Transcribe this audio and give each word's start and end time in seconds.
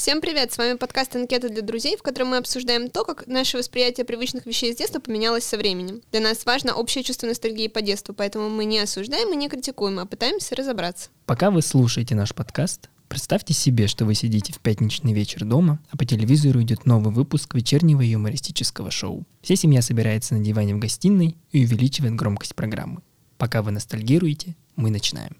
Всем 0.00 0.22
привет! 0.22 0.50
С 0.50 0.56
вами 0.56 0.78
подкаст 0.78 1.14
«Анкета 1.14 1.50
для 1.50 1.60
друзей», 1.60 1.94
в 1.94 2.02
котором 2.02 2.28
мы 2.28 2.38
обсуждаем 2.38 2.88
то, 2.88 3.04
как 3.04 3.26
наше 3.26 3.58
восприятие 3.58 4.06
привычных 4.06 4.46
вещей 4.46 4.72
с 4.72 4.76
детства 4.78 4.98
поменялось 4.98 5.44
со 5.44 5.58
временем. 5.58 6.00
Для 6.10 6.22
нас 6.22 6.46
важно 6.46 6.72
общее 6.72 7.04
чувство 7.04 7.26
ностальгии 7.26 7.68
по 7.68 7.82
детству, 7.82 8.14
поэтому 8.14 8.48
мы 8.48 8.64
не 8.64 8.78
осуждаем 8.78 9.30
и 9.34 9.36
не 9.36 9.50
критикуем, 9.50 9.98
а 9.98 10.06
пытаемся 10.06 10.56
разобраться. 10.56 11.10
Пока 11.26 11.50
вы 11.50 11.60
слушаете 11.60 12.14
наш 12.14 12.34
подкаст, 12.34 12.88
представьте 13.08 13.52
себе, 13.52 13.88
что 13.88 14.06
вы 14.06 14.14
сидите 14.14 14.54
в 14.54 14.60
пятничный 14.60 15.12
вечер 15.12 15.44
дома, 15.44 15.80
а 15.90 15.98
по 15.98 16.06
телевизору 16.06 16.62
идет 16.62 16.86
новый 16.86 17.12
выпуск 17.12 17.54
вечернего 17.54 18.00
юмористического 18.00 18.90
шоу. 18.90 19.26
Вся 19.42 19.54
семья 19.54 19.82
собирается 19.82 20.34
на 20.34 20.40
диване 20.42 20.74
в 20.74 20.78
гостиной 20.78 21.36
и 21.52 21.62
увеличивает 21.62 22.14
громкость 22.14 22.54
программы. 22.54 23.02
Пока 23.36 23.60
вы 23.60 23.70
ностальгируете, 23.70 24.56
мы 24.76 24.88
начинаем. 24.88 25.36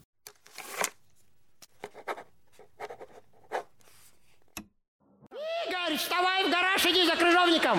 Игорь, 5.90 5.98
вставай 5.98 6.44
в 6.44 6.50
гараж, 6.50 6.86
иди 6.86 7.04
за 7.04 7.16
крыжовником. 7.16 7.78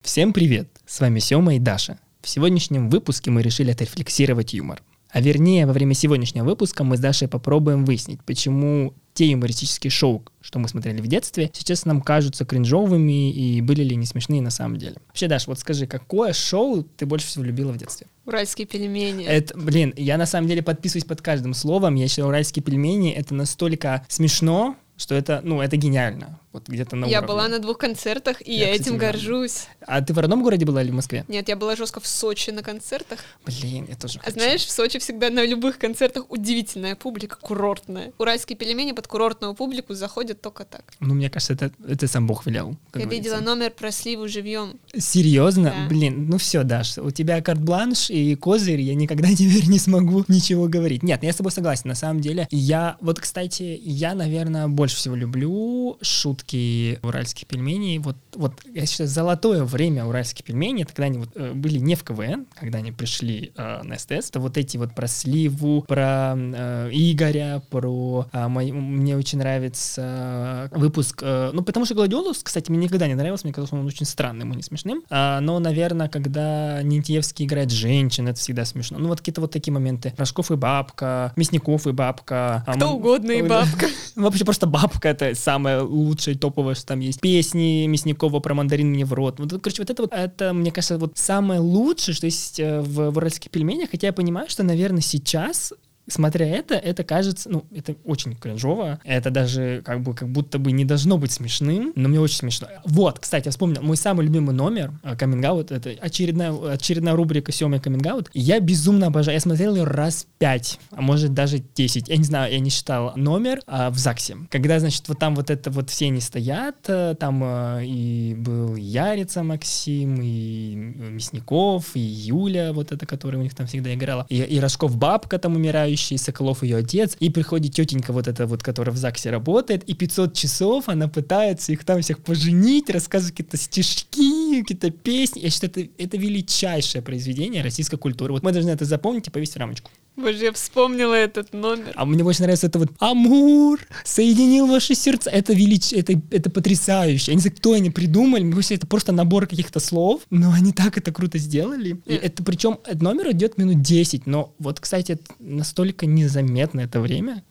Всем 0.00 0.32
привет! 0.32 0.68
С 0.84 1.00
вами 1.00 1.20
Сёма 1.20 1.54
и 1.54 1.58
Даша. 1.60 1.98
В 2.20 2.28
сегодняшнем 2.28 2.90
выпуске 2.90 3.30
мы 3.30 3.42
решили 3.42 3.70
отрефлексировать 3.70 4.54
юмор. 4.54 4.82
А 5.10 5.20
вернее, 5.20 5.66
во 5.66 5.72
время 5.72 5.94
сегодняшнего 5.94 6.44
выпуска 6.44 6.82
мы 6.82 6.96
с 6.96 7.00
Дашей 7.00 7.28
попробуем 7.28 7.84
выяснить, 7.84 8.24
почему 8.24 8.94
те 9.14 9.30
юмористические 9.30 9.90
шоу, 9.90 10.24
что 10.40 10.58
мы 10.58 10.68
смотрели 10.68 11.00
в 11.00 11.06
детстве, 11.06 11.50
сейчас 11.54 11.86
нам 11.86 12.02
кажутся 12.02 12.44
кринжовыми 12.44 13.32
и 13.32 13.60
были 13.60 13.82
ли 13.82 13.96
не 13.96 14.06
смешные 14.06 14.42
на 14.42 14.50
самом 14.50 14.76
деле. 14.76 14.96
Вообще, 15.06 15.28
Даш, 15.28 15.46
вот 15.46 15.58
скажи, 15.58 15.86
какое 15.86 16.32
шоу 16.32 16.82
ты 16.82 17.06
больше 17.06 17.26
всего 17.28 17.44
любила 17.44 17.72
в 17.72 17.78
детстве? 17.78 18.08
Уральские 18.26 18.66
пельмени. 18.66 19.24
Это, 19.24 19.56
блин, 19.56 19.94
я 19.96 20.18
на 20.18 20.26
самом 20.26 20.48
деле 20.48 20.62
подписываюсь 20.62 21.04
под 21.04 21.22
каждым 21.22 21.54
словом. 21.54 21.94
Я 21.94 22.08
считаю, 22.08 22.28
уральские 22.28 22.62
пельмени— 22.62 23.12
это 23.12 23.34
настолько 23.34 24.04
смешно, 24.08 24.76
что 24.96 25.14
это, 25.14 25.40
ну, 25.44 25.60
это 25.60 25.76
гениально. 25.76 26.38
Вот 26.52 26.68
где-то 26.68 26.94
на 26.94 27.06
Я 27.06 27.18
уровне. 27.18 27.26
была 27.34 27.48
на 27.48 27.58
двух 27.58 27.78
концертах, 27.78 28.40
и 28.40 28.52
Я, 28.54 28.68
я, 28.68 28.72
кстати, 28.74 28.88
этим 28.90 28.96
горжусь. 28.98 29.66
А 29.80 30.00
ты 30.00 30.12
в 30.14 30.18
родном 30.18 30.44
городе 30.44 30.64
была 30.64 30.82
или 30.82 30.92
в 30.92 30.94
Москве? 30.94 31.24
Нет, 31.26 31.48
я 31.48 31.56
была 31.56 31.74
жестко 31.74 31.98
в 31.98 32.06
Сочи 32.06 32.50
на 32.50 32.62
концертах. 32.62 33.18
Блин, 33.44 33.86
я 33.88 33.96
тоже 33.96 34.20
А 34.20 34.26
хочу. 34.26 34.34
знаешь, 34.38 34.64
в 34.64 34.70
Сочи 34.70 35.00
всегда 35.00 35.30
на 35.30 35.44
любых 35.44 35.78
концертах 35.78 36.26
удивительная 36.28 36.94
публика, 36.94 37.36
курортная. 37.40 38.12
Уральские 38.18 38.56
пельмени 38.56 38.92
под 38.92 39.08
курортную 39.08 39.54
публику 39.54 39.94
заходят 39.94 40.40
только 40.40 40.64
так. 40.64 40.84
Ну, 41.00 41.14
мне 41.14 41.28
кажется, 41.28 41.54
это, 41.54 41.72
это 41.88 42.06
сам 42.06 42.28
Бог 42.28 42.46
велел. 42.46 42.68
я 42.70 42.76
говорится. 43.00 43.10
видела 43.16 43.40
номер 43.40 43.70
про 43.72 43.90
сливу 43.90 44.28
живьем. 44.28 44.74
Серьезно? 44.96 45.70
Да. 45.76 45.88
Блин, 45.88 46.28
ну 46.28 46.38
все, 46.38 46.62
Даш, 46.62 46.98
у 46.98 47.10
тебя 47.10 47.42
карт-бланш 47.42 48.10
и 48.10 48.36
козырь, 48.36 48.80
я 48.80 48.94
никогда 48.94 49.28
теперь 49.34 49.66
не 49.66 49.80
смогу 49.80 50.24
ничего 50.28 50.68
говорить. 50.68 51.02
Нет, 51.02 51.24
я 51.24 51.32
с 51.32 51.36
тобой 51.36 51.50
согласен, 51.50 51.88
на 51.88 51.96
самом 51.96 52.20
деле. 52.20 52.46
Я, 52.52 52.96
вот, 53.00 53.18
кстати, 53.18 53.80
я, 53.82 54.14
наверное, 54.14 54.68
больше 54.68 54.83
всего 54.92 55.14
люблю 55.14 55.96
шутки 56.02 56.98
уральских 57.02 57.46
пельменей. 57.46 57.98
Вот, 57.98 58.16
вот 58.34 58.52
я 58.72 58.84
считаю, 58.86 59.08
золотое 59.08 59.64
время 59.64 60.04
уральских 60.04 60.44
пельменей, 60.44 60.82
это 60.82 60.92
когда 60.92 61.04
они 61.06 61.18
вот, 61.18 61.30
э, 61.34 61.52
были 61.52 61.78
не 61.78 61.94
в 61.94 62.02
КВН, 62.04 62.46
когда 62.54 62.78
они 62.78 62.92
пришли 62.92 63.52
э, 63.56 63.82
на 63.82 63.98
СТС, 63.98 64.30
это 64.30 64.40
вот 64.40 64.58
эти 64.58 64.76
вот 64.76 64.94
про 64.94 65.06
Сливу, 65.06 65.82
про 65.82 66.34
э, 66.36 66.90
Игоря, 66.92 67.62
про... 67.70 68.26
а, 68.32 68.48
мой- 68.48 68.72
мне 68.72 69.16
очень 69.16 69.38
нравится 69.38 70.68
выпуск... 70.72 71.20
э, 71.22 71.50
ну, 71.52 71.62
потому 71.62 71.86
что 71.86 71.94
Гладиолус, 71.94 72.42
кстати, 72.42 72.70
мне 72.70 72.84
никогда 72.84 73.06
не 73.06 73.14
нравился, 73.14 73.46
мне 73.46 73.52
казалось, 73.54 73.72
он 73.72 73.86
очень 73.86 74.06
странным 74.06 74.52
и 74.52 74.56
не 74.56 74.62
смешным. 74.62 75.02
А, 75.10 75.40
но, 75.40 75.58
наверное, 75.58 76.08
когда 76.08 76.82
Нинтьевский 76.82 77.44
играет 77.46 77.70
женщин, 77.70 78.28
это 78.28 78.38
всегда 78.38 78.64
смешно. 78.64 78.98
Ну, 78.98 79.08
вот 79.08 79.18
какие-то 79.18 79.40
вот 79.40 79.50
такие 79.52 79.72
моменты. 79.72 80.12
Рожков 80.16 80.50
и 80.50 80.56
бабка, 80.56 81.32
Мясников 81.36 81.86
и 81.86 81.92
бабка. 81.92 82.64
а, 82.66 82.74
Кто 82.74 82.88
м- 82.88 82.94
угодно 82.96 83.32
и 83.32 83.42
бабка. 83.48 83.86
Вообще 84.16 84.44
просто 84.44 84.66
бабка 84.74 85.10
это 85.10 85.34
самое 85.36 85.80
лучшее, 85.82 86.36
топовое, 86.36 86.74
что 86.74 86.86
там 86.86 87.00
есть. 87.00 87.20
Песни 87.20 87.86
Мясникова 87.86 88.40
про 88.40 88.54
мандарин 88.54 88.90
мне 88.90 89.04
в 89.04 89.12
рот. 89.12 89.38
Вот, 89.38 89.50
короче, 89.62 89.82
вот 89.82 89.90
это 89.90 90.02
вот, 90.02 90.12
это, 90.12 90.52
мне 90.52 90.72
кажется, 90.72 90.98
вот 90.98 91.12
самое 91.14 91.60
лучшее, 91.60 92.14
что 92.14 92.26
есть 92.26 92.58
э, 92.58 92.80
в, 92.80 93.10
в 93.10 93.16
уральских 93.16 93.52
пельменях. 93.52 93.90
Хотя 93.90 94.08
я 94.08 94.12
понимаю, 94.12 94.48
что, 94.48 94.64
наверное, 94.64 95.00
сейчас 95.00 95.72
Смотря 96.08 96.46
это, 96.46 96.74
это 96.74 97.04
кажется, 97.04 97.48
ну, 97.50 97.64
это 97.74 97.94
очень 98.04 98.34
кринжово. 98.34 99.00
Это 99.04 99.30
даже 99.30 99.82
как 99.84 100.02
бы 100.02 100.14
как 100.14 100.28
будто 100.28 100.58
бы 100.58 100.72
не 100.72 100.84
должно 100.84 101.18
быть 101.18 101.32
смешным, 101.32 101.92
но 101.94 102.08
мне 102.08 102.20
очень 102.20 102.38
смешно. 102.38 102.68
Вот, 102.84 103.18
кстати, 103.18 103.46
я 103.46 103.50
вспомнил, 103.50 103.82
мой 103.82 103.96
самый 103.96 104.26
любимый 104.26 104.54
номер 104.54 104.92
каминг 105.18 105.44
это 105.44 105.90
очередная, 106.00 106.52
очередная 106.72 107.14
рубрика 107.14 107.52
Сёма 107.52 107.78
каминг 107.78 108.30
Я 108.32 108.60
безумно 108.60 109.08
обожаю. 109.08 109.36
Я 109.36 109.40
смотрел 109.40 109.74
ее 109.76 109.84
раз 109.84 110.26
пять, 110.38 110.78
а 110.90 111.00
может 111.00 111.34
даже 111.34 111.58
10. 111.58 112.08
Я 112.08 112.16
не 112.16 112.24
знаю, 112.24 112.52
я 112.52 112.60
не 112.60 112.70
считал 112.70 113.12
номер 113.16 113.60
а, 113.66 113.90
в 113.90 113.98
ЗАГСе. 113.98 114.36
Когда, 114.50 114.78
значит, 114.80 115.08
вот 115.08 115.18
там 115.18 115.34
вот 115.34 115.50
это 115.50 115.70
вот 115.70 115.90
все 115.90 116.06
они 116.06 116.20
стоят, 116.20 116.76
э, 116.88 117.14
там 117.18 117.42
э, 117.44 117.84
и 117.84 118.34
был 118.34 118.76
Ярица 118.76 119.42
Максим, 119.42 120.20
и 120.20 120.74
Мясников, 120.74 121.94
и 121.94 122.00
Юля, 122.00 122.72
вот 122.72 122.92
эта, 122.92 123.06
которая 123.06 123.40
у 123.40 123.44
них 123.44 123.54
там 123.54 123.66
всегда 123.66 123.94
играла, 123.94 124.26
и, 124.28 124.36
и 124.36 124.58
Рожков 124.60 124.96
бабка 124.96 125.38
там 125.38 125.56
умирающий, 125.56 125.93
и 125.96 126.18
Соколов 126.18 126.62
ее 126.62 126.78
отец, 126.78 127.16
и 127.20 127.30
приходит 127.30 127.74
тетенька 127.74 128.12
вот 128.12 128.28
эта 128.28 128.46
вот, 128.46 128.62
которая 128.62 128.94
в 128.94 128.98
ЗАГСе 128.98 129.30
работает, 129.30 129.84
и 129.84 129.94
500 129.94 130.34
часов 130.34 130.88
она 130.88 131.08
пытается 131.08 131.72
их 131.72 131.84
там 131.84 132.00
всех 132.02 132.22
поженить, 132.22 132.90
рассказывать 132.90 133.34
какие-то 133.34 133.56
стишки, 133.56 134.60
какие-то 134.60 134.90
песни. 134.90 135.40
Я 135.40 135.50
считаю, 135.50 135.72
это, 135.72 135.90
это 135.98 136.16
величайшее 136.16 137.02
произведение 137.02 137.62
российской 137.62 137.96
культуры. 137.96 138.32
Вот 138.32 138.42
мы 138.42 138.52
должны 138.52 138.70
это 138.70 138.84
запомнить 138.84 139.28
и 139.28 139.30
повесить 139.30 139.54
в 139.54 139.58
рамочку. 139.58 139.90
Боже, 140.16 140.44
я 140.44 140.52
вспомнила 140.52 141.14
этот 141.14 141.52
номер. 141.52 141.92
А 141.96 142.04
мне 142.04 142.22
больше 142.22 142.42
нравится 142.42 142.68
это 142.68 142.78
вот 142.78 142.88
«Амур 143.00 143.80
соединил 144.04 144.66
ваши 144.68 144.94
сердца». 144.94 145.28
Это 145.28 145.52
велич... 145.52 145.92
это, 145.92 146.20
это 146.30 146.50
потрясающе. 146.50 147.32
Я 147.32 147.34
не 147.34 147.40
знаю, 147.40 147.56
кто 147.56 147.72
они 147.72 147.90
придумали. 147.90 148.42
Мне 148.44 148.52
кажется, 148.54 148.74
это 148.74 148.86
просто 148.86 149.10
набор 149.12 149.46
каких-то 149.48 149.80
слов, 149.80 150.22
но 150.30 150.52
они 150.52 150.72
так 150.72 150.96
это 150.98 151.12
круто 151.12 151.38
сделали. 151.38 152.00
И 152.06 152.14
это 152.14 152.44
причем 152.44 152.78
этот 152.84 153.02
номер 153.02 153.32
идет 153.32 153.58
минут 153.58 153.82
10, 153.82 154.26
но 154.26 154.54
вот, 154.58 154.78
кстати, 154.78 155.12
это 155.12 155.24
настолько 155.40 156.06
незаметно 156.06 156.80
это 156.80 157.00
время. 157.00 157.42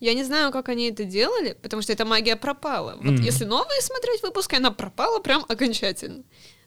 Я 0.00 0.12
не 0.12 0.24
знаю, 0.24 0.52
как 0.52 0.68
они 0.68 0.90
это 0.90 1.04
делали, 1.04 1.56
потому 1.62 1.80
что 1.80 1.92
эта 1.92 2.04
магия 2.04 2.36
пропала. 2.36 2.96
Вот 2.96 3.12
Мгм. 3.14 3.22
если 3.22 3.46
новые 3.46 3.80
смотреть 3.80 4.22
выпуски, 4.22 4.56
она 4.56 4.70
пропала 4.70 5.20
прям 5.20 5.46
окончательно. 5.48 6.22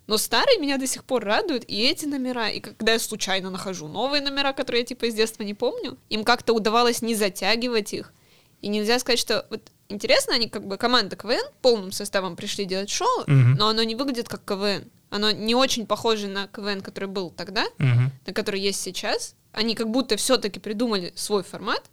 Но 0.07 0.18
старые 0.18 0.57
меня 0.59 0.78
до 0.78 0.88
сих 0.88 1.03
пор 1.03 1.23
радуют, 1.25 1.66
и 1.68 1.84
эти 1.84 2.06
номера, 2.06 2.50
и 2.50 2.59
когда 2.62 2.94
я 2.94 3.00
случайно 3.00 3.50
нахожу 3.50 3.88
новые 3.88 4.22
номера, 4.22 4.53
которые 4.53 4.81
я 4.81 4.85
типа 4.85 5.06
из 5.06 5.13
детства 5.16 5.44
не 5.44 5.53
помню, 5.53 5.97
им 6.09 6.23
как-то 6.23 6.53
удавалось 6.53 7.01
не 7.01 7.13
затягивать 7.13 7.94
их. 7.94 8.13
И 8.62 8.69
нельзя 8.69 9.00
сказать, 9.00 9.19
что 9.19 9.46
вот 9.50 9.62
интересно, 9.90 10.34
они 10.35 10.47
как 10.50 10.66
бы 10.66 10.78
команда 10.78 11.16
КВН 11.17 11.46
полным 11.62 11.91
составом 11.91 12.35
пришли 12.38 12.66
делать 12.66 12.90
шоу, 12.90 13.23
Мгм. 13.28 13.56
но 13.56 13.67
оно 13.67 13.84
не 13.84 13.96
выглядит 13.96 14.29
как 14.29 14.44
КВН. 14.46 14.90
Оно 15.09 15.31
не 15.31 15.56
очень 15.56 15.85
похоже 15.85 16.28
на 16.28 16.47
КВН, 16.47 16.81
который 16.81 17.07
был 17.09 17.29
тогда, 17.29 17.66
Мгм. 17.78 18.12
на 18.25 18.34
который 18.34 18.59
есть 18.62 18.81
сейчас. 18.81 19.35
Они 19.51 19.75
как 19.75 19.90
будто 19.90 20.16
все-таки 20.17 20.59
придумали 20.59 21.12
свой 21.16 21.44
формат, 21.44 21.84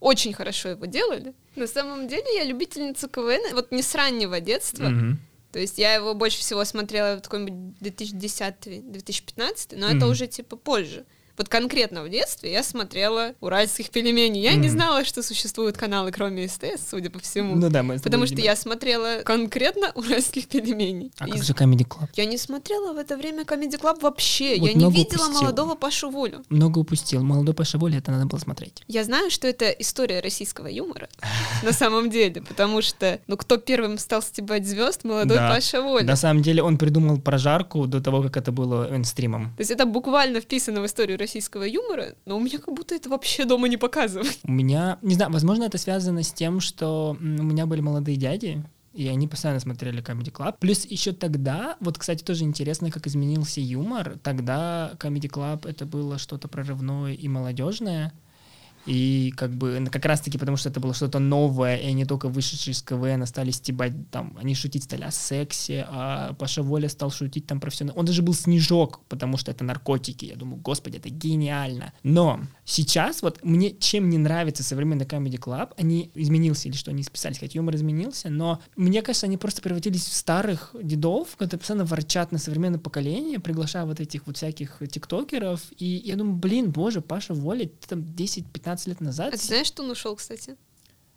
очень 0.00 0.32
хорошо 0.32 0.70
его 0.70 0.86
делали. 0.86 1.32
На 1.54 1.66
самом 1.68 2.08
деле 2.08 2.24
я 2.34 2.44
любительница 2.44 3.08
КВН, 3.08 3.54
вот 3.54 3.70
не 3.70 3.82
с 3.82 3.94
раннего 3.94 4.40
детства. 4.40 4.84
Мгм. 4.88 5.20
То 5.52 5.58
есть 5.58 5.78
я 5.78 5.94
его 5.94 6.14
больше 6.14 6.38
всего 6.40 6.64
смотрела 6.64 7.18
в 7.18 7.22
какой-нибудь 7.22 7.76
2010-2015, 7.80 9.76
но 9.76 9.86
это 9.86 9.96
Мгм. 9.96 10.10
уже 10.10 10.26
типа 10.26 10.56
позже. 10.56 11.04
Вот 11.36 11.48
конкретно 11.48 12.02
в 12.02 12.08
детстве 12.10 12.52
я 12.52 12.62
смотрела 12.62 13.32
уральских 13.40 13.90
пельменей. 13.90 14.42
Я 14.42 14.52
не 14.52 14.68
Мгм. 14.68 14.70
знала, 14.70 15.04
что 15.04 15.22
существуют 15.22 15.76
каналы, 15.76 16.12
кроме 16.12 16.46
СТС, 16.48 16.90
судя 16.90 17.10
по 17.10 17.18
всему. 17.18 17.54
Ну 17.56 17.70
да, 17.70 17.82
мы 17.82 17.98
Потому 17.98 18.26
что 18.26 18.36
я 18.40 18.54
смотрела 18.56 19.22
конкретно 19.24 19.92
уральских 19.94 20.46
пельменей. 20.48 21.10
А 21.18 21.26
И 21.26 21.32
как 21.32 21.42
же 21.42 21.52
Comedy 21.54 21.86
Club? 21.86 22.08
Я 22.16 22.26
не 22.26 22.36
смотрела 22.38 22.92
в 22.92 22.96
это 22.98 23.16
время 23.16 23.44
Comedy 23.44 23.80
Club 23.80 24.00
вообще. 24.02 24.56
Вот 24.58 24.68
я 24.68 24.74
не 24.74 24.84
видела 24.90 25.24
упустила. 25.24 25.28
молодого 25.42 25.74
Пашу 25.74 26.10
Волю. 26.10 26.42
Много 26.50 26.78
упустил. 26.80 27.22
Молодой 27.22 27.54
Паша 27.54 27.78
Воля, 27.78 27.98
это 27.98 28.10
надо 28.10 28.26
было 28.26 28.38
смотреть. 28.38 28.82
Я 28.88 29.04
знаю, 29.04 29.30
что 29.30 29.48
это 29.48 29.70
история 29.70 30.20
российского 30.20 30.66
юмора 30.66 31.08
на 31.62 31.72
самом 31.72 32.10
деле, 32.10 32.42
потому 32.42 32.82
что, 32.82 33.20
ну, 33.26 33.36
кто 33.36 33.56
первым 33.56 33.98
стал 33.98 34.22
стебать 34.22 34.66
звезд, 34.66 35.04
молодой 35.04 35.38
Да. 35.38 35.48
Паша 35.54 35.80
Воля. 35.82 36.04
На 36.04 36.16
самом 36.16 36.42
деле 36.42 36.62
он 36.62 36.76
придумал 36.78 37.18
прожарку 37.20 37.86
до 37.86 38.00
того, 38.00 38.22
как 38.22 38.36
это 38.36 38.52
было 38.52 38.88
мейнстримом. 38.90 39.54
То 39.56 39.60
есть 39.60 39.70
это 39.70 39.86
буквально 39.86 40.40
вписано 40.40 40.80
в 40.82 40.86
историю 40.86 41.18
российского 41.22 41.64
юмора, 41.64 42.14
но 42.26 42.36
у 42.36 42.40
меня 42.40 42.58
как 42.58 42.74
будто 42.74 42.94
это 42.94 43.08
вообще 43.08 43.44
дома 43.44 43.68
не 43.68 43.76
показывают. 43.76 44.38
У 44.44 44.52
меня, 44.52 44.98
не 45.02 45.14
знаю, 45.14 45.32
возможно, 45.32 45.64
это 45.64 45.78
связано 45.78 46.22
с 46.22 46.32
тем, 46.32 46.60
что 46.60 47.16
у 47.18 47.24
меня 47.24 47.66
были 47.66 47.80
молодые 47.80 48.16
дяди, 48.16 48.62
и 48.92 49.08
они 49.08 49.26
постоянно 49.26 49.60
смотрели 49.60 50.02
Comedy 50.02 50.30
Club. 50.30 50.56
Плюс 50.60 50.84
еще 50.84 51.12
тогда, 51.12 51.76
вот, 51.80 51.98
кстати, 51.98 52.22
тоже 52.22 52.44
интересно, 52.44 52.90
как 52.90 53.06
изменился 53.06 53.60
юмор. 53.60 54.18
Тогда 54.22 54.92
Comedy 54.98 55.30
Club 55.30 55.68
это 55.68 55.86
было 55.86 56.18
что-то 56.18 56.48
прорывное 56.48 57.14
и 57.14 57.28
молодежное. 57.28 58.12
И 58.86 59.32
как 59.36 59.52
бы 59.52 59.86
как 59.90 60.04
раз-таки 60.04 60.38
потому, 60.38 60.56
что 60.56 60.68
это 60.68 60.80
было 60.80 60.94
что-то 60.94 61.18
новое, 61.18 61.76
и 61.76 61.86
они 61.86 62.04
только 62.04 62.28
вышедшие 62.28 62.72
из 62.72 62.82
КВН 62.82 63.26
стали 63.26 63.50
стебать, 63.50 63.92
там, 64.10 64.36
они 64.40 64.54
шутить 64.54 64.84
стали 64.84 65.02
о 65.02 65.10
сексе, 65.10 65.86
а 65.88 66.34
Паша 66.34 66.62
Воля 66.62 66.88
стал 66.88 67.10
шутить 67.10 67.46
там 67.46 67.60
про 67.60 67.70
все. 67.70 67.86
Он 67.94 68.04
даже 68.04 68.22
был 68.22 68.34
снежок, 68.34 69.00
потому 69.08 69.36
что 69.36 69.50
это 69.50 69.64
наркотики. 69.64 70.24
Я 70.24 70.36
думаю, 70.36 70.60
господи, 70.60 70.96
это 70.96 71.10
гениально. 71.10 71.92
Но 72.02 72.40
сейчас 72.64 73.22
вот 73.22 73.44
мне 73.44 73.72
чем 73.72 74.08
не 74.08 74.18
нравится 74.18 74.62
современный 74.62 75.04
Comedy 75.04 75.38
Club, 75.38 75.72
они 75.76 76.10
изменился 76.14 76.68
или 76.68 76.76
что, 76.76 76.90
они 76.90 77.02
списались, 77.02 77.38
хоть 77.38 77.54
юмор 77.54 77.76
изменился, 77.76 78.30
но 78.30 78.60
мне 78.76 79.02
кажется, 79.02 79.26
они 79.26 79.36
просто 79.36 79.62
превратились 79.62 80.06
в 80.06 80.12
старых 80.14 80.74
дедов, 80.80 81.36
которые 81.36 81.58
постоянно 81.58 81.84
ворчат 81.84 82.32
на 82.32 82.38
современное 82.38 82.78
поколение, 82.80 83.38
приглашая 83.40 83.84
вот 83.84 84.00
этих 84.00 84.26
вот 84.26 84.36
всяких 84.36 84.78
тиктокеров, 84.90 85.60
и 85.76 86.02
я 86.04 86.16
думаю, 86.16 86.36
блин, 86.36 86.70
боже, 86.70 87.00
Паша 87.00 87.34
Воля, 87.34 87.66
ты 87.66 87.88
там 87.88 88.00
10-15 88.00 88.71
лет 88.86 89.00
назад. 89.00 89.34
А 89.34 89.36
ты 89.36 89.44
знаешь, 89.44 89.66
что 89.66 89.82
он 89.82 89.90
ушел, 89.90 90.16
кстати? 90.16 90.56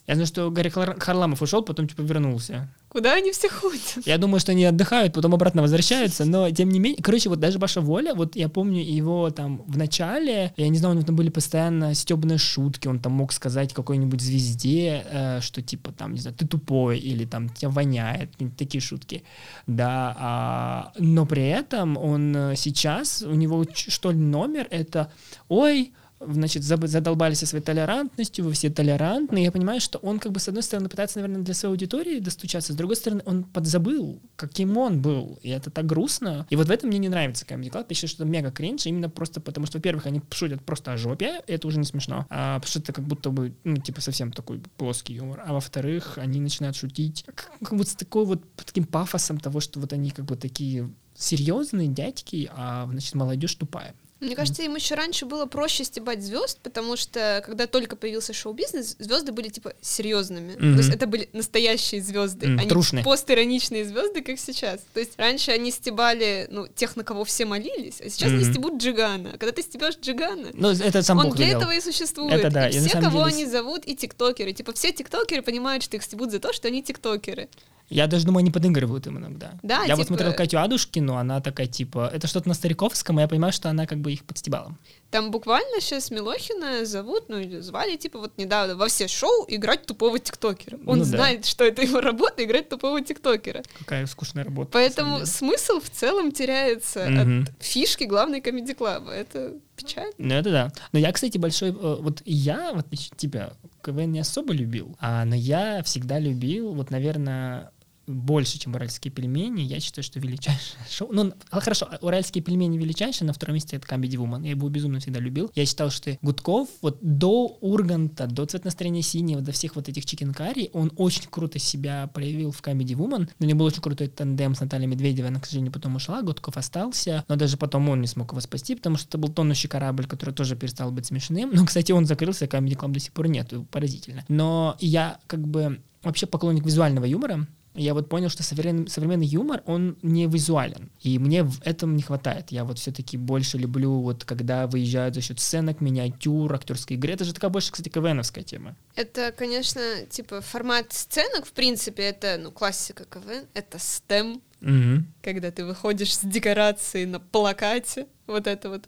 Я 0.08 0.14
знаю, 0.14 0.28
что 0.28 0.52
Гарри 0.52 0.70
Хар- 0.70 1.00
Харламов 1.00 1.42
ушел, 1.42 1.64
потом 1.64 1.88
типа 1.88 2.02
вернулся. 2.02 2.70
Куда 2.90 3.16
они 3.16 3.32
все 3.32 3.50
ходят? 3.50 4.06
Я 4.06 4.18
думаю, 4.18 4.40
что 4.40 4.52
они 4.52 4.64
отдыхают, 4.64 5.14
потом 5.14 5.34
обратно 5.34 5.64
возвращаются, 5.64 6.26
но 6.26 6.50
тем 6.52 6.70
не 6.70 6.80
менее, 6.80 7.02
короче, 7.02 7.28
вот 7.28 7.40
даже 7.40 7.58
Паша 7.58 7.82
Воля, 7.82 8.14
вот 8.14 8.36
я 8.36 8.48
помню 8.48 8.84
его 8.84 9.32
там 9.32 9.64
в 9.68 9.78
начале, 9.78 10.54
я 10.58 10.70
не 10.70 10.78
знаю, 10.78 10.94
у 10.94 10.96
него 10.96 11.08
там 11.08 11.16
были 11.16 11.30
постоянно 11.30 11.96
стебные 11.96 12.38
шутки, 12.38 12.88
он 12.88 13.00
там 13.00 13.14
мог 13.14 13.34
сказать 13.34 13.74
какой-нибудь 13.74 14.22
звезде, 14.22 15.04
э, 15.10 15.42
что 15.42 15.62
типа 15.62 15.92
там, 15.92 16.14
не 16.14 16.20
знаю, 16.20 16.38
ты 16.38 16.48
тупой, 16.48 17.00
или 17.00 17.26
там 17.26 17.50
тебя 17.50 17.70
воняет, 17.70 18.30
такие 18.58 18.82
шутки, 18.82 19.24
да, 19.66 20.16
а, 20.18 20.94
но 21.00 21.26
при 21.26 21.48
этом 21.48 21.98
он 21.98 22.36
э, 22.36 22.56
сейчас, 22.56 23.24
у 23.24 23.34
него 23.34 23.66
что 23.74 24.12
ли 24.12 24.20
номер, 24.20 24.68
это, 24.70 25.12
ой, 25.50 25.94
значит, 26.20 26.64
задолбались 26.64 27.40
со 27.40 27.46
своей 27.46 27.64
толерантностью, 27.64 28.46
вы 28.46 28.54
все 28.54 28.70
толерантны. 28.70 29.44
Я 29.44 29.52
понимаю, 29.52 29.82
что 29.82 29.98
он, 30.00 30.20
как 30.20 30.32
бы, 30.32 30.40
с 30.40 30.48
одной 30.48 30.64
стороны, 30.64 30.90
пытается, 30.90 31.20
наверное, 31.20 31.44
для 31.44 31.54
своей 31.54 31.74
аудитории 31.74 32.20
достучаться, 32.20 32.74
с 32.74 32.76
другой 32.76 32.96
стороны, 32.96 33.22
он 33.26 33.44
подзабыл, 33.44 34.22
каким 34.36 34.78
он 34.78 35.02
был. 35.02 35.40
И 35.42 35.50
это 35.50 35.70
так 35.70 35.86
грустно. 35.86 36.48
И 36.50 36.56
вот 36.56 36.68
в 36.68 36.72
этом 36.72 36.90
мне 36.90 36.98
не 37.00 37.10
нравится 37.10 37.46
Comedy 37.46 37.70
Club. 37.70 37.86
Я 37.90 37.96
считаю, 37.96 38.10
что 38.10 38.24
это 38.24 38.32
мега 38.32 38.52
кринж, 38.52 38.86
именно 38.86 39.10
просто 39.10 39.42
потому, 39.42 39.68
что, 39.68 39.78
во-первых, 39.78 40.06
они 40.06 40.22
шутят 40.32 40.64
просто 40.64 40.94
о 40.94 40.98
жопе, 40.98 41.42
и 41.48 41.52
это 41.54 41.68
уже 41.68 41.80
не 41.80 41.86
смешно. 41.86 42.26
А, 42.30 42.60
потому 42.60 42.70
что 42.70 42.80
это 42.80 42.94
как 42.94 43.06
будто 43.06 43.30
бы, 43.30 43.54
ну, 43.64 43.78
типа, 43.78 44.02
совсем 44.02 44.32
такой 44.32 44.62
плоский 44.78 45.16
юмор. 45.16 45.44
А 45.46 45.54
во-вторых, 45.54 46.18
они 46.18 46.40
начинают 46.40 46.76
шутить 46.76 47.24
как, 47.26 47.52
как 47.60 47.74
вот 47.74 47.88
с 47.88 47.96
такой 47.96 48.26
вот 48.26 48.42
таким 48.56 48.86
пафосом 48.86 49.40
того, 49.40 49.60
что 49.60 49.80
вот 49.80 49.94
они 49.94 50.12
как 50.12 50.26
бы 50.26 50.36
такие 50.36 50.90
серьезные 51.16 51.88
дядьки, 51.88 52.50
а, 52.54 52.88
значит, 52.90 53.16
молодежь 53.16 53.56
тупая. 53.56 53.94
Мне 54.22 54.34
кажется, 54.36 54.64
им 54.64 54.76
еще 54.76 54.96
раньше 54.96 55.26
было 55.26 55.46
проще 55.46 55.84
стебать 55.84 56.24
звезд, 56.24 56.60
потому 56.64 56.96
что 56.96 57.44
когда 57.46 57.68
только 57.68 57.98
появился 57.98 58.32
шоу-бизнес, 58.34 58.96
звезды 58.98 59.34
были 59.34 59.50
типа 59.50 59.74
серьезными. 59.82 60.54
Мгм. 60.54 60.76
То 60.78 60.84
есть 60.84 60.96
это 60.96 61.06
были 61.06 61.28
настоящие 61.34 62.02
звезды, 62.02 62.46
М, 62.46 62.60
а 62.60 62.64
не 62.64 62.70
трушные. 62.70 63.04
постироничные 63.04 63.84
звезды, 63.84 64.22
как 64.22 64.40
сейчас. 64.40 64.80
То 64.94 65.02
есть 65.02 65.12
раньше 65.18 65.52
они 65.52 65.70
стебали, 65.70 66.48
ну, 66.50 66.66
тех, 66.68 66.96
на 66.96 67.04
кого 67.04 67.26
все 67.26 67.46
молились, 67.46 68.00
а 68.00 68.10
сейчас 68.10 68.30
они 68.30 68.44
Мгм. 68.44 68.52
стебут 68.54 68.82
Джигана. 68.82 69.32
А 69.34 69.38
Когда 69.38 69.52
ты 69.52 69.62
стебешь 69.62 69.98
Джигана, 70.02 70.48
Ну, 70.54 70.70
это 70.70 71.02
сам 71.04 71.18
он 71.20 71.26
Бог 71.28 71.36
для 71.36 71.48
велел. 71.48 71.60
этого 71.60 71.72
и 71.72 71.82
существует. 71.82 72.34
Это 72.40 72.50
да, 72.50 72.70
и 72.70 72.80
все, 72.80 72.90
кого 73.02 73.26
деле 73.30 73.36
они 73.36 73.46
зовут, 73.46 73.84
и 73.86 73.96
тиктокеры. 73.98 74.54
Типа 74.54 74.72
все 74.74 74.94
тиктокеры 74.94 75.42
понимают, 75.42 75.84
что 75.84 75.98
их 75.98 76.04
стебут 76.04 76.32
за 76.32 76.40
то, 76.40 76.54
что 76.54 76.70
они 76.70 76.82
тиктокеры. 76.82 77.50
Я 77.90 78.08
даже 78.08 78.26
думаю, 78.26 78.40
они 78.42 78.52
подыгрывают 78.52 79.06
им 79.08 79.18
иногда. 79.20 79.54
Да, 79.62 79.84
я 79.84 79.96
вот 79.96 80.06
типа- 80.06 80.18
смотрел 80.18 80.34
Катю 80.34 80.60
Адушкину, 80.60 81.16
она 81.16 81.40
такая, 81.40 81.68
типа, 81.68 82.10
это 82.14 82.26
что-то 82.28 82.48
на 82.48 82.56
Стариковском, 82.56 83.20
и 83.20 83.22
я 83.22 83.28
понимаю, 83.28 83.54
что 83.54 83.70
она 83.70 83.86
как 83.86 84.00
бы 84.00 84.12
их 84.12 84.24
подстебала. 84.26 84.76
Там 85.12 85.30
буквально 85.32 85.80
сейчас 85.82 86.10
Милохина 86.12 86.84
зовут, 86.86 87.26
ну 87.30 87.38
или 87.40 87.60
звали, 87.60 87.96
типа 87.96 88.20
вот 88.20 88.38
недавно 88.38 88.76
во 88.76 88.88
все 88.88 89.08
шоу 89.08 89.46
играть 89.48 89.86
тупого 89.86 90.18
тиктокера. 90.20 90.78
Он 90.86 90.98
Ну 90.98 91.04
да. 91.04 91.04
знает, 91.06 91.46
что 91.46 91.64
это 91.64 91.84
его 91.84 92.02
работа, 92.02 92.44
играть 92.44 92.70
тупого 92.70 93.02
тиктокера. 93.02 93.64
Какая 93.80 94.06
скучная 94.08 94.44
работа. 94.44 94.72
Поэтому 94.74 95.26
смысл 95.26 95.80
в 95.80 95.90
целом 95.90 96.32
теряется 96.32 97.06
Мгм. 97.08 97.44
от 97.44 97.64
фишки 97.64 98.04
главной 98.06 98.42
комедий 98.42 98.74
клаба. 98.74 99.12
Это 99.12 99.54
печаль. 99.76 100.12
Ну, 100.18 100.34
это 100.34 100.50
да. 100.52 100.72
Но 100.92 101.00
я, 101.00 101.12
кстати, 101.12 101.38
большой... 101.38 101.70
э, 101.70 101.74
Вот 101.74 102.22
я, 102.26 102.74
в 102.74 102.80
отличие 102.80 103.10
от 103.12 103.18
тебя, 103.18 103.54
КВН 103.84 104.12
не 104.12 104.20
особо 104.20 104.54
любил, 104.54 104.98
а, 105.00 105.24
но 105.26 105.36
я 105.36 105.84
всегда 105.84 106.18
любил, 106.20 106.74
вот, 106.74 106.90
наверное, 106.92 107.72
больше, 108.08 108.60
чем 108.60 108.76
уральские 108.76 109.12
пельмени. 109.12 109.62
Я 109.62 109.80
считаю, 109.80 110.04
что 110.04 110.20
величайшее 110.20 110.80
шоу... 110.90 111.10
Ну, 111.12 111.34
а, 111.50 111.60
хорошо, 111.60 111.90
уральские 112.02 112.44
пельмени 112.44 112.78
величайшие, 112.78 113.28
на 113.28 113.34
втором 113.34 113.56
месте 113.56 113.78
это 113.78 113.88
Comedy 113.88 114.16
Woman. 114.16 114.44
Я 114.44 114.52
его 114.52 114.70
безумно 114.70 115.00
всегда 115.00 115.20
любил. 115.20 115.52
Я 115.56 115.66
считал, 115.66 115.90
что 115.90 116.18
Гудков 116.22 116.70
вот 116.82 116.98
до 117.02 117.58
Урганта, 117.62 118.28
до 118.28 118.46
«Цвет 118.46 118.66
настроения 118.66 119.02
синего», 119.02 119.42
до 119.42 119.52
всех 119.52 119.76
вот 119.76 119.90
этих 119.90 120.06
чикенкари, 120.06 120.70
он 120.74 120.92
очень 120.98 121.24
круто 121.30 121.60
себя 121.60 122.08
проявил 122.14 122.52
в 122.52 122.62
Comedy 122.62 122.96
Woman. 122.96 123.30
У 123.40 123.46
него 123.46 123.60
был 123.60 123.66
очень 123.66 123.82
крутой 123.82 124.08
тандем 124.08 124.56
с 124.56 124.60
Натальей 124.60 124.88
Медведевой. 124.88 125.30
Она, 125.30 125.40
к 125.40 125.46
сожалению, 125.46 125.72
потом 125.72 125.96
ушла, 125.96 126.22
Гудков 126.22 126.58
остался, 126.58 127.24
но 127.28 127.36
даже 127.36 127.58
потом 127.58 127.90
он 127.90 128.02
не 128.02 128.08
смог 128.08 128.32
его 128.32 128.42
спасти, 128.42 128.76
потому 128.76 128.98
что 128.98 129.08
это 129.08 129.18
был 129.18 129.30
тонущий 129.30 129.68
корабль, 129.68 130.06
который 130.06 130.34
тоже 130.34 130.56
перестал 130.56 130.92
быть 130.92 131.08
смешным. 131.08 131.52
Но, 131.54 131.66
кстати, 131.66 131.92
он 131.92 132.06
закрылся, 132.06 132.46
Comedy 132.46 132.78
Club 132.78 132.92
до 132.92 133.00
сих 133.00 133.14
пор 133.14 133.28
нет, 133.28 133.54
поразительно. 133.72 134.24
Но 134.28 134.76
я 134.80 135.20
как 135.28 135.48
бы 135.48 135.82
вообще 136.04 136.26
поклонник 136.28 136.66
визуального 136.66 137.06
юмора, 137.06 137.48
я 137.76 137.94
вот 137.94 138.10
понял, 138.10 138.30
что 138.30 138.44
современный, 138.44 138.90
современный 138.90 139.26
юмор, 139.26 139.62
он 139.66 139.98
не 140.02 140.26
визуален. 140.28 140.90
И 141.02 141.20
мне 141.20 141.44
в 141.44 141.62
этом 141.64 141.96
не 141.96 142.02
хватает. 142.02 142.52
Я 142.52 142.64
вот 142.64 142.80
все-таки 142.80 143.18
больше 143.18 143.58
люблю, 143.58 144.02
вот 144.02 144.24
когда 144.26 144.68
выезжают 144.68 145.16
за 145.16 145.22
счет 145.22 145.40
сценок, 145.40 145.82
миниатюр, 145.82 146.54
актерской 146.54 146.98
игры. 146.98 147.14
Это 147.14 147.26
же 147.26 147.34
такая 147.34 147.50
больше, 147.52 147.72
кстати, 147.72 147.90
КВНовская 147.90 148.44
тема. 148.44 148.76
Это, 148.96 149.32
конечно, 149.38 149.82
типа 150.10 150.42
формат 150.42 150.94
сценок, 150.94 151.46
в 151.46 151.52
принципе, 151.52 152.04
это, 152.04 152.38
ну, 152.42 152.52
классика 152.52 153.06
КВН, 153.06 153.46
это 153.54 153.80
стем, 153.80 154.42
Мгм. 154.62 155.06
когда 155.22 155.52
ты 155.52 155.66
выходишь 155.66 156.16
с 156.16 156.22
декорацией 156.24 157.06
на 157.06 157.20
плакате, 157.20 158.08
вот 158.28 158.48
эта 158.48 158.70
вот 158.70 158.86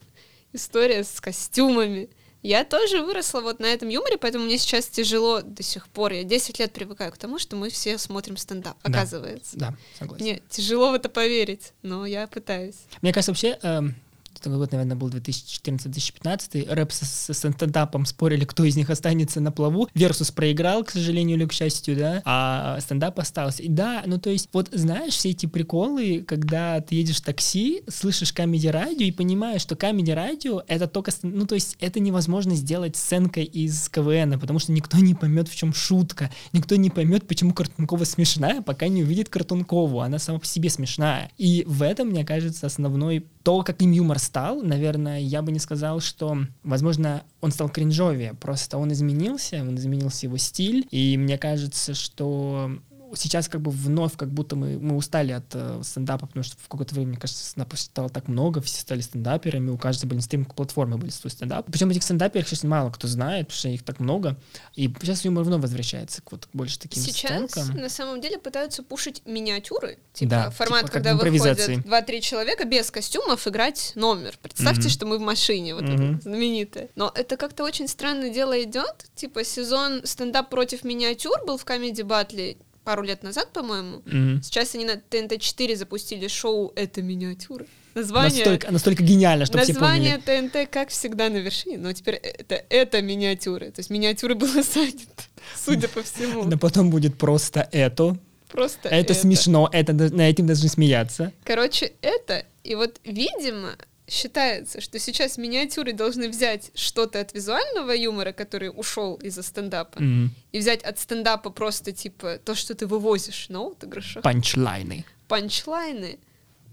история 0.53 1.03
с 1.03 1.19
костюмами. 1.21 2.09
Я 2.47 2.63
тоже 2.63 3.01
выросла 3.03 3.41
вот 3.41 3.59
на 3.59 3.65
этом 3.65 3.89
юморе, 3.89 4.17
поэтому 4.17 4.45
мне 4.45 4.57
сейчас 4.57 4.85
тяжело 4.87 5.41
до 5.41 5.63
сих 5.63 5.89
пор. 5.89 6.13
Я 6.13 6.23
10 6.23 6.59
лет 6.59 6.71
привыкаю 6.71 7.11
к 7.11 7.17
тому, 7.17 7.39
что 7.39 7.57
мы 7.57 7.69
все 7.69 7.97
смотрим 7.97 8.37
стендап, 8.37 8.77
Да. 8.85 8.89
оказывается. 8.89 9.57
Да, 9.57 9.73
согласен. 9.99 10.23
Мне 10.23 10.41
тяжело 10.49 10.91
в 10.91 10.93
это 10.93 11.09
поверить, 11.09 11.73
но 11.81 12.05
я 12.05 12.25
пытаюсь. 12.27 12.77
Мне 13.01 13.11
кажется, 13.11 13.31
вообще, 13.31 13.59
эм, 13.63 13.95
такой 14.39 14.57
год, 14.57 14.71
наверное, 14.71 14.95
был 14.95 15.09
2014-2015, 15.09 16.73
рэп 16.73 16.91
с, 16.91 17.31
с 17.31 17.33
стендапом 17.33 18.05
спорили, 18.05 18.45
кто 18.45 18.63
из 18.63 18.75
них 18.75 18.89
останется 18.89 19.39
на 19.39 19.51
плаву. 19.51 19.89
Versus 19.93 20.31
проиграл, 20.31 20.83
к 20.83 20.91
сожалению 20.91 21.37
или 21.37 21.45
к 21.45 21.53
счастью, 21.53 21.95
да, 21.95 22.21
а 22.25 22.79
стендап 22.81 23.19
остался. 23.19 23.63
И 23.63 23.67
да, 23.67 24.03
ну 24.05 24.19
то 24.19 24.29
есть, 24.29 24.49
вот 24.53 24.69
знаешь, 24.71 25.13
все 25.13 25.31
эти 25.31 25.45
приколы, 25.45 26.23
когда 26.27 26.81
ты 26.81 26.95
едешь 26.95 27.17
в 27.17 27.23
такси, 27.23 27.83
слышишь 27.87 28.33
Comedy 28.33 28.67
Radio 28.67 29.05
и 29.05 29.11
понимаешь, 29.11 29.61
что 29.61 29.75
Comedy 29.75 30.11
Radio 30.11 30.63
это 30.67 30.87
только, 30.87 31.11
ну 31.23 31.45
то 31.45 31.55
есть, 31.55 31.77
это 31.79 31.99
невозможно 31.99 32.55
сделать 32.55 32.95
сценкой 32.95 33.43
из 33.43 33.89
КВН, 33.89 34.39
потому 34.39 34.59
что 34.59 34.71
никто 34.71 34.97
не 34.97 35.15
поймет, 35.15 35.47
в 35.47 35.55
чем 35.55 35.73
шутка, 35.73 36.31
никто 36.53 36.75
не 36.75 36.89
поймет, 36.89 37.27
почему 37.27 37.53
Картункова 37.53 38.03
смешная, 38.03 38.61
пока 38.61 38.87
не 38.87 39.03
увидит 39.03 39.29
Картункову, 39.29 40.01
она 40.01 40.19
сама 40.19 40.39
по 40.39 40.45
себе 40.45 40.69
смешная. 40.69 41.31
И 41.37 41.63
в 41.67 41.81
этом, 41.81 42.09
мне 42.09 42.25
кажется, 42.25 42.65
основной 42.67 43.25
то, 43.43 43.63
каким 43.63 43.91
юмор 43.91 44.19
стал, 44.27 44.61
наверное, 44.61 45.19
я 45.19 45.41
бы 45.41 45.51
не 45.51 45.59
сказал, 45.59 46.01
что, 46.01 46.37
возможно, 46.63 47.23
он 47.41 47.51
стал 47.51 47.69
кринжовее, 47.69 48.33
просто 48.33 48.77
он 48.77 48.91
изменился, 48.91 49.61
он 49.61 49.75
изменился 49.77 50.25
его 50.25 50.37
стиль, 50.37 50.85
и 50.91 51.17
мне 51.17 51.37
кажется, 51.37 51.93
что 51.93 52.71
сейчас 53.15 53.47
как 53.49 53.61
бы 53.61 53.71
вновь 53.71 54.15
как 54.17 54.29
будто 54.31 54.55
мы, 54.55 54.77
мы 54.79 54.95
устали 54.95 55.31
от 55.31 55.45
э, 55.53 55.81
стендапа, 55.83 56.27
потому 56.27 56.43
что 56.43 56.55
в 56.57 56.67
какое-то 56.67 56.93
время, 56.95 57.09
мне 57.11 57.17
кажется, 57.19 57.43
стендапа 57.43 57.75
стало 57.77 58.09
так 58.09 58.27
много, 58.27 58.61
все 58.61 58.81
стали 58.81 59.01
стендаперами, 59.01 59.69
у 59.69 59.77
каждого 59.77 60.09
были 60.09 60.19
стриминг-платформы 60.19 60.97
были 60.97 61.09
свой 61.11 61.31
стендап. 61.31 61.65
Причем 61.71 61.89
этих 61.89 62.03
стендаперов 62.03 62.47
сейчас 62.47 62.63
мало 62.63 62.89
кто 62.91 63.07
знает, 63.07 63.47
потому 63.47 63.57
что 63.59 63.69
их 63.69 63.83
так 63.83 63.99
много, 63.99 64.37
и 64.75 64.91
сейчас 65.01 65.25
юмор 65.25 65.43
вновь 65.43 65.61
возвращается 65.61 66.21
к 66.21 66.31
вот 66.31 66.47
больше 66.53 66.79
таким 66.79 67.01
Сейчас 67.03 67.49
сценкам. 67.51 67.77
на 67.81 67.89
самом 67.89 68.21
деле 68.21 68.37
пытаются 68.39 68.83
пушить 68.83 69.21
миниатюры. 69.25 69.99
Типа 70.13 70.29
Да, 70.29 70.49
формат, 70.49 70.81
типа 70.81 70.91
когда 70.93 71.15
выходят 71.15 71.59
2-3 71.59 72.21
человека 72.21 72.65
без 72.65 72.91
костюмов 72.91 73.47
играть 73.47 73.91
номер. 73.95 74.37
Представьте, 74.41 74.81
Мгм. 74.81 74.89
что 74.89 75.05
мы 75.05 75.17
в 75.17 75.21
машине, 75.21 75.75
вот 75.75 75.83
Мгм. 75.83 76.15
это 76.15 76.21
знаменитое. 76.23 76.89
Но 76.95 77.11
это 77.13 77.37
как-то 77.37 77.63
очень 77.63 77.87
странное 77.87 78.33
дело 78.33 78.61
идет. 78.63 79.05
Типа 79.15 79.43
сезон 79.43 80.01
стендап 80.05 80.49
против 80.49 80.83
миниатюр 80.83 81.37
был 81.45 81.57
в 81.57 81.65
Comedy 81.65 82.01
Battle 82.03 82.57
пару 82.87 83.03
лет 83.03 83.21
назад, 83.21 83.51
по-моему. 83.51 84.01
Мгм. 84.05 84.41
Сейчас 84.41 84.73
они 84.73 84.85
на 84.85 84.93
ТНТ-4 84.93 85.75
запустили 85.75 86.29
шоу 86.29 86.71
«Это 86.73 87.01
миниатюра». 87.01 87.65
Название, 87.95 88.45
Настолько, 88.45 88.71
настолько 88.71 89.03
гениально, 89.03 89.45
чтобы 89.45 89.63
все 89.63 89.73
название 89.73 90.19
поняли. 90.19 90.47
ТНТ, 90.47 90.69
как 90.71 90.87
всегда, 90.87 91.27
на 91.27 91.35
вершине. 91.35 91.79
Но 91.79 91.91
теперь 91.91 92.15
это, 92.15 92.63
это 92.69 93.01
миниатюры. 93.01 93.71
То 93.71 93.79
есть 93.81 93.89
миниатюры 93.89 94.35
было 94.35 94.63
занято, 94.73 95.23
судя 95.53 95.89
по 95.89 96.01
всему. 96.01 96.45
Но 96.45 96.57
потом 96.57 96.89
будет 96.89 97.17
просто 97.17 97.67
это. 97.73 98.17
Просто 98.47 98.87
Это 98.87 99.13
смешно, 99.13 99.69
это 99.73 99.91
на 99.91 100.29
этим 100.29 100.47
должны 100.47 100.69
смеяться. 100.69 101.33
Короче, 101.43 101.91
это, 102.01 102.45
и 102.63 102.75
вот, 102.75 103.01
видимо, 103.03 103.75
считается, 104.07 104.79
что 104.81 104.99
сейчас 104.99 105.37
миниатюры 105.37 105.93
должны 105.93 106.29
взять 106.29 106.71
что-то 106.75 107.19
от 107.19 107.33
визуального 107.33 107.91
юмора, 107.91 108.31
который 108.31 108.69
ушел 108.73 109.15
из-за 109.15 109.43
стендапа, 109.43 110.01
Мгм. 110.01 110.31
и 110.53 110.59
взять 110.59 110.81
от 110.83 110.97
стендапа 110.99 111.49
просто 111.49 111.91
типа 111.91 112.39
то, 112.43 112.55
что 112.55 112.73
ты 112.73 112.87
вывозишь 112.87 113.49
на 113.49 113.67
отыгрышах, 113.67 114.23
Панчлайны. 114.23 115.03
панчлайны, 115.27 116.19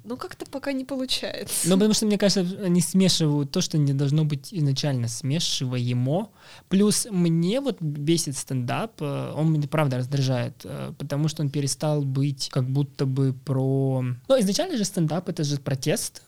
ну 0.04 0.16
как-то 0.16 0.44
пока 0.46 0.72
не 0.72 0.84
получается. 0.84 1.68
Ну, 1.68 1.74
потому 1.76 1.94
что, 1.94 2.06
мне 2.06 2.18
кажется, 2.18 2.46
они 2.62 2.80
смешивают 2.82 3.50
то, 3.50 3.60
что 3.62 3.78
не 3.78 3.94
должно 3.94 4.24
быть 4.24 4.52
изначально 4.52 5.08
смешиваемо. 5.08 6.30
Плюс 6.68 7.06
мне 7.10 7.60
вот 7.60 7.80
бесит 7.80 8.36
стендап, 8.36 9.00
э, 9.00 9.32
он 9.34 9.50
меня 9.52 9.66
правда 9.66 9.96
раздражает, 9.98 10.54
э, 10.64 10.92
потому 10.98 11.28
что 11.28 11.42
он 11.42 11.48
перестал 11.50 12.02
быть 12.02 12.48
как 12.52 12.68
будто 12.68 13.06
бы 13.06 13.32
про... 13.32 14.04
Ну, 14.28 14.40
изначально 14.40 14.76
же 14.76 14.84
стендап— 14.84 15.28
это 15.30 15.42
же 15.42 15.56
протест, 15.58 16.22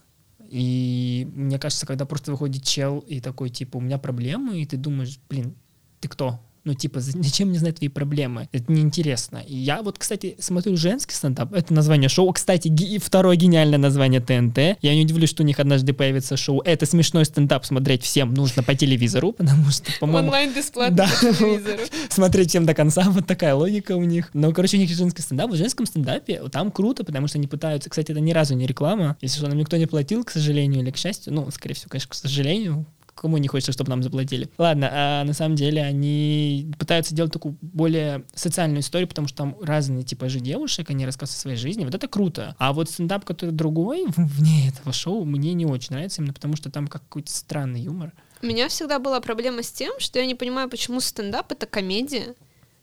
и 0.48 1.28
мне 1.34 1.58
кажется, 1.58 1.86
когда 1.86 2.06
просто 2.06 2.30
выходит 2.30 2.64
чел 2.64 3.00
и 3.00 3.20
такой, 3.20 3.50
типа, 3.50 3.78
у 3.78 3.80
меня 3.80 3.98
проблемы, 3.98 4.60
и 4.60 4.66
ты 4.66 4.76
думаешь, 4.76 5.18
блин, 5.28 5.54
ты 6.00 6.08
кто? 6.08 6.40
Ну, 6.66 6.75
типа, 6.75 6.99
за- 6.99 7.12
зачем 7.23 7.49
мне 7.50 7.61
знать 7.61 7.76
твои 7.76 7.88
проблемы? 7.88 8.49
Это 8.50 8.73
неинтересно. 8.73 9.38
И 9.46 9.56
я 9.56 9.82
вот, 9.82 9.99
кстати, 9.99 10.35
смотрю 10.40 10.76
женский 10.76 11.14
стендап. 11.14 11.52
Это 11.52 11.73
название 11.73 12.08
шоу. 12.08 12.32
Кстати, 12.32 12.66
ги- 12.66 12.99
второе 12.99 13.37
гениальное 13.37 13.78
название 13.78 14.20
ТНТ. 14.20 14.76
Я 14.82 14.94
не 14.96 15.02
удивлюсь, 15.02 15.30
что 15.30 15.44
у 15.44 15.46
них 15.46 15.61
однажды 15.61 15.92
появится 15.92 16.37
шоу. 16.37 16.61
Это 16.62 16.85
смешной 16.85 17.25
стендап 17.25 17.64
смотреть 17.64 18.02
всем 18.02 18.35
нужно 18.35 18.64
по 18.64 18.75
телевизору, 18.75 19.30
потому 19.32 19.70
что, 19.70 19.85
по-моему, 20.00 20.26
Онлайн 20.26 20.52
бесплатно 20.52 20.96
Да. 20.96 21.06
по 21.06 21.32
телевизору. 21.32 21.82
смотреть 22.11 22.49
всем 22.50 22.66
до 22.66 22.75
конца, 22.75 23.04
вот 23.11 23.28
такая 23.28 23.54
логика 23.54 23.92
у 23.96 24.02
них. 24.02 24.30
Но, 24.35 24.50
короче, 24.52 24.76
у 24.76 24.80
них 24.80 24.88
есть 24.88 24.99
женский 25.00 25.23
стендап. 25.23 25.52
В 25.52 25.56
женском 25.56 25.87
стендапе 25.87 26.42
там 26.50 26.73
круто, 26.73 27.04
потому 27.04 27.28
что 27.28 27.38
они 27.38 27.46
пытаются... 27.46 27.88
Кстати, 27.90 28.11
это 28.11 28.18
ни 28.18 28.32
разу 28.32 28.54
не 28.56 28.66
реклама. 28.66 29.16
Если 29.20 29.38
что, 29.38 29.46
нам 29.46 29.56
никто 29.56 29.76
не 29.76 29.87
платил, 29.87 30.25
к 30.25 30.30
сожалению, 30.30 30.82
или 30.82 30.90
к 30.90 30.96
счастью. 30.96 31.32
Ну, 31.32 31.49
скорее 31.52 31.75
всего, 31.75 31.90
конечно, 31.90 32.11
к 32.11 32.14
сожалению. 32.14 32.87
Кому 33.16 33.38
не 33.38 33.49
хочется, 33.49 33.73
чтобы 33.73 33.88
нам 33.90 34.02
заплатили. 34.02 34.50
Ладно, 34.58 34.90
а 34.92 35.25
на 35.25 35.32
самом 35.32 35.56
деле 35.56 35.82
они 35.82 36.70
пытаются 36.78 37.14
делать 37.14 37.32
такую 37.32 37.56
более 37.62 38.25
социальную 38.35 38.80
историю, 38.80 39.08
потому 39.08 39.26
что 39.26 39.38
там 39.38 39.56
разные 39.62 40.04
типажи 40.04 40.38
девушек, 40.38 40.90
они 40.90 41.06
рассказывают 41.06 41.38
о 41.38 41.40
своей 41.40 41.56
жизни. 41.56 41.85
Вот 41.85 41.94
это 41.94 42.08
круто. 42.08 42.54
А 42.58 42.75
вот 42.75 42.90
стендап, 42.90 43.25
который 43.25 43.52
другой, 43.52 44.04
вне 44.16 44.68
этого 44.68 44.92
шоу, 44.92 45.25
мне 45.25 45.54
не 45.54 45.64
очень 45.64 45.94
нравится, 45.94 46.20
именно 46.20 46.35
потому 46.35 46.56
что 46.56 46.70
там 46.70 46.87
какой-то 46.88 47.32
странный 47.32 47.80
юмор. 47.80 48.12
У 48.42 48.46
меня 48.46 48.68
всегда 48.68 48.99
была 48.99 49.20
проблема 49.20 49.62
с 49.62 49.73
тем, 49.73 49.99
что 49.99 50.18
я 50.18 50.26
не 50.26 50.35
понимаю, 50.35 50.68
почему 50.68 51.00
стендап— 51.00 51.50
это 51.52 51.66
комедия. 51.66 52.35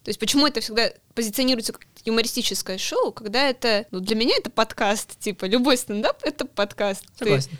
То 0.04 0.10
есть 0.10 0.20
почему 0.20 0.48
это 0.48 0.62
всегда 0.62 0.92
позиционируется 1.14 1.74
как 1.74 1.86
юмористическое 2.04 2.78
шоу, 2.78 3.12
когда 3.12 3.48
это... 3.48 3.86
Ну, 3.92 4.00
для 4.00 4.16
меня 4.16 4.36
это 4.38 4.50
подкаст. 4.50 5.18
Типа, 5.20 5.46
любой 5.46 5.78
стендап— 5.78 6.18
это 6.24 6.46
подкаст. 6.46 7.06
Согласен. 7.18 7.52
ты 7.52 7.58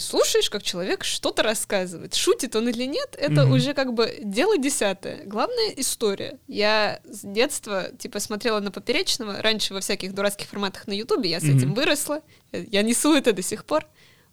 слушаешь, 0.00 0.50
как 0.50 0.62
человек 0.62 1.04
что-то 1.04 1.42
рассказывает. 1.42 2.14
Шутит 2.14 2.54
он 2.56 2.68
или 2.68 2.84
нет, 2.84 3.16
это 3.18 3.44
Мгм. 3.44 3.52
уже 3.52 3.74
как 3.74 3.92
бы 3.94 4.18
дело 4.22 4.58
десятое. 4.58 5.22
Главное— 5.26 5.72
история. 5.76 6.38
Я 6.48 7.00
с 7.04 7.20
детства, 7.22 7.88
типа, 7.98 8.20
смотрела 8.20 8.60
на 8.60 8.70
Поперечного. 8.70 9.40
Раньше 9.42 9.74
во 9.74 9.80
всяких 9.80 10.14
дурацких 10.14 10.48
форматах 10.48 10.86
на 10.86 10.92
Ютубе. 10.92 11.30
Я 11.30 11.40
с 11.40 11.44
Мгм. 11.44 11.56
этим 11.58 11.74
выросла. 11.74 12.20
Я 12.52 12.82
несу 12.82 13.14
это 13.14 13.32
до 13.32 13.42
сих 13.42 13.64
пор. 13.64 13.86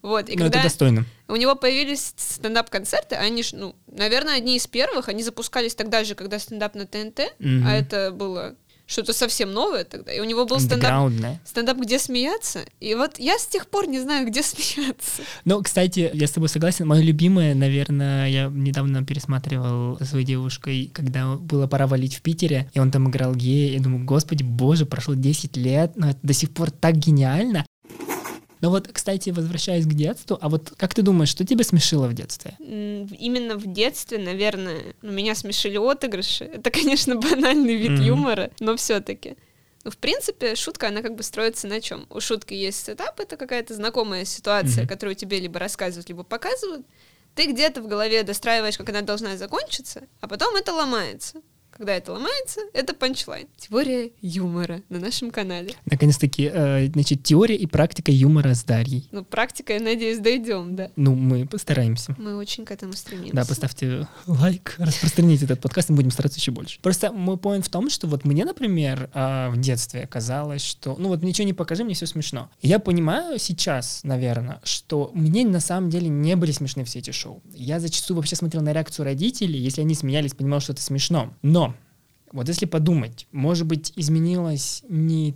Вот. 0.03 0.29
И 0.29 0.33
Ну, 0.35 0.43
когда... 0.43 0.59
это 0.59 0.67
достойно. 0.69 1.05
У 1.27 1.35
него 1.35 1.55
появились 1.55 2.13
стендап-концерты, 2.17 3.15
они, 3.15 3.41
ж, 3.43 3.53
ну, 3.53 3.75
наверное, 3.87 4.37
одни 4.37 4.55
из 4.55 4.67
первых, 4.67 5.09
они 5.09 5.23
запускались 5.23 5.75
тогда 5.75 6.03
же, 6.03 6.13
когда 6.15 6.39
стендап 6.39 6.75
на 6.75 6.85
ТНТ, 6.85 7.33
Мгм. 7.39 7.65
а 7.67 7.75
это 7.75 8.11
было 8.11 8.55
что-то 8.87 9.13
совсем 9.13 9.51
новое 9.51 9.83
тогда, 9.83 10.11
и 10.13 10.19
у 10.19 10.23
него 10.23 10.45
был 10.45 10.59
стендап, 10.59 11.11
стендап 11.45 11.77
«Где 11.77 11.99
смеяться», 11.99 12.61
и 12.79 12.95
вот 12.95 13.19
я 13.19 13.37
с 13.37 13.45
тех 13.45 13.67
пор 13.67 13.87
не 13.87 13.99
знаю, 13.99 14.27
где 14.27 14.41
смеяться. 14.43 15.21
Ну, 15.45 15.61
кстати, 15.61 16.09
я 16.13 16.27
с 16.27 16.31
тобой 16.31 16.49
согласен. 16.49 16.87
Мое 16.87 17.01
любимое, 17.01 17.53
наверное, 17.53 18.27
я 18.29 18.47
недавно 18.47 19.05
пересматривал 19.05 19.99
своей 20.01 20.25
девушкой, 20.25 20.89
когда 20.93 21.35
было 21.35 21.67
пора 21.67 21.85
валить 21.85 22.15
в 22.15 22.21
Питере, 22.21 22.69
и 22.73 22.79
он 22.79 22.89
там 22.89 23.09
играл 23.09 23.35
гея. 23.35 23.73
Я 23.73 23.79
думаю, 23.81 24.05
господи, 24.05 24.43
боже, 24.43 24.85
прошло 24.85 25.13
10 25.13 25.57
лет, 25.57 25.93
но 25.95 26.09
это 26.09 26.19
до 26.23 26.33
сих 26.33 26.51
пор 26.51 26.71
так 26.71 26.95
гениально. 26.95 27.65
Но 28.61 28.69
вот, 28.69 28.87
кстати, 28.91 29.29
возвращаясь 29.29 29.85
к 29.85 29.93
детству, 29.93 30.37
а 30.41 30.49
вот 30.49 30.73
как 30.77 30.93
ты 30.93 31.01
думаешь, 31.01 31.29
что 31.29 31.45
тебя 31.45 31.63
смешило 31.63 32.07
в 32.07 32.13
детстве? 32.13 32.55
Именно 32.59 33.55
в 33.55 33.71
детстве, 33.71 34.17
наверное, 34.17 34.95
ну, 35.01 35.11
меня 35.11 35.35
смешили 35.35 35.77
отыгрыши. 35.77 36.43
Это, 36.53 36.71
конечно, 36.71 37.15
банальный 37.15 37.75
вид 37.75 37.91
Мгм. 37.91 38.03
юмора, 38.03 38.51
но 38.59 38.75
все-таки. 38.75 39.37
Ну, 39.83 39.91
в 39.91 39.97
принципе, 39.97 40.55
шутка, 40.55 40.87
она 40.89 41.01
как 41.01 41.15
бы 41.15 41.23
строится 41.23 41.67
на 41.67 41.79
чем? 41.81 42.07
У 42.09 42.19
шутки 42.19 42.53
есть 42.53 42.85
сетап, 42.85 43.19
это 43.19 43.37
какая-то 43.37 43.73
знакомая 43.73 44.25
ситуация, 44.25 44.83
Мгм. 44.83 44.87
которую 44.89 45.15
тебе 45.15 45.39
либо 45.39 45.59
рассказывают, 45.59 46.09
либо 46.09 46.23
показывают. 46.23 46.85
Ты 47.35 47.45
где-то 47.51 47.81
в 47.81 47.87
голове 47.87 48.23
достраиваешь, 48.23 48.77
как 48.77 48.89
она 48.89 49.01
должна 49.01 49.37
закончиться, 49.37 50.03
а 50.21 50.27
потом 50.27 50.55
это 50.55 50.73
ломается. 50.73 51.41
Когда 51.77 51.93
это 51.93 52.13
ломается, 52.13 52.61
это 52.73 52.93
панчлайн. 52.93 53.47
Теория 53.57 54.11
юмора 54.21 54.81
на 54.89 54.99
нашем 54.99 55.29
канале. 55.29 55.73
Наконец-таки, 55.85 56.49
э, 56.51 56.87
значит, 56.87 57.23
теория 57.23 57.55
и 57.55 57.67
практика 57.67 58.11
юмора 58.11 58.55
с 58.55 58.63
Дарьей. 58.63 59.07
Ну, 59.11 59.23
практика, 59.23 59.73
я 59.73 59.79
надеюсь, 59.79 60.17
дойдем, 60.17 60.75
да. 60.75 60.89
Ну, 60.95 61.13
мы 61.13 61.45
постараемся. 61.45 62.15
Мы 62.17 62.35
очень 62.35 62.65
к 62.65 62.71
этому 62.71 62.93
стремимся. 62.93 63.35
Да, 63.35 63.45
поставьте 63.45 64.07
лайк, 64.25 64.75
распространите 64.79 65.45
этот 65.45 65.61
подкаст, 65.61 65.89
мы 65.89 65.97
будем 65.97 66.09
стараться 66.09 66.39
еще 66.39 66.51
больше. 66.51 66.79
Просто 66.81 67.11
мой 67.11 67.35
point 67.35 67.61
в 67.61 67.69
том, 67.69 67.89
что 67.91 68.07
вот 68.07 68.25
мне, 68.25 68.43
например, 68.43 69.09
а, 69.13 69.51
в 69.51 69.59
детстве 69.59 70.07
казалось, 70.07 70.63
что, 70.63 70.95
ну 70.97 71.09
вот 71.09 71.21
ничего 71.21 71.45
не 71.45 71.53
покажи, 71.53 71.83
мне 71.83 71.93
все 71.93 72.07
смешно. 72.07 72.49
Я 72.61 72.79
понимаю 72.79 73.37
сейчас, 73.37 74.01
наверное, 74.03 74.61
что 74.63 75.11
мне 75.13 75.45
на 75.45 75.59
самом 75.59 75.89
деле 75.91 76.09
не 76.09 76.35
были 76.35 76.51
смешны 76.51 76.83
все 76.85 76.99
эти 76.99 77.11
шоу. 77.11 77.43
Я 77.53 77.79
зачастую 77.79 78.17
вообще 78.17 78.35
смотрел 78.35 78.63
на 78.63 78.73
реакцию 78.73 79.05
родителей, 79.05 79.59
если 79.59 79.81
они 79.81 79.93
смеялись, 79.93 80.33
понимал, 80.33 80.59
что 80.59 80.73
это 80.73 80.81
смешно. 80.81 81.33
Но 81.41 81.66
вот 82.31 82.47
если 82.47 82.65
подумать, 82.65 83.27
может 83.31 83.65
быть, 83.67 83.93
изменилось 83.95 84.83
не, 84.89 85.35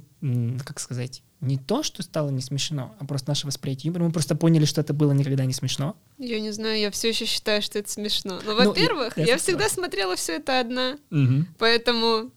как 0.66 0.80
сказать, 0.80 1.24
не 1.40 1.58
то, 1.58 1.82
что 1.82 2.04
стало 2.04 2.30
не 2.30 2.42
смешно, 2.42 2.94
а 3.00 3.06
просто 3.06 3.30
наше 3.30 3.48
восприятие 3.48 3.88
юмора. 3.88 4.04
Мы 4.06 4.12
просто 4.12 4.36
поняли, 4.36 4.66
что 4.66 4.82
это 4.82 4.94
было 4.94 5.12
никогда 5.12 5.44
не 5.46 5.54
смешно. 5.54 5.96
Я 6.20 6.40
не 6.40 6.52
знаю, 6.52 6.80
я 6.80 6.92
все 6.92 7.10
еще 7.10 7.26
считаю, 7.26 7.64
что 7.64 7.80
это 7.80 7.90
смешно. 7.90 8.40
Но, 8.46 8.52
Ну, 8.54 8.66
во-первых, 8.68 9.18
я- 9.18 9.26
я, 9.26 9.38
всегда 9.38 9.68
смотрела 9.68 10.16
все 10.16 10.34
это 10.36 10.60
одна, 10.60 10.98
Мгм. 11.10 11.48
поэтому 11.58 12.30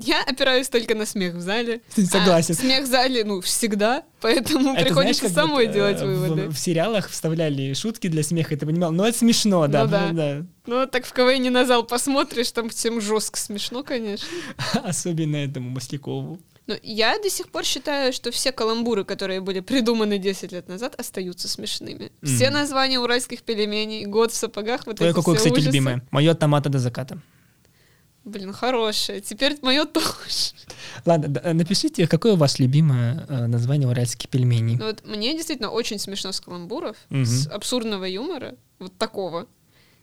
я 0.00 0.22
опираюсь 0.22 0.68
только 0.68 0.94
на 0.94 1.06
смех 1.06 1.34
в 1.34 1.40
зале. 1.40 1.80
Согласен. 1.94 2.54
А 2.58 2.60
смех 2.60 2.84
в 2.84 2.86
зале, 2.86 3.24
ну, 3.24 3.40
всегда, 3.40 4.02
поэтому 4.20 4.74
Это 4.74 4.84
приходится 4.84 5.28
знаешь, 5.28 5.34
самой 5.48 5.66
вот, 5.66 5.74
делать 5.74 6.00
э, 6.00 6.06
выводы. 6.06 6.48
В, 6.48 6.54
в 6.54 6.58
сериалах 6.58 7.08
вставляли 7.08 7.72
шутки 7.74 8.08
для 8.08 8.22
смеха, 8.22 8.56
ты 8.56 8.66
понимал, 8.66 8.90
ну 8.92 9.04
это 9.04 9.16
смешно, 9.18 9.66
да, 9.68 9.84
Ну 9.84 9.90
да. 9.90 10.08
ну 10.08 10.14
да. 10.16 10.46
Ну, 10.66 10.86
так 10.86 11.06
в 11.06 11.12
КВН 11.12 11.52
на 11.52 11.64
зал 11.64 11.84
посмотришь, 11.84 12.50
там 12.52 12.68
всем 12.68 13.00
жестко 13.00 13.38
смешно, 13.38 13.82
конечно. 13.82 14.26
Особенно 14.84 15.36
этому 15.36 15.70
Маслякову. 15.70 16.38
Но 16.66 16.76
я 16.84 17.18
до 17.18 17.28
сих 17.30 17.48
пор 17.48 17.64
считаю, 17.64 18.12
что 18.12 18.30
все 18.30 18.52
каламбуры, 18.52 19.04
которые 19.04 19.40
были 19.40 19.58
придуманы 19.58 20.18
10 20.18 20.52
лет 20.52 20.68
назад, 20.68 20.94
остаются 20.98 21.48
смешными. 21.48 22.12
Все 22.22 22.46
Мгм. 22.46 22.54
названия 22.54 23.00
уральских 23.00 23.42
пельменей, 23.42 24.04
год 24.04 24.30
в 24.30 24.36
сапогах, 24.36 24.86
вот 24.86 24.96
Твое 24.96 25.10
эти 25.10 25.16
какое, 25.16 25.34
все 25.36 25.46
кстати, 25.48 25.54
ужасы. 25.54 25.66
любимое? 25.68 26.02
Мое 26.12 26.34
томата 26.34 26.68
до 26.68 26.78
заката. 26.78 27.18
Блин, 28.24 28.52
хорошее. 28.52 29.20
Теперь 29.20 29.56
мое 29.62 29.86
тоже. 29.86 30.52
Ладно, 31.06 31.28
да, 31.28 31.40
э, 31.42 31.52
напишите, 31.54 32.06
какое 32.06 32.36
ваше 32.36 32.62
любимое 32.62 33.24
э, 33.28 33.46
название 33.46 33.88
уральских 33.88 34.28
пельменей. 34.28 34.76
Ну 34.76 34.86
вот 34.86 35.04
мне 35.06 35.32
действительно 35.34 35.70
очень 35.70 35.98
смешно 35.98 36.32
с 36.32 36.40
каламбуров, 36.40 36.96
Мгм. 37.08 37.24
с 37.24 37.46
абсурдного 37.46 38.04
юмора, 38.04 38.56
вот 38.78 38.96
такого. 38.98 39.46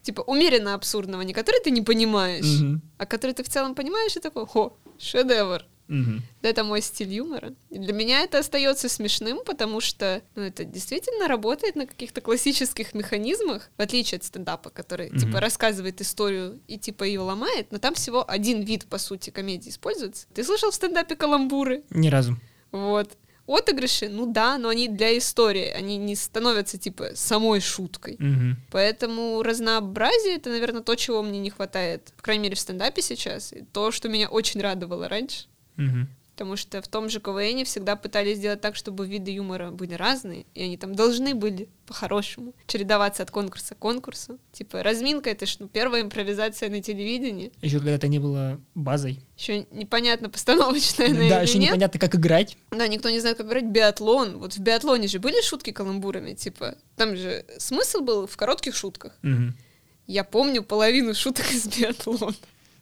Типа 0.02 0.22
умеренно 0.22 0.74
абсурдного, 0.74 1.22
не 1.22 1.34
который 1.34 1.62
ты 1.64 1.70
не 1.70 1.82
понимаешь, 1.82 2.46
Мгм. 2.60 2.82
а 2.98 3.06
который 3.06 3.34
ты 3.34 3.44
в 3.44 3.50
целом 3.50 3.76
понимаешь 3.76 4.16
и 4.16 4.20
такой, 4.20 4.48
хо, 4.48 4.78
шедевр. 4.98 5.64
Мгм. 5.88 6.22
Это 6.42 6.64
мой 6.64 6.82
стиль 6.82 7.14
юмора. 7.14 7.54
И 7.70 7.78
для 7.80 7.94
меня 7.94 8.22
это 8.22 8.40
остается 8.40 8.90
смешным, 8.90 9.40
потому 9.46 9.80
что 9.82 10.22
ну, 10.36 10.44
это 10.44 10.64
действительно 10.66 11.28
работает 11.28 11.76
на 11.76 11.86
каких-то 11.86 12.22
классических 12.22 12.94
механизмах, 12.94 13.70
в 13.78 13.82
отличие 13.82 14.18
от 14.18 14.24
стендапа, 14.24 14.70
который 14.70 15.10
Мгм. 15.10 15.20
типа 15.20 15.40
рассказывает 15.40 16.02
историю 16.02 16.60
и 16.68 16.78
типа 16.78 17.04
ее 17.04 17.22
ломает, 17.22 17.72
но 17.72 17.78
там 17.78 17.94
всего 17.94 18.24
один 18.30 18.62
вид, 18.62 18.86
по 18.88 18.98
сути, 18.98 19.30
комедии 19.30 19.70
используется. 19.70 20.28
Ты 20.34 20.44
слышал 20.44 20.72
в 20.72 20.76
стендапе 20.76 21.16
каламбуры? 21.16 21.84
Ни 21.90 22.10
разу. 22.10 22.38
Вот. 22.72 23.18
Отыгрыши, 23.48 24.10
ну 24.10 24.26
да, 24.26 24.58
но 24.58 24.68
они 24.68 24.90
для 24.90 25.18
истории, 25.18 25.70
они 25.70 25.96
не 25.96 26.18
становятся, 26.18 26.78
типа, 26.78 27.12
самой 27.16 27.62
шуткой. 27.62 28.18
Мгм. 28.20 28.58
Поэтому 28.72 29.42
разнообразие— 29.42 30.36
это, 30.38 30.50
наверное, 30.50 30.82
то, 30.82 30.96
чего 30.96 31.24
мне 31.24 31.40
не 31.40 31.50
хватает, 31.50 32.12
по 32.18 32.24
крайней 32.24 32.44
мере, 32.44 32.56
в 32.56 32.60
стендапе 32.60 33.02
сейчас, 33.02 33.54
и 33.54 33.62
то, 33.72 33.92
что 33.92 34.10
меня 34.10 34.28
очень 34.28 34.60
радовало 34.60 35.08
раньше. 35.08 35.46
Мгм. 35.78 36.10
Потому 36.34 36.56
что 36.56 36.84
в 36.84 36.88
том 36.88 37.10
же 37.10 37.20
КВН 37.20 37.66
всегда 37.66 37.96
пытались 37.96 38.38
сделать 38.38 38.62
так, 38.62 38.76
чтобы 38.76 39.08
виды 39.08 39.32
юмора 39.32 39.72
были 39.72 39.96
разные, 39.96 40.46
и 40.54 40.62
они 40.62 40.78
там 40.78 40.94
должны 40.94 41.34
были 41.34 41.68
по-хорошему 41.88 42.54
чередоваться 42.68 43.24
от 43.24 43.32
конкурса 43.32 43.74
к 43.74 43.80
конкурсу. 43.80 44.38
Типа 44.52 44.84
разминка— 44.84 45.30
это 45.32 45.48
ж 45.48 45.56
ну, 45.58 45.68
первая 45.68 46.04
импровизация 46.04 46.70
на 46.70 46.80
телевидении. 46.80 47.52
Еще 47.64 47.78
когда 47.78 47.90
это 47.94 48.08
не 48.08 48.20
было 48.20 48.62
базой. 48.76 49.20
Еще 49.36 49.66
непонятно, 49.72 50.30
постановочная 50.30 51.08
она 51.10 51.28
Да, 51.28 51.42
еще 51.42 51.58
нет. 51.58 51.70
непонятно, 51.70 52.00
как 52.00 52.14
играть. 52.14 52.56
Да, 52.70 52.88
никто 52.88 53.10
не 53.10 53.20
знает, 53.20 53.38
как 53.38 53.48
играть 53.48 53.66
биатлон. 53.66 54.38
Вот 54.38 54.54
в 54.54 54.60
биатлоне 54.60 55.08
же 55.08 55.18
были 55.18 55.42
шутки 55.42 55.72
каламбурами, 55.72 56.36
типа, 56.36 56.76
там 56.98 57.16
же 57.16 57.46
смысл 57.58 58.02
был 58.02 58.28
в 58.28 58.38
коротких 58.38 58.76
шутках. 58.76 59.18
Мгм. 59.24 59.58
Я 60.06 60.24
помню 60.24 60.62
половину 60.62 61.16
шуток 61.16 61.52
из 61.52 61.66
биатлона. 61.68 62.36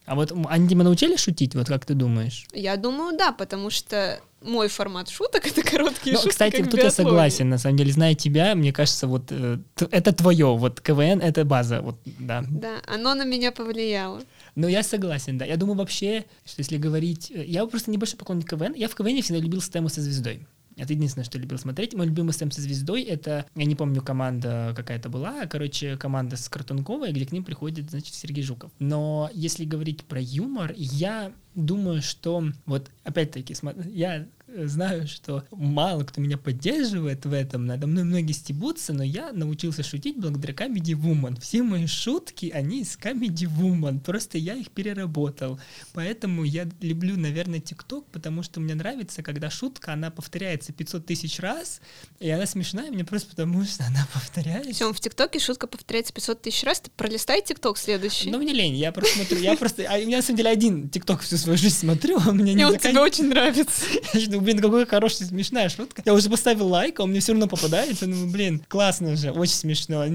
А 0.05 0.15
вот 0.15 0.31
они 0.49 0.67
тебя 0.69 0.83
научили 0.83 1.15
шутить, 1.15 1.55
вот 1.55 1.67
как 1.67 1.85
ты 1.85 1.93
думаешь? 1.95 2.45
Я 2.53 2.77
думаю, 2.77 3.17
да, 3.17 3.31
потому 3.31 3.69
что 3.71 4.19
мой 4.41 4.67
формат 4.67 5.09
шуток— 5.09 5.47
это 5.47 5.63
короткие 5.63 6.13
Ну, 6.13 6.19
шутки, 6.19 6.29
кстати, 6.29 6.57
тут 6.57 6.73
я 6.75 6.83
биатлоне. 6.83 6.91
согласен, 6.91 7.49
на 7.49 7.57
самом 7.57 7.77
деле, 7.77 7.91
зная 7.91 8.13
тебя, 8.13 8.53
мне 8.53 8.71
кажется, 8.71 9.07
вот 9.07 9.31
э, 9.31 9.57
это 9.89 10.13
твое, 10.13 10.55
вот 10.55 10.79
КВН— 10.81 11.19
это 11.21 11.43
база, 11.45 11.81
вот, 11.81 11.95
да. 12.19 12.43
Да, 12.47 12.77
оно 12.85 13.15
на 13.15 13.25
меня 13.25 13.51
повлияло. 13.51 14.21
Но 14.53 14.67
я 14.67 14.83
согласен, 14.83 15.39
да. 15.39 15.45
Я 15.45 15.57
думаю 15.57 15.77
вообще, 15.77 16.25
что 16.45 16.59
если 16.59 16.77
говорить... 16.77 17.31
э, 17.31 17.43
Я 17.45 17.65
просто 17.65 17.89
небольшой 17.89 18.19
поклонник 18.19 18.47
КВН. 18.47 18.73
Я 18.75 18.87
в 18.87 18.93
КВН 18.95 19.21
всегда 19.23 19.41
любил 19.41 19.61
систему 19.61 19.89
со 19.89 20.01
звездой. 20.01 20.45
Это 20.77 20.93
единственное, 20.93 21.25
что 21.25 21.37
любил 21.37 21.57
смотреть. 21.57 21.93
Мой 21.93 22.07
любимый 22.07 22.31
стэм 22.31 22.51
со 22.51 22.61
звездой— 22.61 23.03
это, 23.03 23.45
я 23.55 23.65
не 23.65 23.75
помню, 23.75 24.01
команда 24.01 24.73
какая-то 24.75 25.09
была, 25.09 25.45
короче, 25.45 25.97
команда 25.97 26.35
с 26.37 26.49
Картунковой, 26.49 27.11
где 27.11 27.25
к 27.25 27.31
ним 27.31 27.43
приходит, 27.43 27.89
значит, 27.89 28.13
Сергей 28.13 28.43
Жуков. 28.43 28.71
Но 28.79 29.29
если 29.33 29.65
говорить 29.65 30.03
про 30.03 30.19
юмор, 30.19 30.73
я 30.75 31.31
думаю, 31.55 32.01
что 32.01 32.43
вот 32.65 32.89
опять-таки, 33.03 33.55
я 33.87 34.27
знаю, 34.63 35.07
что 35.07 35.43
мало 35.51 36.03
кто 36.03 36.21
меня 36.21 36.37
поддерживает 36.37 37.25
в 37.25 37.33
этом, 37.33 37.65
надо 37.65 37.87
мной 37.87 38.03
многие 38.03 38.31
стебутся, 38.31 38.93
но 38.93 39.03
я 39.03 39.31
научился 39.31 39.83
шутить 39.83 40.17
благодаря 40.17 40.53
Comedy 40.53 40.93
Woman. 40.93 41.39
Все 41.39 41.63
мои 41.63 41.87
шутки, 41.87 42.49
они 42.53 42.81
из 42.81 42.97
Comedy 42.97 43.49
Woman, 43.49 43.99
просто 43.99 44.37
я 44.37 44.55
их 44.55 44.71
переработал. 44.71 45.59
Поэтому 45.93 46.43
я 46.43 46.67
люблю, 46.81 47.17
наверное, 47.17 47.59
ТикТок, 47.59 48.05
потому 48.07 48.43
что 48.43 48.59
мне 48.59 48.75
нравится, 48.75 49.23
когда 49.23 49.49
шутка, 49.49 49.93
она 49.93 50.11
повторяется 50.11 50.73
500 50.73 51.05
тысяч 51.05 51.39
раз, 51.39 51.81
и 52.19 52.29
она 52.29 52.45
смешная 52.45 52.91
мне 52.91 53.03
просто 53.03 53.29
потому, 53.29 53.63
что 53.65 53.85
она 53.85 54.07
повторяется. 54.13 54.71
Все, 54.71 54.93
в 54.93 54.99
ТикТоке 54.99 55.39
шутка 55.39 55.67
повторяется 55.67 56.13
500 56.13 56.41
тысяч 56.41 56.63
раз. 56.63 56.79
Ты 56.79 56.91
пролистай 56.95 57.41
ТикТок 57.41 57.77
следующий. 57.77 58.31
Ну, 58.31 58.37
мне 58.37 58.53
лень, 58.53 58.75
я 58.75 58.91
просто 58.91 59.15
смотрю, 59.15 59.39
я 59.39 59.55
просто, 59.55 59.85
а 59.89 59.97
я 59.97 60.17
на 60.17 60.21
самом 60.21 60.37
деле 60.37 60.49
один 60.49 60.89
ТикТок 60.89 61.21
всю 61.21 61.37
свою 61.37 61.57
жизнь 61.57 61.77
смотрю, 61.77 62.19
а 62.19 62.29
у 62.29 62.33
меня 62.33 62.53
не 62.53 62.55
Мне 62.55 62.67
он 62.67 62.77
тебе 62.77 62.99
очень 62.99 63.27
нравится. 63.27 63.85
Я 64.13 64.27
думаю, 64.27 64.44
блин, 64.45 64.59
какая 64.59 64.85
хорошая, 64.85 65.27
смешная 65.27 65.69
шутка. 65.69 66.01
Я 66.05 66.13
уже 66.13 66.29
поставил 66.29 66.67
лайк, 66.67 66.99
а 66.99 67.03
он 67.03 67.09
мне 67.09 67.19
все 67.19 67.33
равно 67.33 67.47
попадается. 67.47 68.07
Ну, 68.07 68.31
блин, 68.31 68.63
классно 68.67 69.15
же, 69.15 69.31
очень 69.31 69.53
смешно. 69.53 70.05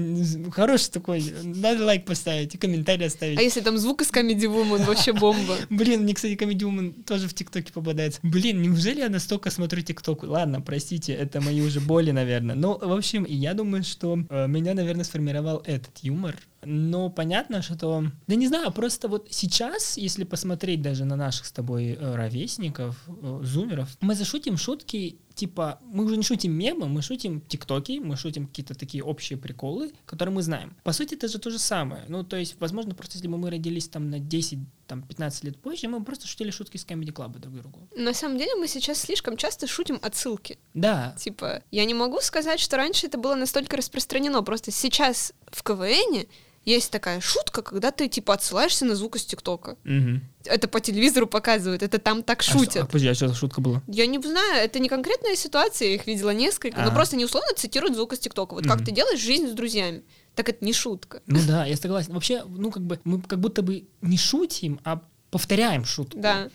Хороший 0.51 0.91
такой, 0.91 1.23
надо 1.43 1.85
лайк 1.85 2.05
поставить 2.05 2.55
и 2.55 2.57
комментарий 2.57 3.07
оставить. 3.07 3.37
А 3.37 3.41
если 3.41 3.61
там 3.61 3.77
звук 3.77 4.01
из 4.01 4.09
Comedy 4.09 4.45
Woman, 4.45 4.85
вообще 4.85 5.13
бомба. 5.13 5.57
Блин, 5.69 6.01
мне, 6.03 6.13
кстати, 6.13 6.33
Comedy 6.33 6.61
Woman 6.61 7.03
тоже 7.03 7.27
в 7.27 7.33
ТикТоке 7.33 7.71
попадается. 7.73 8.19
Блин, 8.23 8.61
неужели 8.61 8.99
я 8.99 9.09
настолько 9.09 9.51
смотрю 9.51 9.81
ТикТок? 9.81 10.23
Ладно, 10.23 10.61
простите, 10.61 11.13
это 11.13 11.41
мои 11.41 11.61
уже 11.61 11.79
боли, 11.79 12.11
наверное. 12.11 12.55
Ну, 12.55 12.77
в 12.77 12.93
общем, 12.93 13.25
я 13.27 13.53
думаю, 13.53 13.83
что 13.83 14.17
э, 14.29 14.47
меня, 14.47 14.73
наверное, 14.73 15.03
сформировал 15.03 15.61
этот 15.65 15.91
юмор. 16.01 16.35
Но 16.63 17.09
понятно, 17.09 17.61
что... 17.61 18.05
Да 18.27 18.35
не 18.35 18.47
знаю, 18.47 18.71
просто 18.71 19.07
вот 19.07 19.27
сейчас, 19.31 19.97
если 19.97 20.23
посмотреть 20.23 20.81
даже 20.81 21.05
на 21.05 21.15
наших 21.15 21.45
с 21.45 21.51
тобой 21.51 21.97
э, 21.99 22.15
ровесников, 22.15 23.03
э, 23.07 23.39
зумеров, 23.43 23.89
мы 24.01 24.15
зашутим 24.15 24.57
шутки, 24.57 25.17
типа, 25.33 25.79
мы 25.83 26.05
уже 26.05 26.17
не 26.17 26.23
шутим 26.23 26.51
мемы, 26.51 26.87
мы 26.87 27.01
шутим 27.01 27.41
тиктоки, 27.41 27.99
мы 27.99 28.15
шутим 28.15 28.47
какие-то 28.47 28.75
такие 28.75 29.03
общие 29.03 29.37
приколы, 29.37 29.91
которые 30.05 30.35
мы 30.35 30.41
знаем. 30.43 30.75
По 30.83 30.93
сути, 30.93 31.15
это 31.15 31.27
же 31.27 31.39
то 31.39 31.49
же 31.49 31.59
самое. 31.59 32.03
Ну, 32.07 32.23
то 32.23 32.37
есть, 32.37 32.55
возможно, 32.59 32.93
просто 32.93 33.17
если 33.17 33.27
бы 33.27 33.37
мы 33.37 33.49
родились 33.49 33.87
там 33.87 34.09
на 34.09 34.19
10 34.19 34.59
там 34.87 35.03
15 35.03 35.45
лет 35.45 35.57
позже, 35.57 35.87
мы 35.87 36.03
просто 36.03 36.27
шутили 36.27 36.51
шутки 36.51 36.77
с 36.77 36.85
Comedy 36.85 37.13
Club 37.13 37.39
друг 37.39 37.55
другу. 37.55 37.87
На 37.95 38.13
самом 38.13 38.37
деле 38.37 38.55
мы 38.55 38.67
сейчас 38.67 38.99
слишком 38.99 39.37
часто 39.37 39.65
шутим 39.65 39.99
отсылки. 40.01 40.59
Да, 40.73 41.15
Типа, 41.17 41.63
я 41.71 41.85
не 41.85 41.93
могу 41.93 42.19
сказать, 42.21 42.59
что 42.59 42.77
раньше 42.77 43.07
это 43.07 43.17
было 43.17 43.35
настолько 43.35 43.77
распространено. 43.77 44.43
Просто 44.43 44.71
сейчас 44.71 45.33
в 45.47 45.63
КВН 45.63 46.27
есть 46.65 46.91
такая 46.91 47.19
шутка, 47.21 47.61
когда 47.61 47.91
ты 47.91 48.07
типа 48.07 48.33
отсылаешься 48.35 48.85
на 48.85 48.95
звук 48.95 49.15
из 49.15 49.25
ТикТока. 49.25 49.77
Мгм. 49.83 50.21
Это 50.45 50.67
по 50.67 50.79
телевизору 50.79 51.27
показывают, 51.27 51.81
это 51.83 51.97
там 51.99 52.23
так 52.23 52.39
А 52.39 52.43
что- 52.43 52.59
шутят. 52.59 52.83
А, 52.83 52.85
подожди, 52.85 53.07
а 53.07 53.13
что 53.15 53.27
за 53.27 53.35
шутка 53.35 53.61
была? 53.61 53.81
Я 53.87 54.05
не 54.07 54.19
знаю, 54.19 54.63
это 54.63 54.79
не 54.79 54.89
конкретная 54.89 55.35
ситуация, 55.35 55.89
я 55.89 55.95
их 55.95 56.07
видела 56.07 56.31
несколько, 56.31 56.81
А. 56.81 56.85
но 56.85 56.91
просто 56.91 57.15
не 57.15 57.25
условно 57.25 57.49
цитируют 57.55 57.95
звук 57.95 58.13
из 58.13 58.19
ТикТока. 58.19 58.53
Вот 58.53 58.65
как 58.65 58.77
Мгм. 58.77 58.85
ты 58.85 58.91
делаешь 58.91 59.19
жизнь 59.19 59.47
с 59.47 59.51
друзьями. 59.53 60.03
Так 60.35 60.49
это 60.49 60.63
не 60.63 60.71
шутка. 60.73 61.21
Ну 61.27 61.39
да, 61.47 61.65
я 61.65 61.75
согласен. 61.75 62.13
Вообще, 62.13 62.43
ну 62.47 62.71
как 62.71 62.83
бы 62.83 62.99
мы 63.03 63.21
как 63.21 63.39
будто 63.39 63.61
бы 63.63 63.85
не 64.01 64.17
шутим, 64.17 64.79
а 64.83 65.01
повторяем 65.29 65.83
шутку. 65.85 66.19
Да. 66.19 66.49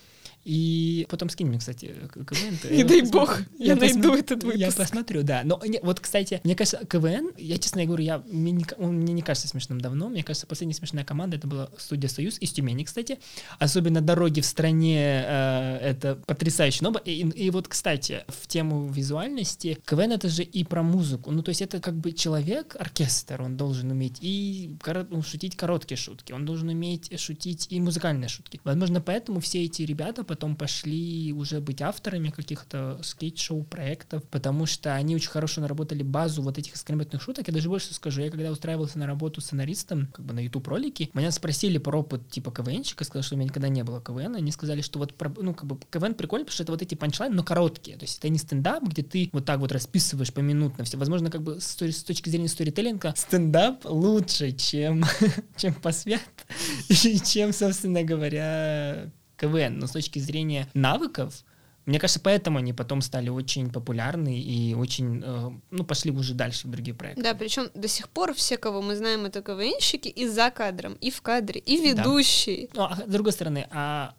И 0.47 1.09
потом 1.11 1.29
скинь 1.29 1.49
мне, 1.49 1.59
кстати, 1.59 1.93
КВН. 2.15 2.71
Не 2.71 2.85
дай 2.85 3.03
бог, 3.03 3.41
я 3.59 3.75
найду 3.75 4.15
этот 4.15 4.45
Я 4.45 4.51
выпуск. 4.51 4.77
посмотрю, 4.77 5.25
да. 5.25 5.43
Но 5.45 5.61
не- 5.67 5.81
вот, 5.83 5.99
кстати, 5.99 6.41
мне 6.45 6.55
кажется, 6.55 6.87
КВН, 6.87 7.33
я 7.37 7.59
честно 7.59 7.85
говорю, 7.85 8.05
я, 8.05 8.23
мне, 8.31 8.53
не, 8.53 8.63
ка- 8.63 8.77
он 8.79 8.95
мне 8.95 9.13
не 9.13 9.23
кажется 9.23 9.49
смешным 9.49 9.81
давно. 9.81 10.09
Мне 10.09 10.23
кажется, 10.23 10.47
последняя 10.47 10.75
смешная 10.75 11.05
команда 11.05 11.37
это 11.37 11.49
была 11.49 11.69
студия 11.79 12.09
Союз 12.09 12.39
из 12.41 12.53
Тюмени, 12.53 12.85
кстати. 12.85 13.19
Особенно 13.59 14.01
дороги 14.01 14.41
в 14.41 14.47
стране 14.47 15.25
э, 15.27 15.79
это 15.83 16.15
потрясающе. 16.27 16.79
Но 16.83 16.95
и, 17.05 17.23
и 17.29 17.51
вот, 17.51 17.67
кстати, 17.67 18.25
в 18.29 18.47
тему 18.47 18.89
визуальности 18.89 19.79
КВН 19.85 20.13
это 20.13 20.29
же 20.29 20.45
и 20.45 20.63
про 20.63 20.85
музыку. 20.85 21.33
Ну, 21.33 21.43
то 21.43 21.49
есть 21.49 21.61
это 21.61 21.81
как 21.81 21.95
бы 21.97 22.13
человек, 22.13 22.77
оркестр, 22.79 23.43
он 23.43 23.57
должен 23.57 23.91
уметь 23.91 24.19
и 24.21 24.71
ну, 25.11 25.23
шутить 25.23 25.57
короткие 25.57 25.99
шутки, 25.99 26.31
он 26.31 26.45
должен 26.47 26.69
уметь 26.69 27.19
шутить 27.19 27.67
и 27.71 27.81
музыкальные 27.81 28.29
шутки. 28.29 28.61
Возможно, 28.63 29.01
поэтому 29.01 29.41
все 29.41 29.65
эти 29.65 29.83
ребята 29.83 30.23
потом 30.37 30.55
пошли 30.55 31.33
уже 31.33 31.63
быть 31.63 31.81
авторами 31.81 32.29
каких-то 32.29 33.01
скейт-шоу 33.03 33.65
проектов, 33.65 34.23
потому 34.25 34.67
что 34.67 34.95
они 34.95 35.17
очень 35.17 35.31
хорошо 35.31 35.63
наработали 35.63 36.03
базу 36.03 36.43
вот 36.43 36.59
этих 36.59 36.75
искрометных 36.75 37.23
шуток. 37.23 37.49
Я 37.49 37.55
даже 37.55 37.71
больше 37.71 37.95
скажу, 37.95 38.21
я 38.21 38.31
когда 38.31 38.51
устраивался 38.51 38.99
на 38.99 39.07
работу 39.07 39.41
сценаристом, 39.41 40.09
как 40.09 40.27
бы 40.27 40.35
на 40.35 40.41
YouTube 40.41 40.69
ролики, 40.69 41.09
меня 41.15 41.31
спросили 41.31 41.79
про 41.79 42.01
опыт 42.01 42.29
типа 42.29 42.51
КВНщика, 42.51 43.05
сказал, 43.05 43.23
что 43.23 43.35
у 43.35 43.39
меня 43.39 43.49
никогда 43.49 43.69
не 43.69 43.83
было 43.83 43.99
КВН, 44.03 44.37
они 44.37 44.53
сказали, 44.53 44.83
что 44.83 44.99
вот 44.99 45.15
ну 45.39 45.55
как 45.55 45.65
бы 45.65 45.79
КВН 45.91 46.13
прикольно, 46.13 46.45
потому 46.45 46.55
что 46.55 46.65
это 46.65 46.73
вот 46.73 46.83
эти 46.83 46.95
панчлайны, 46.95 47.35
но 47.35 47.43
короткие, 47.43 47.97
то 47.97 48.05
есть 48.05 48.19
это 48.19 48.29
не 48.29 48.39
стендап, 48.39 48.85
где 48.85 49.03
ты 49.03 49.31
вот 49.33 49.47
так 49.47 49.59
вот 49.59 49.73
расписываешь 49.73 50.35
поминутно 50.35 50.85
все. 50.85 50.99
Возможно, 50.99 51.31
как 51.31 51.43
бы 51.43 51.63
с, 51.63 51.81
с 51.81 52.05
точки 52.05 52.29
зрения 52.29 52.49
сторителлинга 52.49 53.15
стендап 53.17 53.87
лучше, 53.87 54.53
чем 54.53 55.03
чем 55.57 55.73
посвят 55.73 56.21
и 56.91 57.19
чем, 57.21 57.55
собственно 57.55 58.03
говоря, 58.03 59.11
КВН. 59.37 59.79
Но 59.79 59.87
с 59.87 59.93
точки 59.93 60.19
зрения 60.19 60.69
навыков, 60.75 61.45
мне 61.85 62.01
кажется, 62.01 62.21
поэтому 62.21 62.59
они 62.59 62.73
потом 62.73 63.01
стали 63.01 63.29
очень 63.29 63.71
популярны 63.71 64.41
и 64.41 64.75
очень, 64.75 65.23
э, 65.25 65.51
ну, 65.71 65.85
пошли 65.85 66.11
уже 66.11 66.35
дальше 66.35 66.67
в 66.67 66.71
другие 66.71 66.95
проекты. 66.95 67.23
Да, 67.23 67.35
причем 67.35 67.69
до 67.75 67.87
сих 67.89 68.09
пор 68.09 68.35
все, 68.35 68.57
кого 68.57 68.83
мы 68.83 68.97
знаем, 68.97 69.25
это 69.25 69.41
КВНщики 69.43 70.09
и 70.09 70.27
за 70.27 70.51
кадром, 70.51 70.95
и 71.01 71.11
в 71.11 71.23
кадре, 71.23 71.61
и 71.61 71.77
Да. 71.95 72.03
ведущий. 72.03 72.69
Ну, 72.75 72.83
а 72.83 72.97
с 72.97 73.09
другой 73.09 73.33
стороны, 73.33 73.69
а 73.71 74.15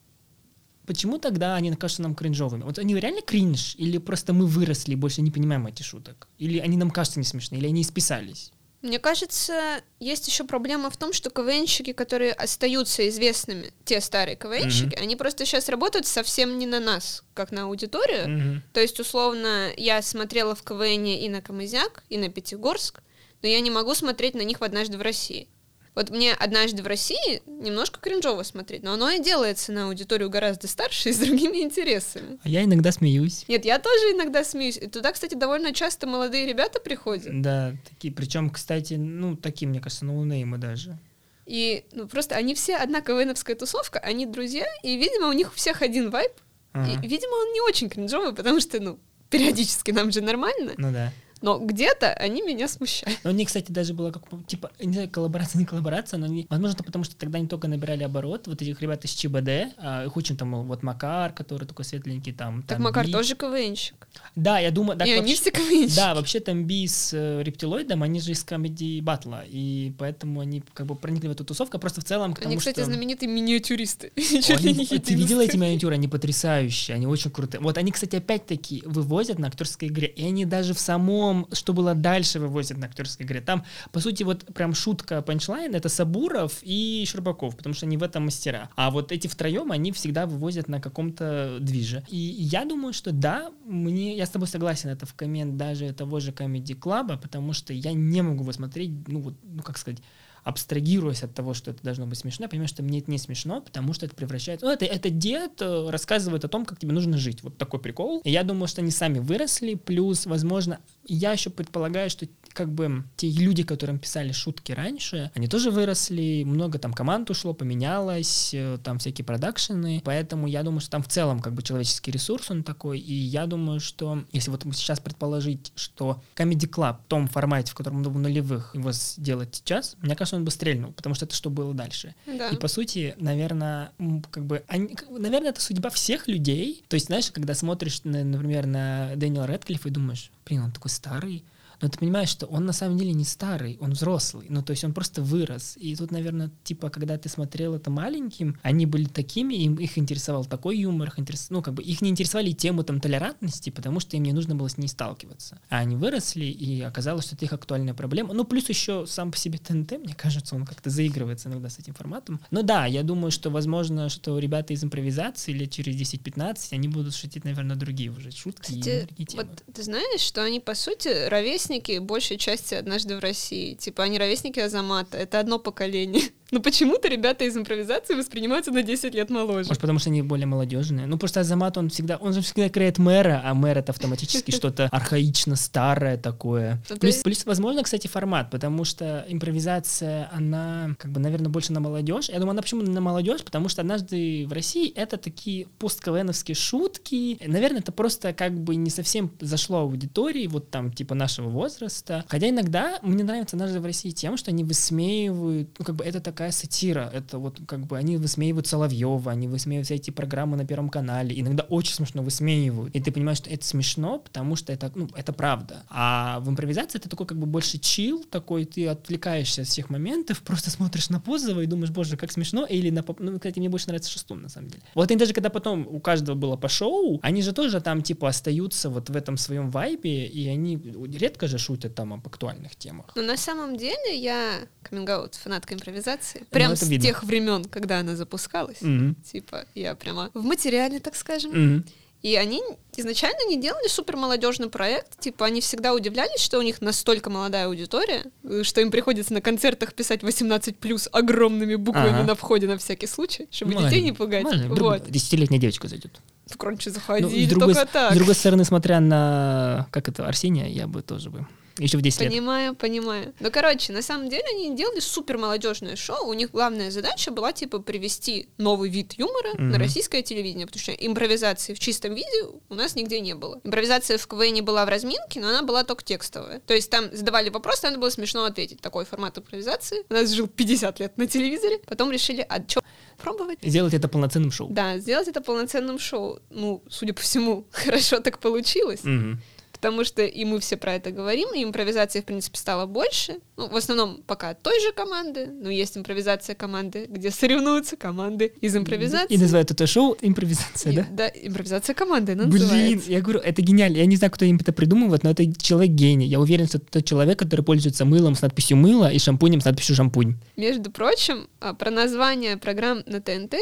почему 0.86 1.18
тогда 1.20 1.56
они 1.56 1.74
кажутся 1.76 2.04
нам 2.04 2.16
кринжовыми? 2.16 2.64
Вот 2.64 2.80
они 2.80 2.96
реально 2.96 3.22
кринж? 3.22 3.76
Или 3.76 3.98
просто 3.98 4.32
мы 4.34 4.46
выросли 4.46 4.94
и 4.94 4.96
больше 4.96 5.22
не 5.22 5.32
понимаем 5.32 5.68
эти 5.68 5.84
шуток? 5.84 6.30
Или 6.38 6.60
они 6.60 6.78
нам 6.78 6.90
кажутся 6.90 7.20
не 7.20 7.26
смешные? 7.26 7.60
Или 7.60 7.68
они 7.68 7.82
исписались? 7.82 8.52
Мне 8.82 9.00
кажется, 9.00 9.82
есть 10.00 10.28
еще 10.28 10.44
проблема 10.44 10.90
в 10.90 10.98
том, 10.98 11.12
что 11.12 11.30
КВНщики, 11.30 11.94
которые 11.94 12.32
остаются 12.34 13.08
известными, 13.10 13.74
те 13.86 14.00
старые 14.02 14.36
КВНщики, 14.36 14.96
они 14.96 15.16
просто 15.16 15.46
сейчас 15.46 15.68
работают 15.68 16.06
совсем 16.06 16.60
не 16.60 16.68
на 16.68 16.80
нас, 16.80 17.24
как 17.34 17.52
на 17.52 17.64
аудиторию. 17.64 18.30
Мгм. 18.30 18.64
То 18.74 18.80
есть, 18.80 19.00
условно, 19.00 19.72
я 19.78 20.02
смотрела 20.02 20.54
в 20.54 20.64
КВН 20.64 21.06
и 21.06 21.28
на 21.28 21.42
Камызяк, 21.42 22.04
и 22.10 22.18
на 22.18 22.30
Пятигорск, 22.30 23.02
но 23.42 23.50
я 23.50 23.60
не 23.62 23.72
могу 23.72 23.96
смотреть 23.96 24.36
на 24.36 24.42
них 24.42 24.60
в 24.60 24.64
«Однажды 24.64 24.98
в 24.98 25.02
России». 25.02 25.48
Вот 25.98 26.12
мне 26.12 26.34
«Однажды 26.34 26.84
в 26.84 26.86
России» 26.86 27.42
немножко 27.48 28.00
кринжово 28.00 28.44
смотреть, 28.44 28.84
но 28.84 28.94
оно 28.94 29.10
и 29.10 29.20
делается 29.20 29.72
на 29.72 29.88
аудиторию 29.88 30.30
гораздо 30.30 30.68
старше 30.68 31.10
и 31.10 31.12
с 31.12 31.18
другими 31.18 31.58
интересами. 31.64 32.38
А 32.44 32.48
я 32.48 32.64
иногда 32.66 32.92
смеюсь. 32.92 33.46
Нет, 33.48 33.66
я 33.66 33.80
тоже 33.80 34.14
иногда 34.14 34.44
смеюсь. 34.44 34.78
И 34.78 34.86
туда, 34.86 35.12
кстати, 35.12 35.34
довольно 35.34 35.74
часто 35.74 36.06
молодые 36.06 36.46
ребята 36.46 36.80
приходят. 36.80 37.42
Да, 37.42 37.74
такие, 37.90 38.14
причем, 38.14 38.52
кстати, 38.52 38.94
ну, 38.94 39.36
такие, 39.36 39.68
мне 39.68 39.80
кажется, 39.80 40.06
ноунеймы 40.06 40.60
даже. 40.60 41.00
И 41.48 41.84
ну, 41.94 42.08
просто 42.08 42.36
они 42.36 42.54
все 42.54 42.76
одна 42.76 43.02
КВНовская 43.02 43.56
тусовка, 43.56 43.98
они 43.98 44.28
друзья, 44.28 44.68
и, 44.84 44.98
видимо, 44.98 45.30
у 45.30 45.34
них 45.34 45.52
у 45.52 45.56
всех 45.56 45.82
один 45.82 46.12
вайб. 46.12 46.34
Ага. 46.74 46.92
И, 46.92 47.08
видимо, 47.08 47.32
он 47.32 47.54
не 47.54 47.62
очень 47.62 47.90
кринжовый, 47.90 48.36
потому 48.36 48.60
что, 48.60 48.80
ну, 48.80 49.00
периодически 49.32 49.90
нам 49.90 50.12
же 50.12 50.22
нормально. 50.22 50.74
Ну 50.78 50.92
да. 50.92 51.12
Но 51.42 51.60
где-то 51.60 52.14
они 52.14 52.42
меня 52.42 52.68
смущают. 52.68 53.20
Но 53.24 53.30
у 53.32 53.34
них, 53.34 53.48
кстати, 53.48 53.72
даже 53.72 53.94
была 53.94 54.12
как 54.12 54.24
типа, 54.48 54.72
не 54.80 54.94
знаю, 54.94 55.10
коллаборация, 55.10 55.60
не 55.60 55.66
коллаборация, 55.66 56.18
но 56.18 56.26
они, 56.26 56.46
возможно, 56.50 56.84
потому 56.84 57.04
что 57.04 57.16
тогда 57.16 57.38
они 57.38 57.48
только 57.48 57.68
набирали 57.68 58.04
оборот, 58.04 58.48
вот 58.48 58.62
этих 58.62 58.82
ребят 58.82 59.04
из 59.06 59.12
ЧБД, 59.12 59.74
а, 59.78 60.06
их 60.06 60.16
очень 60.18 60.38
там 60.38 60.68
вот 60.68 60.84
Макар, 60.84 61.34
который 61.34 61.66
такой 61.68 61.86
светленький 61.86 62.34
там. 62.34 62.62
Так 62.64 62.78
там 62.78 62.84
Макар 62.84 63.06
Би. 63.06 63.12
тоже 63.12 63.36
КВНщик. 63.36 64.08
Да, 64.36 64.60
я 64.60 64.72
думаю, 64.72 64.98
так 64.98 65.08
И 65.08 65.12
они 65.12 65.22
вообще- 65.22 65.36
все 65.36 65.52
КВНщики. 65.52 65.96
Да, 65.96 66.16
вообще 66.16 66.40
там 66.40 66.66
Би 66.66 66.88
с 66.88 67.14
э, 67.14 67.44
рептилоидом, 67.44 68.04
они 68.04 68.20
же 68.20 68.32
из 68.32 68.44
комедии 68.44 69.00
батла, 69.02 69.44
и 69.48 69.94
поэтому 69.98 70.40
они 70.40 70.64
как 70.74 70.86
бы 70.88 70.96
проникли 70.96 71.28
в 71.28 71.32
эту 71.32 71.44
тусовку, 71.46 71.78
а 71.78 71.80
просто 71.80 72.02
в 72.02 72.04
целом, 72.04 72.34
потому 72.34 72.50
Они, 72.52 72.58
кстати, 72.58 72.76
что... 72.80 72.86
знаменитые 72.86 73.30
миниатюристы. 73.30 74.12
Они- 74.16 74.86
ты 74.86 75.14
видела 75.14 75.42
эти 75.42 75.58
миниатюры? 75.58 75.96
Они 75.96 76.08
потрясающие, 76.08 76.96
они 76.96 77.08
очень 77.08 77.32
крутые. 77.32 77.62
Вот 77.62 77.78
они, 77.78 77.92
кстати, 77.92 78.16
опять-таки 78.16 78.84
вывозят 78.86 79.40
на 79.40 79.48
актерской 79.48 79.88
игре, 79.90 80.08
и 80.08 80.26
они 80.26 80.46
даже 80.46 80.74
в 80.74 80.80
самом, 80.80 81.27
что 81.52 81.74
было 81.74 81.96
дальше, 81.96 82.40
вывозят 82.40 82.78
на 82.78 82.88
актерской 82.88 83.26
игре. 83.26 83.42
Там, 83.42 83.64
по 83.92 84.00
сути, 84.00 84.24
вот 84.24 84.46
прям 84.54 84.74
шутка 84.74 85.22
панчлайн— 85.22 85.76
это 85.76 85.90
Сабуров 85.90 86.60
и 86.62 87.06
Щербаков, 87.08 87.56
потому 87.56 87.76
что 87.76 87.86
они 87.86 87.98
в 87.98 88.04
этом 88.04 88.26
мастера. 88.26 88.70
А 88.76 88.90
вот 88.92 89.12
эти 89.12 89.28
втроем, 89.28 89.72
они 89.72 89.92
всегда 89.92 90.26
вывозят 90.26 90.68
на 90.68 90.80
каком-то 90.80 91.58
движе. 91.60 92.04
И 92.10 92.18
я 92.18 92.66
думаю, 92.66 92.94
что 92.94 93.12
да, 93.12 93.52
мне, 93.66 94.18
я 94.18 94.26
с 94.26 94.30
тобой 94.30 94.48
согласен, 94.48 94.90
это 94.90 95.06
в 95.06 95.14
коммент 95.14 95.58
даже 95.58 95.94
того 95.94 96.20
же 96.20 96.32
Comedy 96.32 96.78
Club, 96.78 97.20
потому 97.22 97.54
что 97.54 97.74
я 97.74 97.94
не 97.94 98.22
могу 98.22 98.44
его 98.44 98.52
смотреть, 98.52 99.08
ну 99.08 99.22
вот, 99.22 99.36
ну 99.44 99.64
как 99.64 99.78
сказать, 99.78 100.02
абстрагируясь 100.48 101.24
от 101.24 101.34
того, 101.36 101.54
что 101.54 101.72
это 101.72 101.84
должно 101.84 102.08
быть 102.08 102.20
смешно, 102.20 102.46
я 102.46 102.50
понимаю, 102.50 102.70
что 102.70 102.82
мне 102.82 103.00
это 103.00 103.12
не 103.12 103.18
смешно, 103.18 103.60
потому 103.60 103.92
что 103.92 104.06
это 104.06 104.16
превращается... 104.16 104.66
Ну, 104.66 104.72
это, 104.72 104.86
это 104.86 105.10
дед 105.10 105.62
э, 105.62 105.90
рассказывает 105.90 106.46
о 106.46 106.48
том, 106.48 106.64
как 106.64 106.80
тебе 106.80 106.94
нужно 106.94 107.18
жить. 107.18 107.44
Вот 107.44 107.58
такой 107.58 107.82
прикол. 107.82 108.22
И 108.24 108.32
я 108.32 108.44
думаю, 108.44 108.70
что 108.70 108.80
они 108.80 108.92
сами 108.92 109.20
выросли, 109.20 109.76
плюс, 109.76 110.26
возможно, 110.26 110.80
я 111.06 111.34
еще 111.34 111.50
предполагаю, 111.50 112.10
что 112.10 112.28
как 112.58 112.74
бы 112.74 113.04
те 113.18 113.30
люди, 113.30 113.62
которым 113.62 114.00
писали 114.00 114.32
шутки 114.32 114.72
раньше, 114.72 115.30
они 115.36 115.48
тоже 115.48 115.70
выросли, 115.70 116.44
много 116.44 116.80
там 116.80 116.92
команд 116.92 117.30
ушло, 117.30 117.54
поменялось, 117.54 118.50
э, 118.52 118.80
там 118.84 118.98
всякие 118.98 119.24
продакшены, 119.26 120.02
поэтому 120.04 120.48
я 120.48 120.64
думаю, 120.64 120.82
что 120.82 120.90
там 120.90 121.04
в 121.04 121.08
целом 121.08 121.40
как 121.40 121.54
бы 121.54 121.62
человеческий 121.62 122.10
ресурс 122.10 122.50
он 122.50 122.64
такой, 122.64 122.98
и 123.00 123.14
я 123.14 123.46
думаю, 123.46 123.80
что 123.80 124.24
если 124.32 124.50
вот 124.50 124.64
сейчас 124.74 125.00
предположить, 125.00 125.72
что 125.76 126.24
Comedy 126.36 126.68
Club 126.68 126.98
в 127.06 127.08
том 127.08 127.28
формате, 127.28 127.72
в 127.72 127.76
котором 127.76 127.98
он 127.98 128.04
в 128.04 128.18
нулевых, 128.18 128.74
его 128.74 128.92
сделать 128.92 129.54
сейчас, 129.56 129.96
мне 130.02 130.16
кажется, 130.16 130.36
он 130.36 130.44
бы 130.44 130.50
стрельнул, 130.50 130.92
потому 130.94 131.14
что 131.14 131.26
это 131.26 131.36
что 131.36 131.52
было 131.52 131.76
дальше. 131.76 132.16
Да. 132.26 132.50
И 132.50 132.56
по 132.58 132.68
сути, 132.68 133.14
наверное, 133.20 133.92
как 134.32 134.46
бы, 134.48 134.64
они, 134.68 134.96
как 134.96 135.12
бы, 135.12 135.20
наверное, 135.20 135.52
это 135.52 135.62
судьба 135.62 135.92
всех 135.92 136.28
людей. 136.28 136.84
То 136.88 136.96
есть, 136.96 137.06
знаешь, 137.06 137.30
когда 137.32 137.54
смотришь, 137.54 138.02
на- 138.04 138.24
например, 138.24 138.66
на 138.66 139.12
Дэниела 139.16 139.46
Рэдклиффа 139.46 139.90
и 139.90 139.92
думаешь, 139.92 140.32
блин, 140.46 140.64
он 140.64 140.72
такой 140.72 140.90
старый, 140.90 141.44
но 141.82 141.88
ты 141.90 141.98
понимаешь, 142.00 142.30
что 142.30 142.46
он 142.48 142.66
на 142.66 142.74
самом 142.74 142.98
деле 142.98 143.14
не 143.14 143.26
старый, 143.26 143.78
он 143.80 143.92
взрослый. 143.92 144.48
Ну, 144.50 144.62
то 144.62 144.72
есть 144.72 144.84
он 144.84 144.94
просто 144.94 145.22
вырос. 145.22 145.76
И 145.78 145.96
тут, 145.96 146.12
наверное, 146.12 146.52
типа, 146.64 146.90
когда 146.90 147.18
ты 147.18 147.30
смотрел 147.30 147.76
это 147.76 147.90
маленьким, 147.90 148.58
они 148.64 148.86
были 148.86 149.06
такими, 149.06 149.56
им 149.56 149.76
их 149.76 149.98
интересовал 149.98 150.46
такой 150.46 150.78
юмор, 150.80 151.10
их 151.10 151.20
интерес... 151.20 151.50
ну, 151.50 151.62
как 151.62 151.74
бы 151.74 151.84
их 151.84 152.02
не 152.02 152.10
интересовали 152.10 152.52
темы 152.52 152.84
там 152.84 153.00
толерантности, 153.00 153.70
потому 153.70 154.00
что 154.00 154.18
им 154.18 154.24
не 154.24 154.34
нужно 154.34 154.56
было 154.56 154.68
с 154.68 154.78
ней 154.78 154.88
сталкиваться. 154.88 155.60
А 155.70 155.78
они 155.78 155.96
выросли, 155.96 156.46
и 156.46 156.82
оказалось, 156.82 157.26
что 157.26 157.36
это 157.36 157.46
их 157.46 157.54
актуальная 157.54 157.94
проблема. 157.94 158.34
Ну, 158.34 158.44
плюс 158.44 158.70
еще 158.70 159.06
сам 159.06 159.32
по 159.32 159.38
себе 159.38 159.60
ТНТ, 159.60 159.94
мне 160.00 160.16
кажется, 160.16 160.56
он 160.56 160.66
как-то 160.66 160.90
заигрывается 160.90 161.50
иногда 161.50 161.70
с 161.70 161.80
этим 161.80 161.94
форматом. 161.94 162.40
Но 162.52 162.62
да, 162.64 162.86
я 162.86 163.04
думаю, 163.04 163.32
что, 163.32 163.50
возможно, 163.50 164.10
что 164.10 164.40
ребята 164.40 164.74
из 164.74 164.84
импровизации 164.84 165.52
лет 165.54 165.72
через 165.72 165.96
10-15, 165.96 166.74
они 166.74 166.88
будут 166.88 167.16
шутить, 167.16 167.44
наверное, 167.44 167.76
другие 167.76 168.10
уже 168.10 168.32
шутки 168.32 168.72
и 168.72 168.80
Кстати, 168.80 169.06
другие 169.06 169.28
темы. 169.28 169.44
вот 169.44 169.76
ты 169.76 169.84
знаешь, 169.84 170.22
что 170.22 170.44
они, 170.44 170.60
по 170.60 170.76
сути, 170.76 171.28
ровесники 171.28 171.67
большей 172.00 172.38
части 172.38 172.74
«Однажды 172.74 173.18
в 173.18 173.20
России». 173.20 173.74
Типа, 173.74 174.04
они 174.04 174.18
ровесники 174.18 174.60
Азамата. 174.60 175.18
Это 175.18 175.40
одно 175.40 175.60
поколение. 175.60 176.24
Но 176.52 176.62
почему-то 176.62 177.08
ребята 177.10 177.46
из 177.46 177.58
импровизации 177.58 178.16
воспринимаются 178.16 178.72
на 178.72 178.84
10 178.84 179.14
лет 179.14 179.30
моложе. 179.30 179.68
Может, 179.68 179.82
потому 179.82 180.00
что 180.00 180.10
они 180.10 180.22
более 180.22 180.46
молодежные. 180.46 181.06
Ну, 181.06 181.18
просто 181.18 181.42
Азамат, 181.42 181.78
он 181.78 181.90
всегда, 181.90 182.18
он 182.18 182.34
же 182.34 182.42
всегда 182.42 182.68
играет 182.68 182.98
мэра, 182.98 183.42
а 183.44 183.54
мэр 183.54 183.80
это 183.80 183.92
автоматически 183.92 184.52
что-то 184.56 184.88
архаично 184.92 185.56
старое 185.56 186.18
такое. 186.18 186.82
Ну, 186.90 186.98
Плюс, 186.98 187.18
плюс, 187.18 187.46
возможно, 187.46 187.84
кстати, 187.84 188.08
формат, 188.08 188.50
потому 188.50 188.86
что 188.86 189.26
импровизация, 189.28 190.30
она, 190.32 190.96
как 190.98 191.12
бы, 191.12 191.20
наверное, 191.20 191.50
больше 191.50 191.74
на 191.74 191.80
молодежь. 191.80 192.30
Я 192.30 192.36
думаю, 192.40 192.52
она 192.52 192.62
почему 192.62 192.82
на 192.82 193.02
молодежь, 193.02 193.44
потому 193.44 193.68
что 193.70 193.82
однажды 193.82 194.46
в 194.48 194.54
России 194.54 194.92
это 194.94 195.18
такие 195.18 195.68
постквеновские 195.80 196.56
шутки. 196.56 197.38
Наверное, 197.46 197.80
это 197.80 197.92
просто 197.92 198.34
как 198.34 198.58
бы 198.58 198.76
не 198.76 198.90
совсем 198.90 199.32
зашло 199.42 199.80
аудитории, 199.80 200.48
вот 200.48 200.70
там, 200.70 200.92
типа, 200.92 201.16
нашего 201.16 201.50
возраста. 201.50 202.24
Хотя 202.28 202.50
иногда 202.50 203.00
мне 203.02 203.24
нравится 203.24 203.56
однажды 203.56 203.80
в 203.80 203.86
России 203.86 204.12
тем, 204.12 204.38
что 204.38 204.52
они 204.52 204.64
высмеивают, 204.64 205.70
ну, 205.78 205.86
как 205.86 205.96
бы, 205.96 206.06
это 206.06 206.22
такая 206.38 206.52
сатира, 206.52 207.10
это 207.12 207.40
вот, 207.40 207.60
как 207.68 207.88
бы, 207.88 207.98
они 207.98 208.18
высмеивают 208.18 208.68
Соловьева, 208.68 209.32
они 209.32 209.48
высмеивают 209.48 209.88
все 209.88 209.96
эти 209.96 210.12
программы 210.12 210.56
на 210.56 210.66
Первом 210.68 210.90
канале, 210.90 211.40
иногда 211.40 211.64
очень 211.64 211.96
смешно 211.96 212.22
высмеивают, 212.22 212.96
и 212.96 213.02
ты 213.02 213.12
понимаешь, 213.12 213.40
что 213.40 213.50
это 213.50 213.66
смешно, 213.66 214.20
потому 214.20 214.56
что 214.56 214.72
это, 214.72 214.92
ну, 214.94 215.10
это 215.16 215.34
правда. 215.34 215.84
А 215.90 216.40
в 216.42 216.50
импровизации 216.50 217.00
это 217.00 217.10
такой, 217.10 217.26
как 217.26 217.40
бы, 217.40 217.48
больше 217.48 217.80
чил, 217.80 218.24
такой, 218.24 218.66
ты 218.66 218.88
отвлекаешься 218.88 219.64
от 219.64 219.68
всех 219.68 219.90
моментов, 219.90 220.44
просто 220.44 220.70
смотришь 220.70 221.10
на 221.10 221.20
Позова 221.20 221.62
и 221.62 221.66
думаешь, 221.66 221.90
боже, 221.90 222.18
как 222.18 222.32
смешно, 222.32 222.68
или 222.68 222.92
на, 222.92 223.04
ну, 223.18 223.40
кстати, 223.40 223.58
мне 223.58 223.70
больше 223.70 223.88
нравится 223.88 224.12
Шестун, 224.12 224.44
на 224.44 224.50
самом 224.50 224.70
деле. 224.70 224.84
Вот 224.94 225.10
они 225.10 225.18
даже, 225.18 225.34
когда 225.34 225.50
потом 225.50 225.88
у 225.88 226.00
каждого 226.00 226.36
было 226.36 226.56
по 226.56 226.70
шоу, 226.70 227.20
они 227.24 227.42
же 227.42 227.52
тоже 227.52 227.82
там, 227.82 228.04
типа, 228.04 228.28
остаются 228.28 228.92
вот 228.92 229.10
в 229.10 229.16
этом 229.16 229.38
своем 229.38 229.72
вайбе, 229.72 230.28
и 230.28 230.48
они 230.50 230.78
редко 231.18 231.48
же 231.48 231.58
шутят 231.58 231.96
там 231.96 232.14
об 232.14 232.28
актуальных 232.28 232.76
темах. 232.76 233.08
Но 233.16 233.24
на 233.24 233.38
самом 233.38 233.76
деле 233.76 234.20
я 234.20 234.60
каминг 234.84 235.34
фанатка 235.34 235.74
импровизации. 235.74 236.27
Прям 236.50 236.70
Ну, 236.70 236.74
это 236.76 236.86
с 236.86 236.90
видно. 236.90 237.06
тех 237.06 237.24
времен, 237.24 237.66
когда 237.66 238.00
она 238.00 238.16
запускалась. 238.16 238.82
Мгм. 238.82 239.16
Типа, 239.32 239.66
я 239.76 239.96
прямо 239.96 240.30
в 240.34 240.44
материале, 240.44 241.00
так 241.00 241.16
скажем. 241.16 241.52
Мгм. 241.52 241.86
И 242.24 242.36
они 242.36 242.62
изначально 242.98 243.48
не 243.48 243.62
делали 243.62 243.88
супер 243.88 244.18
молодежный 244.18 244.70
проект. 244.70 245.20
Типа, 245.20 245.46
они 245.46 245.62
всегда 245.62 245.94
удивлялись, 245.94 246.40
что 246.42 246.58
у 246.58 246.64
них 246.64 246.82
настолько 246.82 247.30
молодая 247.30 247.68
аудитория, 247.68 248.24
э, 248.44 248.64
что 248.64 248.82
им 248.82 248.90
приходится 248.90 249.34
на 249.34 249.40
концертах 249.42 249.94
писать 249.94 250.24
18 250.24 250.78
плюс 250.80 251.08
огромными 251.12 251.76
буквами 251.76 252.10
Ага. 252.20 252.24
на 252.24 252.36
входе 252.36 252.66
на 252.68 252.80
всякий 252.80 253.06
случай, 253.06 253.48
чтобы 253.52 253.76
Маленький, 253.76 253.90
детей 253.96 254.04
не 254.04 254.14
пугать. 254.14 254.44
маленький. 254.44 254.66
Вдруг 254.68 254.94
Вот. 254.94 255.12
Десятилетняя 255.12 255.62
девочка 255.62 255.88
зайдет. 255.88 256.20
В 256.48 256.58
кронче 256.58 256.90
Ну, 256.90 256.96
заходили 256.96 257.46
с, 257.46 257.50
другой, 257.50 257.74
только 257.76 257.88
с 257.88 257.94
так. 257.94 258.16
другой 258.16 258.34
стороны, 258.36 258.66
смотря 258.66 259.00
на, 259.00 259.88
как 259.92 260.10
это, 260.10 260.26
Арсения, 260.28 260.68
я 260.68 260.88
бы 260.88 261.04
тоже 261.04 261.30
бы. 261.30 261.46
Еще 261.80 261.98
в 261.98 262.02
10 262.02 262.22
лет. 262.22 262.32
Понимаю, 262.32 262.76
понимаю. 262.76 263.34
Ну, 263.40 263.52
короче, 263.52 263.94
на 263.94 264.02
самом 264.02 264.30
деле 264.30 264.44
они 264.54 264.76
делали 264.76 265.00
супер 265.00 265.38
молодежное 265.38 265.96
шоу. 265.96 266.28
У 266.28 266.34
них 266.34 266.52
главная 266.52 266.92
задача 266.92 267.32
была, 267.32 267.54
типа, 267.54 267.80
привести 267.80 268.50
новый 268.58 268.90
вид 268.90 269.14
юмора 269.14 269.50
Мгм. 269.54 269.70
на 269.72 269.80
российское 269.80 270.22
телевидение, 270.24 270.66
потому 270.66 270.82
что 270.82 270.92
импровизации 270.92 271.74
в 271.74 271.80
чистом 271.80 272.16
виде 272.16 272.46
у 272.70 272.76
нас 272.76 272.96
нигде 272.96 273.20
не 273.20 273.36
было. 273.36 273.60
Импровизация 273.64 274.18
в 274.18 274.28
КВН 274.28 274.64
была 274.66 274.86
в 274.86 274.90
разминке, 274.90 275.40
но 275.40 275.50
она 275.50 275.62
была 275.64 275.84
только 275.84 276.04
текстовая. 276.04 276.60
То 276.62 276.74
есть 276.74 276.90
там 276.90 277.10
задавали 277.16 277.50
вопрос, 277.50 277.84
надо 277.84 277.98
было 277.98 278.10
смешно 278.10 278.46
ответить. 278.46 278.82
Такой 278.82 279.06
формат 279.06 279.38
импровизации. 279.38 280.04
У 280.10 280.14
нас 280.14 280.30
жил 280.32 280.48
50 280.48 281.00
лет 281.00 281.18
на 281.18 281.28
телевизоре. 281.28 281.80
Потом 281.88 282.12
решили, 282.12 282.46
а 282.48 282.62
что 282.68 282.82
пробовать? 283.18 283.60
Сделать 283.62 283.94
это 283.94 284.08
полноценным 284.08 284.52
шоу. 284.52 284.68
Да, 284.70 284.98
сделать 284.98 285.28
это 285.28 285.42
полноценным 285.42 286.00
шоу. 286.00 286.40
Ну, 286.50 286.84
судя 286.90 287.14
по 287.14 287.22
всему, 287.22 287.66
хорошо 287.72 288.20
так 288.20 288.40
получилось. 288.40 289.04
Мгм. 289.04 289.42
Потому 289.80 290.04
что 290.04 290.24
и 290.24 290.46
мы 290.46 290.60
все 290.60 290.76
про 290.78 290.96
это 290.96 291.12
говорим, 291.12 291.50
и 291.54 291.64
импровизации, 291.64 292.22
в 292.22 292.26
принципе, 292.26 292.58
стало 292.58 292.86
больше. 292.86 293.38
Ну, 293.58 293.68
в 293.70 293.76
основном 293.76 294.22
пока 294.26 294.50
от 294.50 294.62
той 294.62 294.80
же 294.82 294.92
команды, 294.92 295.48
но 295.48 295.70
есть 295.70 295.98
импровизация 295.98 296.56
команды, 296.56 297.06
где 297.10 297.32
соревнуются 297.32 297.96
команды 297.96 298.54
из 298.62 298.76
импровизации. 298.76 299.34
И 299.34 299.38
называют 299.38 299.72
это 299.72 299.88
шоу 299.88 300.18
импровизация, 300.22 300.92
И- 300.92 300.96
да? 300.96 301.08
Да, 301.12 301.28
импровизация 301.28 301.94
команды 301.94 302.34
она 302.34 302.46
Блин, 302.46 302.64
называется. 302.64 303.12
я 303.12 303.22
говорю, 303.22 303.40
это 303.40 303.62
гениально. 303.62 303.98
Я 303.98 304.06
не 304.06 304.16
знаю, 304.16 304.32
кто 304.32 304.46
им 304.46 304.58
это 304.58 304.74
придумывает, 304.74 305.24
но 305.24 305.32
это 305.32 305.44
человек 305.62 305.92
гений. 305.92 306.28
Я 306.28 306.40
уверен, 306.40 306.68
что 306.68 306.78
это 306.78 306.88
тот 306.92 307.06
человек, 307.06 307.40
который 307.40 307.62
пользуется 307.64 308.06
мылом 308.06 308.36
с 308.36 308.42
надписью 308.42 308.78
мыло 308.78 309.12
и 309.12 309.20
шампунем 309.20 309.62
с 309.62 309.66
надписью 309.66 309.96
шампунь. 309.96 310.36
Между 310.56 310.92
прочим, 310.92 311.48
а, 311.60 311.74
про 311.74 311.92
название 311.92 312.58
программ 312.58 313.04
на 313.06 313.22
ТНТ 313.22 313.56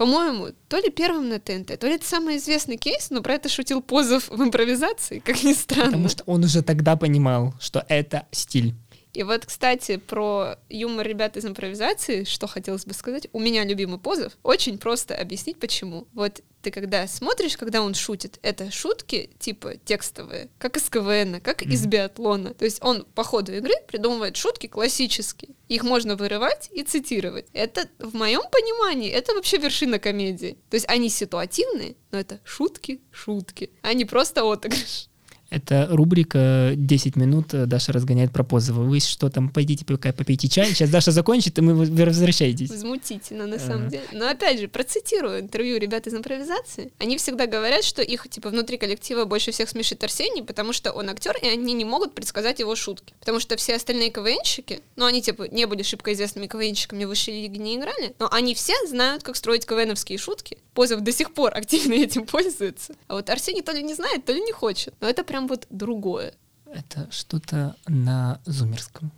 по-моему, 0.00 0.48
то 0.68 0.78
ли 0.78 0.88
первым 0.88 1.28
на 1.28 1.38
ТНТ, 1.38 1.78
то 1.78 1.86
ли 1.86 1.96
это 1.96 2.08
самый 2.08 2.38
известный 2.38 2.78
кейс, 2.78 3.10
но 3.10 3.20
про 3.20 3.34
это 3.34 3.50
шутил 3.50 3.82
Позов 3.82 4.30
в 4.30 4.42
импровизации, 4.42 5.18
как 5.18 5.42
ни 5.42 5.52
странно. 5.52 5.90
Потому 5.90 6.08
что 6.08 6.24
он 6.24 6.42
уже 6.42 6.62
тогда 6.62 6.96
понимал, 6.96 7.52
что 7.60 7.84
это 7.86 8.26
стиль. 8.30 8.74
И 9.12 9.22
вот, 9.22 9.46
кстати, 9.46 9.96
про 9.96 10.56
юмор 10.68 11.06
ребят 11.06 11.36
из 11.36 11.44
импровизации, 11.44 12.24
что 12.24 12.46
хотелось 12.46 12.86
бы 12.86 12.94
сказать, 12.94 13.28
у 13.32 13.40
меня 13.40 13.64
любимый 13.64 13.98
позов, 13.98 14.36
очень 14.42 14.78
просто 14.78 15.16
объяснить, 15.16 15.58
почему. 15.58 16.06
Вот 16.12 16.42
ты 16.62 16.70
когда 16.70 17.06
смотришь, 17.06 17.56
когда 17.56 17.82
он 17.82 17.94
шутит, 17.94 18.38
это 18.42 18.70
шутки 18.70 19.30
типа 19.38 19.76
текстовые, 19.76 20.50
как 20.58 20.76
из 20.76 20.88
КВН, 20.90 21.40
как 21.40 21.62
из 21.62 21.86
биатлона. 21.86 22.54
То 22.54 22.64
есть 22.64 22.82
он 22.82 23.04
по 23.14 23.24
ходу 23.24 23.54
игры 23.54 23.74
придумывает 23.88 24.36
шутки 24.36 24.66
классические. 24.66 25.54
Их 25.68 25.82
можно 25.82 26.16
вырывать 26.16 26.68
и 26.72 26.82
цитировать. 26.82 27.46
Это, 27.52 27.88
в 27.98 28.14
моем 28.14 28.42
понимании, 28.50 29.10
это 29.10 29.34
вообще 29.34 29.58
вершина 29.58 29.98
комедии. 29.98 30.58
То 30.68 30.74
есть 30.74 30.88
они 30.88 31.08
ситуативные, 31.08 31.96
но 32.10 32.18
это 32.18 32.40
шутки, 32.44 33.00
шутки, 33.10 33.70
а 33.82 33.94
не 33.94 34.04
просто 34.04 34.42
отыгрыш. 34.42 35.09
Это 35.50 35.88
рубрика 35.90 36.72
10 36.76 37.16
минут 37.16 37.48
Даша 37.48 37.92
разгоняет 37.92 38.32
про 38.32 38.44
Позова. 38.44 38.82
Вы 38.82 39.00
что 39.00 39.28
там, 39.30 39.48
пойдите 39.48 39.84
пока 39.84 40.12
попейте 40.12 40.48
чай, 40.48 40.66
сейчас 40.66 40.90
Даша 40.90 41.10
закончит, 41.10 41.58
и 41.58 41.60
мы 41.60 41.74
вы 41.74 42.04
возвращаетесь. 42.04 42.70
Возмутительно, 42.70 43.46
на 43.46 43.58
самом 43.58 43.88
деле. 43.88 44.04
Но 44.12 44.28
опять 44.28 44.60
же, 44.60 44.68
процитирую 44.68 45.40
интервью 45.40 45.78
ребят 45.78 46.06
из 46.06 46.14
импровизации. 46.14 46.92
Они 46.98 47.16
всегда 47.18 47.46
говорят, 47.46 47.84
что 47.84 48.02
их, 48.02 48.28
типа, 48.28 48.50
внутри 48.50 48.78
коллектива 48.78 49.24
больше 49.24 49.50
всех 49.50 49.68
смешит 49.68 50.02
Арсений, 50.04 50.42
потому 50.44 50.72
что 50.72 50.92
он 50.92 51.08
актер, 51.10 51.36
и 51.42 51.46
они 51.48 51.72
не 51.72 51.84
могут 51.84 52.14
предсказать 52.14 52.60
его 52.60 52.76
шутки. 52.76 53.14
Потому 53.18 53.40
что 53.40 53.56
все 53.56 53.74
остальные 53.74 54.10
КВНщики, 54.10 54.80
ну, 54.96 55.06
они, 55.06 55.20
типа, 55.20 55.48
не 55.50 55.66
были 55.66 55.82
шибко 55.82 56.12
известными 56.12 56.46
КВНщиками, 56.46 57.04
высшей 57.04 57.42
лиге 57.42 57.58
не 57.58 57.76
играли, 57.76 58.14
но 58.18 58.28
они 58.30 58.54
все 58.54 58.74
знают, 58.86 59.22
как 59.22 59.36
строить 59.36 59.66
КВНовские 59.66 60.18
шутки. 60.18 60.58
Позов 60.74 61.00
до 61.00 61.12
сих 61.12 61.34
пор 61.34 61.56
активно 61.56 61.94
этим 62.04 62.24
пользуется. 62.24 62.94
А 63.08 63.14
вот 63.14 63.28
Арсений 63.28 63.62
то 63.62 63.72
ли 63.72 63.82
не 63.82 63.94
знает, 63.94 64.24
то 64.24 64.32
ли 64.32 64.40
не 64.40 64.52
хочет. 64.52 64.94
Но 65.00 65.08
это 65.08 65.24
прям 65.24 65.39
вот 65.46 65.66
другое. 65.70 66.34
Это 66.66 67.08
что-то 67.10 67.76
на 67.86 68.40
зумерском. 68.44 69.10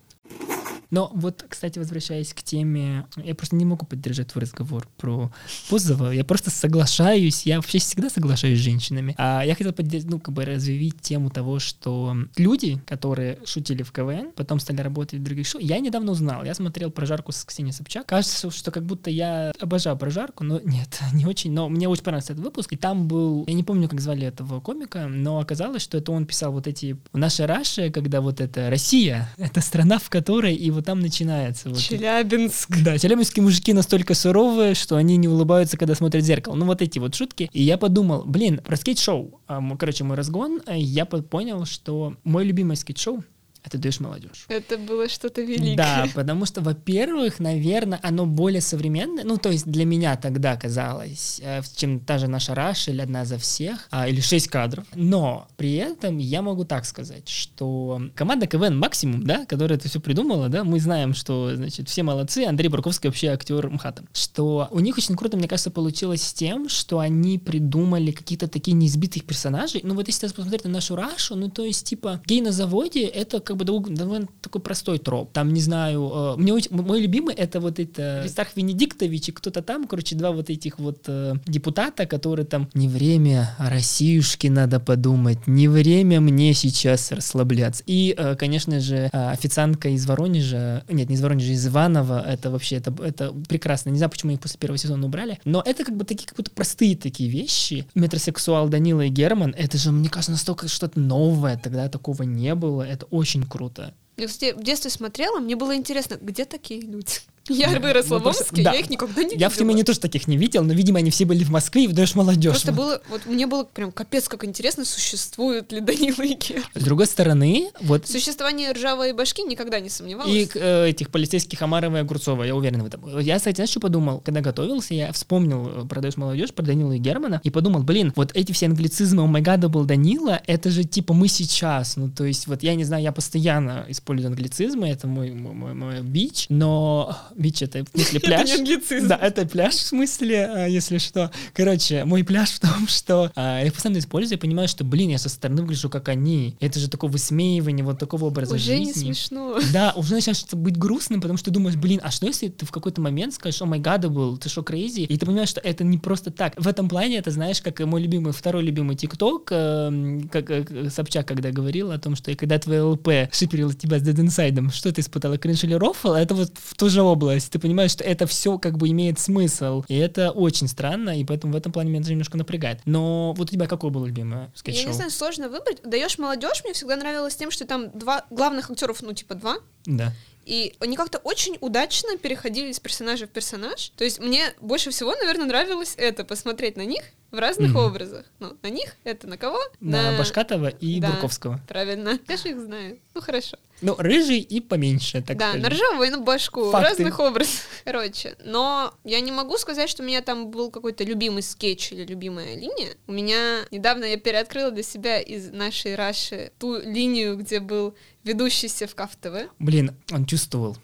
Но 0.92 1.10
вот, 1.14 1.44
кстати, 1.48 1.78
возвращаясь 1.78 2.34
к 2.34 2.42
теме, 2.42 3.06
я 3.16 3.34
просто 3.34 3.56
не 3.56 3.64
могу 3.64 3.86
поддержать 3.86 4.28
твой 4.28 4.42
разговор 4.42 4.86
про 4.98 5.32
Позова. 5.70 6.10
Я 6.10 6.22
просто 6.22 6.50
соглашаюсь, 6.50 7.46
я 7.46 7.56
вообще 7.56 7.78
всегда 7.78 8.10
соглашаюсь 8.10 8.58
с 8.58 8.62
женщинами. 8.62 9.14
А 9.16 9.42
я 9.42 9.54
хотел 9.54 9.72
поддержать, 9.72 10.10
ну, 10.10 10.20
как 10.20 10.34
бы 10.34 10.44
развивить 10.44 11.00
тему 11.00 11.30
того, 11.30 11.58
что 11.60 12.14
люди, 12.36 12.78
которые 12.86 13.38
шутили 13.46 13.82
в 13.82 13.90
КВН, 13.90 14.32
потом 14.36 14.60
стали 14.60 14.82
работать 14.82 15.20
в 15.20 15.22
других 15.22 15.46
шоу, 15.46 15.62
я 15.62 15.78
недавно 15.78 16.12
узнал, 16.12 16.44
я 16.44 16.52
смотрел 16.52 16.90
прожарку 16.90 17.32
с 17.32 17.42
Ксенией 17.42 17.72
Собчак. 17.72 18.04
Кажется, 18.04 18.50
что 18.50 18.70
как 18.70 18.84
будто 18.84 19.08
я 19.08 19.52
обожаю 19.58 19.96
прожарку, 19.96 20.44
но 20.44 20.60
нет, 20.62 21.00
не 21.14 21.24
очень. 21.24 21.52
Но 21.52 21.70
мне 21.70 21.88
очень 21.88 22.04
понравился 22.04 22.34
этот 22.34 22.44
выпуск, 22.44 22.74
и 22.74 22.76
там 22.76 23.08
был, 23.08 23.44
я 23.46 23.54
не 23.54 23.64
помню, 23.64 23.88
как 23.88 24.02
звали 24.02 24.26
этого 24.26 24.60
комика, 24.60 25.06
но 25.08 25.38
оказалось, 25.38 25.80
что 25.80 25.96
это 25.96 26.12
он 26.12 26.26
писал 26.26 26.52
вот 26.52 26.66
эти 26.66 26.98
в 27.14 27.16
нашей 27.16 27.46
Раше, 27.46 27.90
когда 27.90 28.20
вот 28.20 28.42
это 28.42 28.68
Россия, 28.68 29.30
это 29.38 29.62
страна, 29.62 29.98
в 29.98 30.10
которой 30.10 30.54
и 30.54 30.70
вот 30.70 30.81
там 30.82 31.00
начинается. 31.00 31.68
Вот 31.70 31.78
Челябинск. 31.78 32.68
да, 32.84 32.98
челябинские 32.98 33.42
мужики 33.42 33.72
настолько 33.72 34.14
суровые, 34.14 34.74
что 34.74 34.96
они 34.96 35.16
не 35.16 35.28
улыбаются, 35.28 35.76
когда 35.76 35.94
смотрят 35.94 36.22
в 36.22 36.26
зеркало. 36.26 36.54
Ну, 36.54 36.66
вот 36.66 36.82
эти 36.82 36.98
вот 36.98 37.14
шутки. 37.14 37.48
И 37.52 37.62
я 37.62 37.78
подумал, 37.78 38.24
блин, 38.24 38.60
про 38.64 38.76
скетч-шоу. 38.76 39.40
А, 39.46 39.60
Короче, 39.78 40.04
мой 40.04 40.16
разгон, 40.16 40.60
э, 40.66 40.78
я 40.78 41.04
по- 41.06 41.22
понял, 41.22 41.64
что 41.64 42.14
мой 42.24 42.44
любимый 42.44 42.76
скетч-шоу— 42.76 43.24
это 43.64 43.78
«Даешь 43.78 44.00
молодежь». 44.00 44.44
Это 44.48 44.76
было 44.76 45.08
что-то 45.08 45.40
великое. 45.40 45.76
Да, 45.76 46.06
потому 46.14 46.46
что, 46.46 46.60
во-первых, 46.60 47.38
наверное, 47.38 48.00
оно 48.02 48.26
более 48.26 48.60
современное, 48.60 49.24
ну, 49.24 49.36
то 49.36 49.50
есть 49.50 49.66
для 49.66 49.84
меня 49.84 50.16
тогда 50.16 50.56
казалось, 50.56 51.40
э, 51.42 51.62
чем 51.76 52.00
та 52.00 52.18
же 52.18 52.28
наша 52.28 52.54
Раша 52.54 52.90
или 52.90 53.00
«Одна 53.00 53.24
за 53.24 53.38
всех», 53.38 53.86
а, 53.90 54.08
или 54.08 54.20
«Шесть 54.20 54.48
кадров». 54.48 54.84
Но 54.94 55.46
при 55.56 55.74
этом 55.74 56.18
я 56.18 56.42
могу 56.42 56.64
так 56.64 56.84
сказать, 56.84 57.28
что 57.28 58.02
команда 58.14 58.46
КВН 58.46 58.76
«Максимум», 58.78 59.24
да, 59.24 59.46
которая 59.46 59.78
это 59.78 59.88
все 59.88 60.00
придумала, 60.00 60.48
да, 60.48 60.64
мы 60.64 60.80
знаем, 60.80 61.14
что, 61.14 61.54
значит, 61.54 61.88
все 61.88 62.02
молодцы, 62.02 62.44
Андрей 62.44 62.68
Бурковский 62.68 63.08
вообще 63.08 63.28
актер 63.28 63.68
МХАТа, 63.68 64.04
что 64.12 64.68
у 64.70 64.80
них 64.80 64.98
очень 64.98 65.16
круто, 65.16 65.36
мне 65.36 65.48
кажется, 65.48 65.70
получилось 65.70 66.22
с 66.22 66.32
тем, 66.32 66.68
что 66.68 66.98
они 66.98 67.38
придумали 67.38 68.10
какие-то 68.10 68.48
такие 68.48 68.74
неизбитых 68.74 69.24
персонажей. 69.24 69.80
Ну, 69.84 69.94
вот 69.94 70.08
если 70.08 70.22
сейчас 70.22 70.32
посмотреть 70.32 70.64
на 70.64 70.70
нашу 70.70 70.96
Рашу, 70.96 71.36
ну, 71.36 71.48
то 71.48 71.64
есть, 71.64 71.86
типа, 71.86 72.20
гей 72.26 72.40
на 72.40 72.52
заводе— 72.52 73.04
это 73.06 73.40
как 73.40 73.51
бы 73.56 73.64
дов- 73.64 73.88
довольно 73.92 74.28
такой 74.40 74.60
простой 74.60 74.98
троп. 74.98 75.32
Там, 75.32 75.52
не 75.52 75.60
знаю, 75.60 76.10
э, 76.14 76.34
мне 76.36 76.52
очень- 76.52 76.70
мой 76.70 77.00
любимый— 77.00 77.34
это 77.36 77.60
вот 77.60 77.78
это 77.78 78.20
Аристарх 78.20 78.56
Венедиктович 78.56 79.28
и 79.28 79.32
кто-то 79.32 79.62
там, 79.62 79.86
короче, 79.86 80.16
два 80.16 80.32
вот 80.32 80.50
этих 80.50 80.78
вот 80.78 81.04
э, 81.06 81.34
депутата, 81.46 82.06
которые 82.06 82.46
там 82.46 82.68
«Не 82.74 82.88
время, 82.88 83.54
а 83.58 83.70
Россиюшке 83.70 84.50
надо 84.50 84.80
подумать, 84.80 85.46
не 85.46 85.68
время 85.68 86.20
мне 86.20 86.54
сейчас 86.54 87.12
расслабляться». 87.12 87.82
И, 87.86 88.14
э, 88.16 88.36
конечно 88.36 88.80
же, 88.80 89.10
э, 89.12 89.30
официантка 89.30 89.88
из 89.88 90.06
Воронежа, 90.06 90.84
нет, 90.88 91.08
не 91.08 91.14
из 91.16 91.22
Воронежа, 91.22 91.52
из 91.52 91.66
Иванова, 91.66 92.22
это 92.26 92.50
вообще, 92.50 92.76
это, 92.76 92.94
это 93.02 93.32
прекрасно. 93.48 93.90
Не 93.90 93.98
знаю, 93.98 94.10
почему 94.10 94.32
их 94.32 94.40
после 94.40 94.58
первого 94.58 94.78
сезона 94.78 95.06
убрали, 95.06 95.38
но 95.44 95.62
это 95.64 95.84
как 95.84 95.96
бы 95.96 96.04
такие 96.04 96.26
как 96.26 96.36
будто 96.36 96.50
простые 96.50 96.96
такие 96.96 97.28
вещи. 97.30 97.86
Метросексуал 97.94 98.68
Данила 98.68 99.02
и 99.02 99.08
Герман, 99.08 99.54
это 99.56 99.78
же, 99.78 99.92
мне 99.92 100.08
кажется, 100.08 100.32
настолько 100.32 100.68
что-то 100.68 101.00
новое, 101.00 101.56
тогда 101.56 101.88
такого 101.88 102.22
не 102.22 102.54
было, 102.54 102.82
это 102.82 103.06
очень 103.06 103.41
круто. 103.46 103.94
Я, 104.16 104.26
кстати, 104.26 104.54
в 104.54 104.62
детстве 104.62 104.90
смотрела, 104.90 105.40
мне 105.40 105.56
было 105.56 105.74
интересно, 105.74 106.18
где 106.20 106.44
такие 106.44 106.80
люди? 106.80 107.20
Я 107.48 107.72
Да, 107.72 107.80
выросла 107.80 108.18
ну, 108.18 108.24
в 108.24 108.26
Омске, 108.28 108.62
да. 108.62 108.72
я 108.72 108.80
их 108.80 108.90
никогда 108.90 109.22
не 109.22 109.36
Я 109.36 109.48
в 109.48 109.52
видела. 109.52 109.68
Тюмени 109.68 109.82
тоже 109.82 110.00
таких 110.00 110.28
не 110.28 110.36
видел, 110.36 110.62
но, 110.62 110.72
видимо, 110.72 110.98
они 110.98 111.10
все 111.10 111.24
были 111.24 111.42
в 111.44 111.50
Москве 111.50 111.84
и 111.84 111.86
в 111.88 111.92
«Даешь 111.92 112.14
молодежь». 112.14 112.52
Просто 112.52 112.72
было, 112.72 113.02
вот 113.08 113.26
мне 113.26 113.46
было 113.46 113.64
прям 113.64 113.90
капец, 113.92 114.28
как 114.28 114.44
интересно, 114.44 114.84
существуют 114.84 115.72
ли 115.72 115.80
Данила 115.80 116.22
и 116.22 116.34
Гер. 116.34 116.62
С 116.74 116.84
другой 116.84 117.06
стороны, 117.06 117.70
вот 117.80 118.06
В 118.06 118.10
существовании 118.10 118.68
ржавой 118.68 119.12
башки 119.12 119.42
никогда 119.42 119.80
не 119.80 119.88
сомневалась. 119.88 120.32
и 120.32 120.48
э, 120.54 120.88
этих 120.88 121.10
полицейских 121.10 121.60
Амарова 121.62 121.96
и 121.96 122.00
Огурцова, 122.00 122.44
я 122.44 122.54
уверен 122.54 122.82
в 122.82 122.86
этом. 122.86 123.18
Я, 123.18 123.38
кстати, 123.38 123.56
знаешь, 123.56 123.70
что 123.70 123.80
подумал? 123.80 124.20
Когда 124.20 124.40
готовился, 124.40 124.94
я 124.94 125.12
вспомнил 125.12 125.84
э, 125.84 125.86
про 125.86 126.00
«Даешь 126.00 126.16
молодежь», 126.16 126.52
про 126.54 126.62
Данила 126.64 126.92
и 126.92 126.98
Германа, 126.98 127.40
и 127.42 127.50
подумал, 127.50 127.82
блин, 127.82 128.12
вот 128.16 128.30
эти 128.34 128.52
все 128.52 128.66
англицизмы 128.66 129.22
«О 129.22 129.26
май 129.26 129.42
гада 129.42 129.68
был 129.68 129.84
Данила», 129.84 130.40
это 130.46 130.70
же 130.70 130.84
типа 130.84 131.12
мы 131.14 131.28
сейчас, 131.28 131.96
ну, 131.96 132.08
то 132.10 132.24
есть, 132.24 132.46
вот 132.46 132.62
я 132.62 132.74
не 132.74 132.84
знаю, 132.84 133.02
я 133.02 133.12
постоянно 133.12 133.84
использую 133.88 134.28
англицизмы, 134.30 134.88
это 134.88 135.06
мой, 135.06 135.32
мой, 135.32 135.52
мой, 135.54 135.74
мой 135.74 136.00
бич, 136.02 136.46
но 136.48 137.16
бич 137.36 137.62
это, 137.62 137.84
в 137.84 137.88
смысле, 137.90 138.18
Это 138.18 138.26
пляж. 138.26 138.48
не 138.48 138.54
англицизм. 138.54 139.08
Да, 139.08 139.16
это 139.16 139.46
пляж, 139.46 139.74
в 139.74 139.80
смысле, 139.82 140.50
а, 140.52 140.66
если 140.66 140.98
что. 140.98 141.30
Короче, 141.54 142.04
мой 142.04 142.24
пляж 142.24 142.50
в 142.50 142.60
том, 142.60 142.88
что 142.88 143.30
а, 143.34 143.60
я 143.60 143.66
их 143.66 143.72
постоянно 143.74 143.98
использую, 143.98 144.36
я 144.36 144.40
понимаю, 144.40 144.68
что, 144.68 144.84
блин, 144.84 145.10
я 145.10 145.18
со 145.18 145.28
стороны 145.28 145.62
выгляжу 145.62 145.88
как 145.90 146.08
они. 146.08 146.56
Это 146.60 146.78
же 146.78 146.88
такое 146.88 147.10
высмеивание 147.10 147.84
вот 147.84 147.98
такого 147.98 148.26
образа 148.26 148.54
Уже 148.54 148.78
не 148.78 148.86
жизни. 148.86 149.12
смешно. 149.12 149.58
Да, 149.72 149.92
уже 149.96 150.14
начинаешь 150.14 150.44
быть 150.52 150.76
грустным, 150.76 151.20
потому 151.20 151.38
что 151.38 151.50
думаешь, 151.50 151.76
блин, 151.76 152.00
а 152.02 152.10
что 152.10 152.26
если 152.26 152.48
ты 152.48 152.66
в 152.66 152.70
какой-то 152.70 153.00
момент 153.00 153.34
скажешь, 153.34 153.62
oh 153.62 153.66
my 153.66 153.78
God, 153.80 154.03
а 154.03 154.08
был, 154.08 154.36
ты 154.36 154.48
что, 154.48 154.62
crazy? 154.62 155.04
И 155.04 155.16
ты 155.16 155.26
понимаешь, 155.26 155.48
что 155.48 155.60
это 155.60 155.84
не 155.84 155.98
просто 155.98 156.30
так. 156.30 156.54
В 156.60 156.66
этом 156.68 156.88
плане 156.88 157.18
это, 157.18 157.30
знаешь, 157.30 157.60
как 157.60 157.80
мой 157.80 158.02
любимый, 158.02 158.32
второй 158.32 158.62
любимый 158.62 158.96
ТикТок, 158.96 159.48
эм, 159.52 160.28
как 160.28 160.50
э, 160.50 160.90
Собчак 160.90 161.26
когда 161.26 161.50
говорил 161.50 161.90
о 161.92 161.98
том, 161.98 162.16
что 162.16 162.30
и 162.30 162.34
когда 162.34 162.58
твой 162.58 162.80
ЛП 162.80 163.08
шиперил 163.32 163.72
тебя 163.72 163.98
с 163.98 164.02
Dead 164.02 164.14
Inside, 164.14 164.70
что 164.72 164.92
ты 164.92 165.00
испытала, 165.00 165.38
кринж 165.38 165.64
или 165.64 165.74
рофл, 165.74 166.12
это 166.12 166.34
вот 166.34 166.52
в 166.62 166.74
ту 166.74 166.88
же 166.88 167.00
область. 167.02 167.21
Ты 167.30 167.58
понимаешь, 167.58 167.90
что 167.92 168.04
это 168.04 168.26
все 168.26 168.58
как 168.58 168.78
бы 168.78 168.88
имеет 168.88 169.18
смысл. 169.18 169.84
И 169.88 169.96
это 169.96 170.30
очень 170.30 170.68
странно, 170.68 171.18
и 171.18 171.24
поэтому 171.24 171.52
в 171.52 171.56
этом 171.56 171.72
плане 171.72 171.90
меня 171.90 172.00
это 172.00 172.10
немножко 172.10 172.36
напрягает. 172.36 172.80
Но 172.84 173.32
вот 173.34 173.48
у 173.48 173.52
тебя 173.52 173.66
какое 173.66 173.90
было 173.90 174.06
любимое 174.06 174.44
Я 174.44 174.50
скетч-шоу? 174.54 174.86
не 174.88 174.92
знаю, 174.92 175.10
сложно 175.10 175.48
выбрать. 175.48 175.82
Даешь 175.82 176.18
молодежь, 176.18 176.62
мне 176.64 176.72
всегда 176.72 176.96
нравилось 176.96 177.36
тем, 177.36 177.50
что 177.50 177.66
там 177.66 177.90
два 177.98 178.24
главных 178.30 178.70
актеров, 178.70 179.02
ну, 179.02 179.12
типа 179.12 179.34
два, 179.34 179.56
Да. 179.86 180.12
и 180.44 180.74
они 180.80 180.96
как-то 180.96 181.18
очень 181.18 181.56
удачно 181.60 182.16
переходили 182.18 182.70
из 182.70 182.80
персонажа 182.80 183.26
в 183.26 183.30
персонаж. 183.30 183.90
То 183.96 184.04
есть 184.04 184.18
мне 184.20 184.52
больше 184.60 184.90
всего, 184.90 185.14
наверное, 185.14 185.46
нравилось 185.46 185.94
это, 185.96 186.24
посмотреть 186.24 186.76
на 186.76 186.84
них 186.84 187.02
в 187.32 187.38
разных 187.38 187.70
Мгм. 187.70 187.78
образах. 187.78 188.26
Ну, 188.38 188.56
на 188.62 188.68
них 188.68 188.94
это 189.04 189.26
на 189.26 189.36
кого? 189.38 189.58
На 189.80 190.16
Башкатова 190.18 190.68
и 190.68 191.00
Да. 191.00 191.10
Бурковского. 191.10 191.60
Правильно. 191.66 192.18
Я 192.28 192.36
же 192.36 192.50
их 192.50 192.60
знаю. 192.60 192.98
Ну, 193.14 193.20
хорошо. 193.20 193.56
Ну, 193.80 193.96
рыжий 193.98 194.38
и 194.38 194.60
поменьше, 194.60 195.22
так 195.22 195.36
да, 195.38 195.48
скажем. 195.48 195.62
на 195.62 195.68
ржавую 195.70 196.06
и 196.08 196.10
на 196.10 196.18
башку. 196.18 196.70
Факты. 196.70 196.88
Разных 196.90 197.18
образов. 197.18 197.66
Короче, 197.84 198.36
но 198.44 198.94
я 199.02 199.20
не 199.20 199.32
могу 199.32 199.56
сказать, 199.58 199.88
что 199.90 200.02
у 200.02 200.06
меня 200.06 200.20
там 200.22 200.50
был 200.50 200.70
какой-то 200.70 201.02
любимый 201.04 201.42
скетч 201.42 201.90
или 201.92 202.04
любимая 202.04 202.54
линия. 202.54 202.90
У 203.08 203.12
меня 203.12 203.64
недавно 203.72 204.04
я 204.04 204.18
переоткрыла 204.18 204.70
для 204.70 204.82
себя 204.84 205.18
из 205.18 205.50
нашей 205.50 205.96
Раши 205.96 206.52
ту 206.58 206.78
линию, 206.80 207.36
где 207.36 207.58
был 207.58 207.96
ведущий 208.22 208.68
Севкав 208.68 209.16
ТВ. 209.16 209.48
Блин, 209.58 209.96
он 210.12 210.26
чувствовал. 210.26 210.76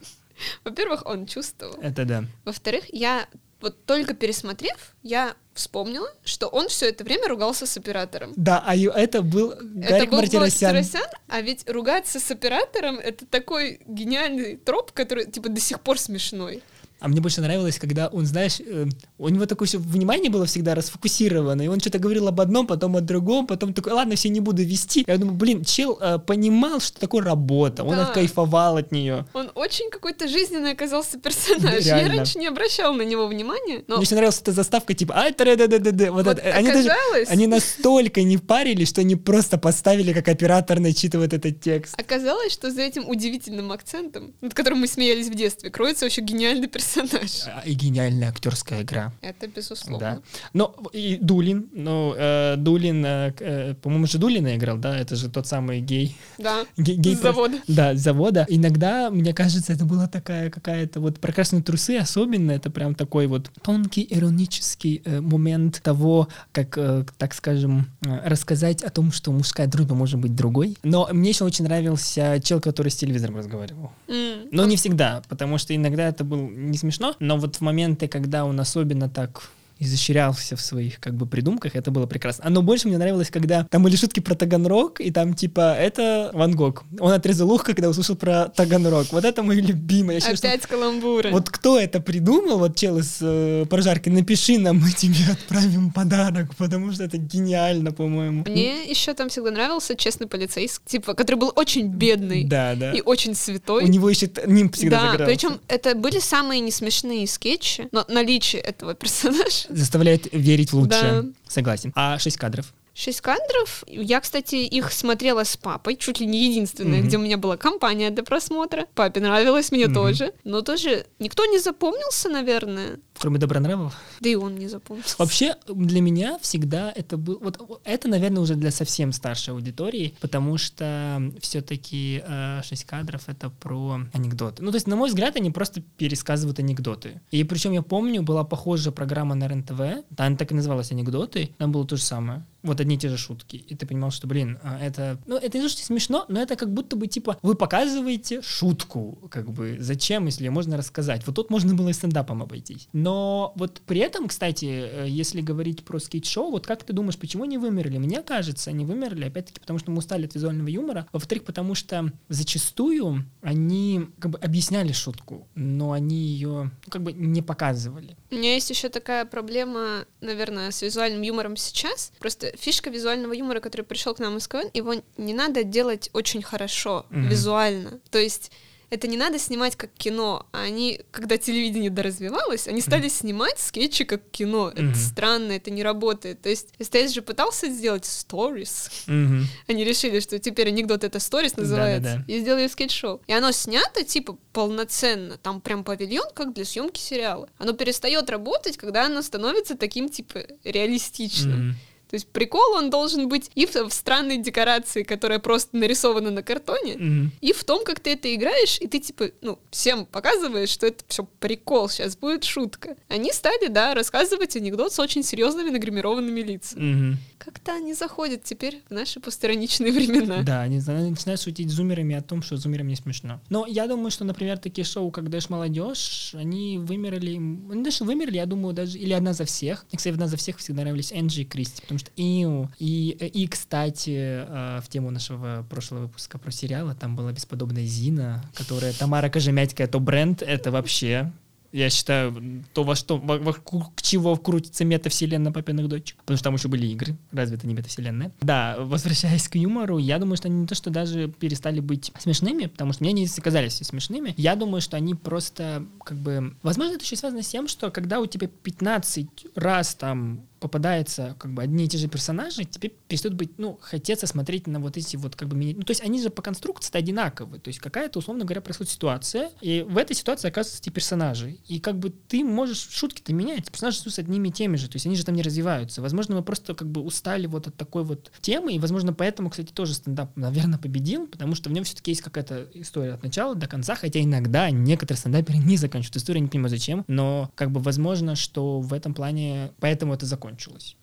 Во-первых, 0.64 1.02
он 1.04 1.26
чувствовал. 1.26 1.74
Это 1.80 2.04
да. 2.04 2.24
Во-вторых, 2.44 2.84
я 2.92 3.28
вот 3.60 3.84
только 3.86 4.14
пересмотрев, 4.14 4.94
я 5.02 5.34
вспомнила, 5.52 6.08
что 6.24 6.46
он 6.46 6.68
все 6.68 6.88
это 6.88 7.02
время 7.02 7.28
ругался 7.28 7.66
с 7.66 7.76
оператором. 7.76 8.32
Да, 8.36 8.62
а 8.64 8.76
это 8.76 9.22
был 9.22 9.50
это 9.50 9.60
Гарик 9.64 10.10
был 10.10 10.18
Мартиросян. 10.18 10.74
Мартиросян, 10.74 11.10
а 11.26 11.40
ведь 11.40 11.68
ругаться 11.68 12.20
с 12.20 12.30
оператором 12.30 12.98
это 12.98 13.26
такой 13.26 13.80
гениальный 13.86 14.56
троп, 14.56 14.92
который 14.92 15.26
типа 15.26 15.48
до 15.48 15.60
сих 15.60 15.80
пор 15.80 15.98
смешной. 15.98 16.62
А 17.00 17.08
мне 17.08 17.20
больше 17.20 17.40
нравилось, 17.40 17.78
когда 17.78 18.08
он, 18.08 18.26
знаешь, 18.26 18.60
э, 18.60 18.86
у 19.18 19.28
него 19.28 19.46
такое 19.46 19.68
все 19.68 19.78
внимание 19.78 20.30
было 20.30 20.46
всегда 20.46 20.74
расфокусировано, 20.74 21.62
и 21.62 21.68
он 21.68 21.78
что-то 21.80 21.98
говорил 22.00 22.26
об 22.26 22.40
одном, 22.40 22.66
потом 22.66 22.96
о 22.96 23.00
другом, 23.00 23.46
потом 23.46 23.72
такой, 23.72 23.92
ладно, 23.92 24.16
все 24.16 24.28
не 24.30 24.40
буду 24.40 24.62
вести. 24.62 25.04
Я 25.06 25.16
думаю, 25.18 25.36
блин, 25.36 25.64
чел 25.64 25.96
э, 26.00 26.18
понимал, 26.18 26.80
что 26.80 26.98
такое 26.98 27.22
работа, 27.22 27.84
он 27.84 27.94
Да. 27.96 28.06
откайфовал 28.08 28.78
от 28.78 28.90
нее. 28.90 29.26
Он 29.32 29.50
очень 29.54 29.90
какой-то 29.90 30.26
жизненный 30.26 30.72
оказался 30.72 31.18
персонаж. 31.18 31.84
Я 31.84 31.98
Реально. 32.00 32.16
раньше 32.16 32.38
не 32.38 32.48
обращала 32.48 32.92
на 32.94 33.02
него 33.02 33.28
внимания, 33.28 33.84
но 33.86 33.96
Мне 33.96 34.04
еще 34.04 34.14
нравилась 34.16 34.40
эта 34.40 34.50
заставка, 34.52 34.92
типа, 34.94 35.16
ай, 35.16 35.34
да 35.38 35.44
да 35.56 35.66
да 35.68 35.78
да 35.78 36.10
вот, 36.10 36.26
вот 36.26 36.38
это. 36.38 36.50
Они 36.56 36.68
даже, 36.68 36.90
они 37.28 37.46
настолько 37.46 38.22
не 38.22 38.38
парились, 38.38 38.88
что 38.88 39.02
они 39.02 39.14
просто 39.14 39.56
поставили, 39.58 40.12
как 40.12 40.26
оператор 40.28 40.80
начитывает 40.80 41.32
этот 41.32 41.60
текст. 41.60 41.94
оказалось, 41.98 42.52
что 42.52 42.70
за 42.72 42.82
этим 42.82 43.08
удивительным 43.08 43.70
акцентом, 43.70 44.34
над 44.40 44.52
которым 44.54 44.80
мы 44.80 44.88
смеялись 44.88 45.28
в 45.28 45.34
детстве, 45.34 45.70
кроется 45.70 46.04
очень 46.06 46.24
гениальный 46.24 46.66
персонаж. 46.66 46.87
Персонаж. 46.94 47.42
А, 47.46 47.62
И 47.66 47.74
гениальная 47.74 48.28
актерская 48.28 48.82
игра. 48.82 49.12
Это 49.20 49.46
Да. 49.46 49.52
безусловно. 49.54 50.22
Но 50.52 50.74
и 50.92 51.18
Дулин, 51.20 51.68
ну, 51.72 52.14
э, 52.16 52.54
Дулин, 52.56 53.04
э, 53.04 53.32
э, 53.40 53.74
по-моему, 53.74 54.06
же 54.06 54.18
Дулина 54.18 54.56
играл, 54.56 54.78
да? 54.78 54.96
Это 54.98 55.16
же 55.16 55.28
тот 55.28 55.46
самый 55.46 55.80
гей. 55.80 56.16
Да. 56.38 56.64
ге- 56.76 56.94
гей 56.94 57.16
С 57.16 57.20
завода. 57.20 57.58
Да, 57.68 57.94
с 57.94 58.00
завода. 58.00 58.46
Иногда, 58.48 59.10
мне 59.10 59.32
кажется, 59.34 59.72
это 59.72 59.84
была 59.84 60.06
такая 60.08 60.50
какая-то 60.50 61.00
вот 61.00 61.18
про 61.20 61.32
красные 61.32 61.62
трусы 61.62 61.96
особенно, 61.98 62.52
это 62.52 62.70
прям 62.70 62.94
такой 62.94 63.26
вот 63.26 63.50
тонкий 63.62 64.06
иронический 64.10 65.02
э, 65.04 65.20
момент 65.20 65.80
того, 65.82 66.28
как, 66.52 66.76
э, 66.78 67.04
так 67.18 67.34
скажем, 67.34 67.86
э, 68.04 68.28
рассказать 68.28 68.82
о 68.82 68.90
том, 68.90 69.12
что 69.12 69.32
мужская 69.32 69.66
дружба 69.66 69.94
может 69.94 70.18
быть 70.18 70.34
другой. 70.34 70.76
Но 70.82 71.08
мне 71.12 71.30
еще 71.30 71.44
очень 71.44 71.64
нравился 71.64 72.40
чел, 72.42 72.60
который 72.60 72.88
с 72.90 72.96
телевизором 72.96 73.36
разговаривал. 73.36 73.92
М. 74.08 74.48
Но 74.50 74.64
не 74.64 74.76
всегда, 74.76 75.22
потому 75.28 75.58
что 75.58 75.74
иногда 75.74 76.08
это 76.08 76.24
было 76.24 76.40
не 76.48 76.77
смешно, 76.78 77.14
но 77.18 77.36
вот 77.36 77.56
в 77.56 77.60
моменты, 77.60 78.08
когда 78.08 78.44
он 78.44 78.58
особенно 78.58 79.08
так 79.08 79.42
изощрялся 79.78 80.56
в 80.56 80.60
своих 80.60 81.00
как 81.00 81.14
бы 81.14 81.26
придумках, 81.26 81.76
это 81.76 81.90
было 81.90 82.06
прекрасно. 82.06 82.48
Но 82.50 82.62
больше 82.62 82.88
мне 82.88 82.98
нравилось, 82.98 83.30
когда 83.30 83.64
там 83.70 83.82
были 83.82 83.96
шутки 83.96 84.20
про 84.20 84.34
Таганрог, 84.34 85.00
и 85.00 85.10
там 85.10 85.34
типа 85.34 85.74
это 85.78 86.30
Ван 86.34 86.54
Гог. 86.54 86.84
Он 87.00 87.12
отрезал 87.12 87.50
ухо, 87.50 87.74
когда 87.74 87.88
услышал 87.88 88.16
про 88.16 88.48
Таганрог. 88.48 89.06
Вот 89.12 89.24
это 89.24 89.42
мой 89.42 89.56
любимый. 89.56 90.14
Я 90.16 90.20
считаю, 90.20 90.36
что 90.36 90.48
Опять 90.48 90.66
каламбуры. 90.66 91.30
вот 91.30 91.50
кто 91.50 91.78
это 91.78 92.00
придумал, 92.00 92.58
вот 92.58 92.76
чел 92.76 92.98
из 92.98 93.18
э, 93.20 93.66
прожарки, 93.68 94.08
напиши 94.08 94.58
нам, 94.58 94.78
мы 94.78 94.90
тебе 94.96 95.24
отправим 95.30 95.90
подарок, 95.92 96.54
потому 96.56 96.92
что 96.92 97.04
это 97.04 97.16
гениально, 97.18 97.92
по-моему. 97.92 98.44
Мне 98.46 98.84
еще 98.84 99.14
там 99.14 99.28
всегда 99.28 99.50
нравился 99.50 99.94
честный 99.96 100.26
полицейский, 100.26 100.82
типа, 100.86 101.14
который 101.14 101.36
был 101.36 101.52
очень 101.54 101.88
бедный 101.88 102.44
Да, 102.44 102.74
да. 102.74 102.92
и 102.92 103.00
очень 103.00 103.34
святой. 103.34 103.84
У 103.84 103.86
него 103.86 104.08
еще 104.10 104.30
нимб 104.46 104.74
всегда 104.74 104.96
да, 105.00 105.12
загорался. 105.12 105.32
причем 105.34 105.60
это 105.68 105.94
были 105.94 106.18
самые 106.18 106.60
несмешные 106.60 107.26
скетчи, 107.26 107.88
но 107.92 108.04
наличие 108.08 108.60
этого 108.62 108.94
персонажа. 108.98 109.67
Заставляет 109.68 110.32
верить 110.32 110.72
в 110.72 110.76
лучшее. 110.78 111.22
Да. 111.22 111.28
Согласен. 111.48 111.92
А 111.94 112.18
шесть 112.18 112.36
кадров? 112.36 112.72
Шесть 112.94 113.20
кадров. 113.20 113.84
Я, 113.86 114.20
кстати, 114.20 114.56
их 114.56 114.92
смотрела 114.92 115.44
с 115.44 115.56
папой, 115.56 115.94
чуть 115.94 116.18
ли 116.18 116.26
не 116.26 116.48
единственная, 116.48 116.98
Мгм. 116.98 117.06
где 117.06 117.16
у 117.16 117.20
меня 117.20 117.36
была 117.38 117.56
компания 117.56 118.10
для 118.10 118.24
просмотра. 118.24 118.86
Папе 118.96 119.20
нравилось, 119.20 119.70
мне 119.70 119.84
Мгм. 119.86 119.94
тоже. 119.94 120.32
Но 120.42 120.62
тоже 120.62 121.06
никто 121.20 121.46
не 121.46 121.58
запомнился, 121.60 122.28
наверное. 122.28 122.98
Кроме 123.18 123.38
Добронравов? 123.38 123.96
Да 124.20 124.28
и 124.28 124.34
он 124.34 124.56
не 124.56 124.68
запомнился. 124.68 125.16
Вообще, 125.18 125.56
для 125.66 126.00
меня 126.00 126.38
всегда 126.40 126.92
это 126.94 127.16
был... 127.16 127.38
Вот 127.40 127.80
это, 127.84 128.08
наверное, 128.08 128.42
уже 128.42 128.54
для 128.54 128.70
совсем 128.70 129.12
старшей 129.12 129.54
аудитории, 129.54 130.14
потому 130.20 130.58
что 130.58 131.32
все-таки 131.40 132.22
э, 132.26 132.60
6 132.62 132.84
кадров— 132.84 133.22
это 133.26 133.50
про 133.50 134.00
анекдоты. 134.12 134.62
Ну, 134.62 134.70
то 134.70 134.76
есть, 134.76 134.86
на 134.86 134.96
мой 134.96 135.08
взгляд, 135.08 135.36
они 135.36 135.50
просто 135.50 135.82
пересказывают 135.96 136.58
анекдоты. 136.58 137.20
И 137.30 137.42
причем 137.44 137.72
я 137.72 137.82
помню, 137.82 138.22
была 138.22 138.44
похожая 138.44 138.92
программа 138.92 139.34
на 139.34 139.48
РЕН-ТВ, 139.48 139.80
она 140.16 140.36
так 140.36 140.52
и 140.52 140.54
называлась 140.54 140.92
«Анекдоты», 140.92 141.50
там 141.58 141.72
было 141.72 141.86
то 141.86 141.96
же 141.96 142.02
самое. 142.02 142.44
Вот 142.62 142.80
одни 142.80 142.96
и 142.96 142.98
те 142.98 143.08
же 143.08 143.16
шутки. 143.16 143.56
И 143.56 143.74
ты 143.74 143.86
понимал, 143.86 144.10
что, 144.10 144.26
блин, 144.26 144.58
а, 144.62 144.78
это... 144.80 145.18
Ну, 145.26 145.36
это 145.36 145.58
не 145.58 145.64
то, 145.64 145.68
что 145.68 145.82
смешно, 145.84 146.24
но 146.28 146.40
это 146.40 146.56
как 146.56 146.72
будто 146.72 146.96
бы, 146.96 147.06
типа, 147.06 147.38
вы 147.42 147.54
показываете 147.54 148.42
шутку, 148.42 149.28
как 149.30 149.50
бы, 149.50 149.76
зачем, 149.78 150.26
если 150.26 150.44
её 150.44 150.52
можно 150.52 150.76
рассказать? 150.76 151.24
Вот 151.26 151.36
тут 151.36 151.50
можно 151.50 151.74
было 151.74 151.90
и 151.90 151.92
стендапом 151.92 152.42
обойтись. 152.42 152.88
Но 152.92 153.52
вот 153.54 153.80
при 153.86 154.00
этом, 154.00 154.28
кстати, 154.28 154.64
э, 154.64 155.06
если 155.08 155.40
говорить 155.40 155.84
про 155.84 155.98
скейт-шоу, 155.98 156.50
вот 156.50 156.66
как 156.66 156.82
ты 156.82 156.92
думаешь, 156.92 157.16
почему 157.16 157.44
они 157.44 157.58
вымерли? 157.58 157.98
Мне 157.98 158.22
кажется, 158.22 158.70
они 158.70 158.84
вымерли, 158.84 159.26
опять-таки, 159.26 159.60
потому 159.60 159.78
что 159.78 159.90
мы 159.90 159.98
устали 159.98 160.26
от 160.26 160.34
визуального 160.34 160.68
юмора. 160.68 161.06
Во-вторых, 161.12 161.44
потому 161.44 161.74
что 161.74 162.12
зачастую 162.28 163.24
они 163.40 164.06
как 164.18 164.32
бы 164.32 164.38
объясняли 164.38 164.92
шутку, 164.92 165.46
но 165.54 165.92
они 165.92 166.16
ее 166.16 166.70
как 166.88 167.02
бы 167.02 167.12
не 167.12 167.42
показывали. 167.42 168.16
У 168.30 168.34
меня 168.34 168.54
есть 168.54 168.70
еще 168.70 168.88
такая 168.88 169.24
проблема, 169.24 170.04
наверное, 170.20 170.70
с 170.70 170.82
визуальным 170.82 171.22
юмором 171.22 171.56
сейчас. 171.56 172.12
Просто 172.18 172.47
фишка 172.56 172.90
визуального 172.90 173.32
юмора, 173.32 173.60
который 173.60 173.82
пришел 173.82 174.14
к 174.14 174.18
нам 174.18 174.36
из 174.38 174.48
КВН, 174.48 174.70
его 174.74 174.94
не 175.16 175.34
надо 175.34 175.64
делать 175.64 176.10
очень 176.12 176.42
хорошо 176.42 177.06
Мгм. 177.10 177.28
визуально. 177.28 178.00
То 178.10 178.18
есть 178.18 178.50
это 178.90 179.06
не 179.06 179.18
надо 179.18 179.38
снимать 179.38 179.76
как 179.76 179.90
кино, 179.98 180.46
они, 180.50 181.02
когда 181.10 181.36
телевидение 181.36 181.90
доразвивалось, 181.90 182.66
они 182.68 182.80
стали 182.80 183.08
снимать 183.08 183.58
скетчи 183.58 184.04
как 184.06 184.22
кино. 184.30 184.72
Мгм. 184.74 184.92
Это 184.92 184.98
странно, 184.98 185.52
это 185.52 185.70
не 185.70 185.82
работает. 185.82 186.40
То 186.40 186.48
есть 186.48 186.68
СТС 186.80 187.12
же 187.12 187.20
пытался 187.20 187.68
сделать 187.68 188.04
stories. 188.04 188.90
Мгм. 189.06 189.44
Они 189.66 189.84
решили, 189.84 190.20
что 190.20 190.38
теперь 190.38 190.68
анекдот 190.68 191.04
это 191.04 191.20
stories 191.20 191.54
называется, 191.58 192.12
Да-да-да. 192.14 192.32
и 192.32 192.40
сделали 192.40 192.66
скетч-шоу. 192.66 193.20
И 193.26 193.32
оно 193.34 193.52
снято, 193.52 194.04
типа, 194.04 194.38
полноценно. 194.54 195.36
Там 195.36 195.60
прям 195.60 195.84
павильон, 195.84 196.30
как 196.34 196.54
для 196.54 196.64
съемки 196.64 196.98
сериала. 196.98 197.50
Оно 197.58 197.74
перестает 197.74 198.30
работать, 198.30 198.78
когда 198.78 199.04
оно 199.04 199.20
становится 199.20 199.76
таким, 199.76 200.08
типа, 200.08 200.44
реалистичным. 200.64 201.68
Мгм. 201.68 201.76
То 202.08 202.14
есть 202.14 202.26
прикол 202.28 202.74
он 202.76 202.90
должен 202.90 203.28
быть 203.28 203.50
и 203.54 203.66
в, 203.66 203.74
в 203.74 203.92
странной 203.92 204.38
декорации, 204.38 205.02
которая 205.02 205.38
просто 205.38 205.76
нарисована 205.76 206.30
на 206.30 206.42
картоне, 206.42 206.96
Мгм. 206.96 207.32
и 207.40 207.52
в 207.52 207.64
том, 207.64 207.84
как 207.84 208.00
ты 208.00 208.12
это 208.14 208.34
играешь, 208.34 208.78
и 208.80 208.86
ты 208.88 208.98
типа, 208.98 209.30
ну, 209.42 209.58
всем 209.70 210.06
показываешь, 210.06 210.70
что 210.70 210.86
это 210.86 211.04
все 211.08 211.24
прикол, 211.38 211.88
сейчас 211.88 212.16
будет 212.16 212.44
шутка. 212.44 212.96
Они 213.08 213.32
стали, 213.32 213.68
да, 213.68 213.94
рассказывать 213.94 214.56
анекдот 214.56 214.92
с 214.92 214.98
очень 214.98 215.22
серьезными 215.22 215.70
нагримированными 215.70 216.40
лицами. 216.40 216.92
Мгм. 216.92 217.18
Как-то 217.38 217.72
они 217.74 217.94
заходят 217.94 218.42
теперь 218.42 218.82
в 218.88 218.92
наши 218.92 219.20
постраничные 219.20 219.92
времена. 219.92 220.42
Да, 220.42 220.62
они 220.62 220.78
начинают 220.80 221.40
шутить 221.40 221.68
зумерами 221.70 222.14
о 222.16 222.22
том, 222.22 222.42
что 222.42 222.56
зумерам 222.56 222.88
не 222.88 222.96
смешно. 222.96 223.40
Но 223.48 223.66
я 223.66 223.86
думаю, 223.86 224.10
что, 224.10 224.24
например, 224.24 224.58
такие 224.58 224.84
шоу, 224.84 225.10
как 225.10 225.28
«Дэш 225.30 225.48
молодежь», 225.50 226.30
они 226.34 226.78
вымерли, 226.78 227.36
они 227.36 227.82
даже 227.84 228.04
вымерли, 228.04 228.36
я 228.36 228.46
думаю, 228.46 228.74
даже, 228.74 228.98
или 228.98 229.12
«Одна 229.12 229.32
за 229.34 229.44
всех». 229.44 229.84
Кстати, 229.94 230.14
«Одна 230.14 230.26
за 230.26 230.36
всех» 230.36 230.58
всегда 230.58 230.82
нравились 230.82 231.12
Энджи 231.12 231.42
и 231.42 231.44
Кристи, 231.44 231.82
потому 231.82 231.97
что 231.98 232.10
иу, 232.16 232.70
и, 232.78 233.10
и, 233.10 233.46
кстати, 233.46 234.44
э, 234.46 234.80
в 234.82 234.88
тему 234.88 235.10
нашего 235.10 235.66
прошлого 235.68 236.02
выпуска 236.02 236.38
про 236.38 236.50
сериалы, 236.50 236.94
там 236.94 237.16
была 237.16 237.32
бесподобная 237.32 237.84
Зина, 237.84 238.44
которая 238.54 238.92
Тамара 238.92 239.28
Кожемятька, 239.28 239.82
это 239.82 239.98
бренд, 239.98 240.42
это 240.42 240.70
вообще 240.70 241.32
я 241.72 241.90
считаю, 241.90 242.64
то, 242.72 242.82
во 242.82 242.94
что, 242.94 243.18
во- 243.18 243.38
вокруг 243.38 244.00
чего 244.00 244.36
крутится 244.36 244.84
метавселенная 244.84 245.52
папиных 245.52 245.88
дочек. 245.88 246.16
Потому 246.18 246.36
что 246.36 246.44
там 246.44 246.54
еще 246.54 246.68
были 246.68 246.86
игры. 246.86 247.16
Разве 247.30 247.56
это 247.56 247.66
не 247.66 247.74
метавселенная? 247.74 248.32
Да, 248.40 248.76
возвращаясь 248.78 249.48
к 249.48 249.56
юмору, 249.56 249.98
я 249.98 250.18
думаю, 250.18 250.36
что 250.36 250.48
они 250.48 250.60
не 250.60 250.66
то, 250.66 250.74
что 250.74 250.90
даже 250.90 251.28
перестали 251.28 251.80
быть 251.80 252.10
смешными, 252.18 252.66
потому 252.66 252.92
что 252.92 253.04
мне 253.04 253.10
они 253.10 253.26
казались 253.26 253.74
все 253.74 253.84
смешными. 253.84 254.34
Я 254.36 254.56
думаю, 254.56 254.80
что 254.80 254.96
они 254.96 255.14
просто 255.14 255.84
как 256.04 256.16
бы... 256.16 256.54
Возможно, 256.62 256.94
это 256.94 257.04
еще 257.04 257.16
связано 257.16 257.42
с 257.42 257.48
тем, 257.48 257.68
что 257.68 257.90
когда 257.90 258.20
у 258.20 258.26
тебя 258.26 258.48
15 258.48 259.28
раз 259.54 259.94
там 259.94 260.40
попадается 260.60 261.36
как 261.38 261.52
бы 261.52 261.62
одни 261.62 261.84
и 261.84 261.88
те 261.88 261.98
же 261.98 262.08
персонажи, 262.08 262.64
тебе 262.64 262.90
перестает 263.08 263.34
быть, 263.34 263.58
ну, 263.58 263.78
хотеться 263.80 264.26
смотреть 264.26 264.66
на 264.66 264.80
вот 264.80 264.96
эти 264.96 265.16
вот 265.16 265.36
как 265.36 265.48
бы 265.48 265.56
мини... 265.56 265.74
Ну, 265.76 265.82
то 265.82 265.90
есть 265.90 266.02
они 266.02 266.20
же 266.20 266.30
по 266.30 266.42
конструкции 266.42 266.96
одинаковые. 266.96 267.60
То 267.60 267.68
есть 267.68 267.80
какая-то, 267.80 268.18
условно 268.18 268.44
говоря, 268.44 268.60
происходит 268.60 268.92
ситуация, 268.92 269.50
и 269.60 269.84
в 269.88 269.96
этой 269.96 270.14
ситуации 270.14 270.48
оказываются 270.48 270.82
эти 270.82 270.90
персонажи. 270.90 271.58
И 271.66 271.80
как 271.80 271.98
бы 271.98 272.10
ты 272.10 272.44
можешь 272.44 272.88
шутки-то 272.90 273.32
менять, 273.32 273.70
персонажи 273.70 273.98
остаются 273.98 274.22
одними 274.22 274.48
и 274.48 274.52
теми 274.52 274.76
же, 274.76 274.88
то 274.88 274.96
есть 274.96 275.06
они 275.06 275.16
же 275.16 275.24
там 275.24 275.34
не 275.34 275.42
развиваются. 275.42 276.02
Возможно, 276.02 276.36
мы 276.36 276.42
просто 276.42 276.74
как 276.74 276.88
бы 276.88 277.00
устали 277.00 277.46
вот 277.46 277.66
от 277.68 277.76
такой 277.76 278.04
вот 278.04 278.30
темы, 278.40 278.74
и, 278.74 278.78
возможно, 278.78 279.12
поэтому, 279.12 279.50
кстати, 279.50 279.72
тоже 279.72 279.94
стендап, 279.94 280.36
наверное, 280.36 280.78
победил, 280.78 281.26
потому 281.26 281.54
что 281.54 281.70
в 281.70 281.72
нем 281.72 281.84
все-таки 281.84 282.10
есть 282.10 282.22
какая-то 282.22 282.68
история 282.74 283.14
от 283.14 283.22
начала 283.22 283.54
до 283.54 283.66
конца, 283.66 283.94
хотя 283.94 284.20
иногда 284.20 284.70
некоторые 284.70 285.18
стендаперы 285.18 285.58
не 285.64 285.76
заканчивают 285.76 286.16
историю, 286.16 286.42
не 286.42 286.48
понимаю 286.48 286.70
зачем, 286.70 287.04
но 287.06 287.50
как 287.54 287.70
бы 287.70 287.80
возможно, 287.80 288.34
что 288.34 288.80
в 288.80 288.92
этом 288.92 289.14
плане 289.14 289.72
поэтому 289.80 290.14
это 290.14 290.26
закончилось. 290.26 290.47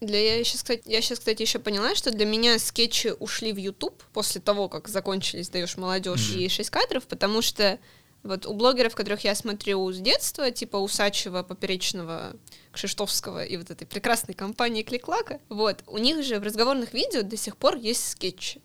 Для 0.02 0.38
я 0.38 0.44
сейчас, 0.44 0.62
кстати, 0.62 0.82
я 0.86 1.02
сейчас, 1.02 1.20
кстати, 1.20 1.42
еще 1.42 1.60
поняла, 1.60 1.96
что 1.96 2.12
для 2.12 2.26
меня 2.26 2.58
скетчи 2.60 3.14
ушли 3.20 3.54
в 3.54 3.58
YouTube 3.58 4.02
после 4.14 4.42
того, 4.42 4.70
как 4.70 4.88
закончились 4.88 5.50
«Даешь 5.50 5.78
молодежь» 5.78 6.30
Мгм. 6.32 6.40
и 6.40 6.48
«6 6.48 6.70
кадров», 6.70 7.06
потому 7.06 7.42
что 7.42 7.80
вот 8.24 8.48
у 8.48 8.54
блогеров, 8.54 8.96
которых 8.96 9.24
я 9.24 9.36
смотрю 9.36 9.92
с 9.92 10.00
детства, 10.00 10.50
типа 10.50 10.78
Усачева, 10.78 11.44
Поперечного, 11.44 12.36
Кшиштовского 12.72 13.46
и 13.46 13.56
вот 13.56 13.70
этой 13.70 13.86
прекрасной 13.86 14.34
компании 14.34 14.82
Кликлака, 14.82 15.40
вот, 15.48 15.84
у 15.86 16.00
них 16.00 16.24
же 16.24 16.40
в 16.40 16.44
разговорных 16.44 16.94
видео 16.94 17.22
до 17.22 17.38
сих 17.38 17.56
пор 17.56 17.76
есть 17.76 18.10
скетчи. 18.10 18.62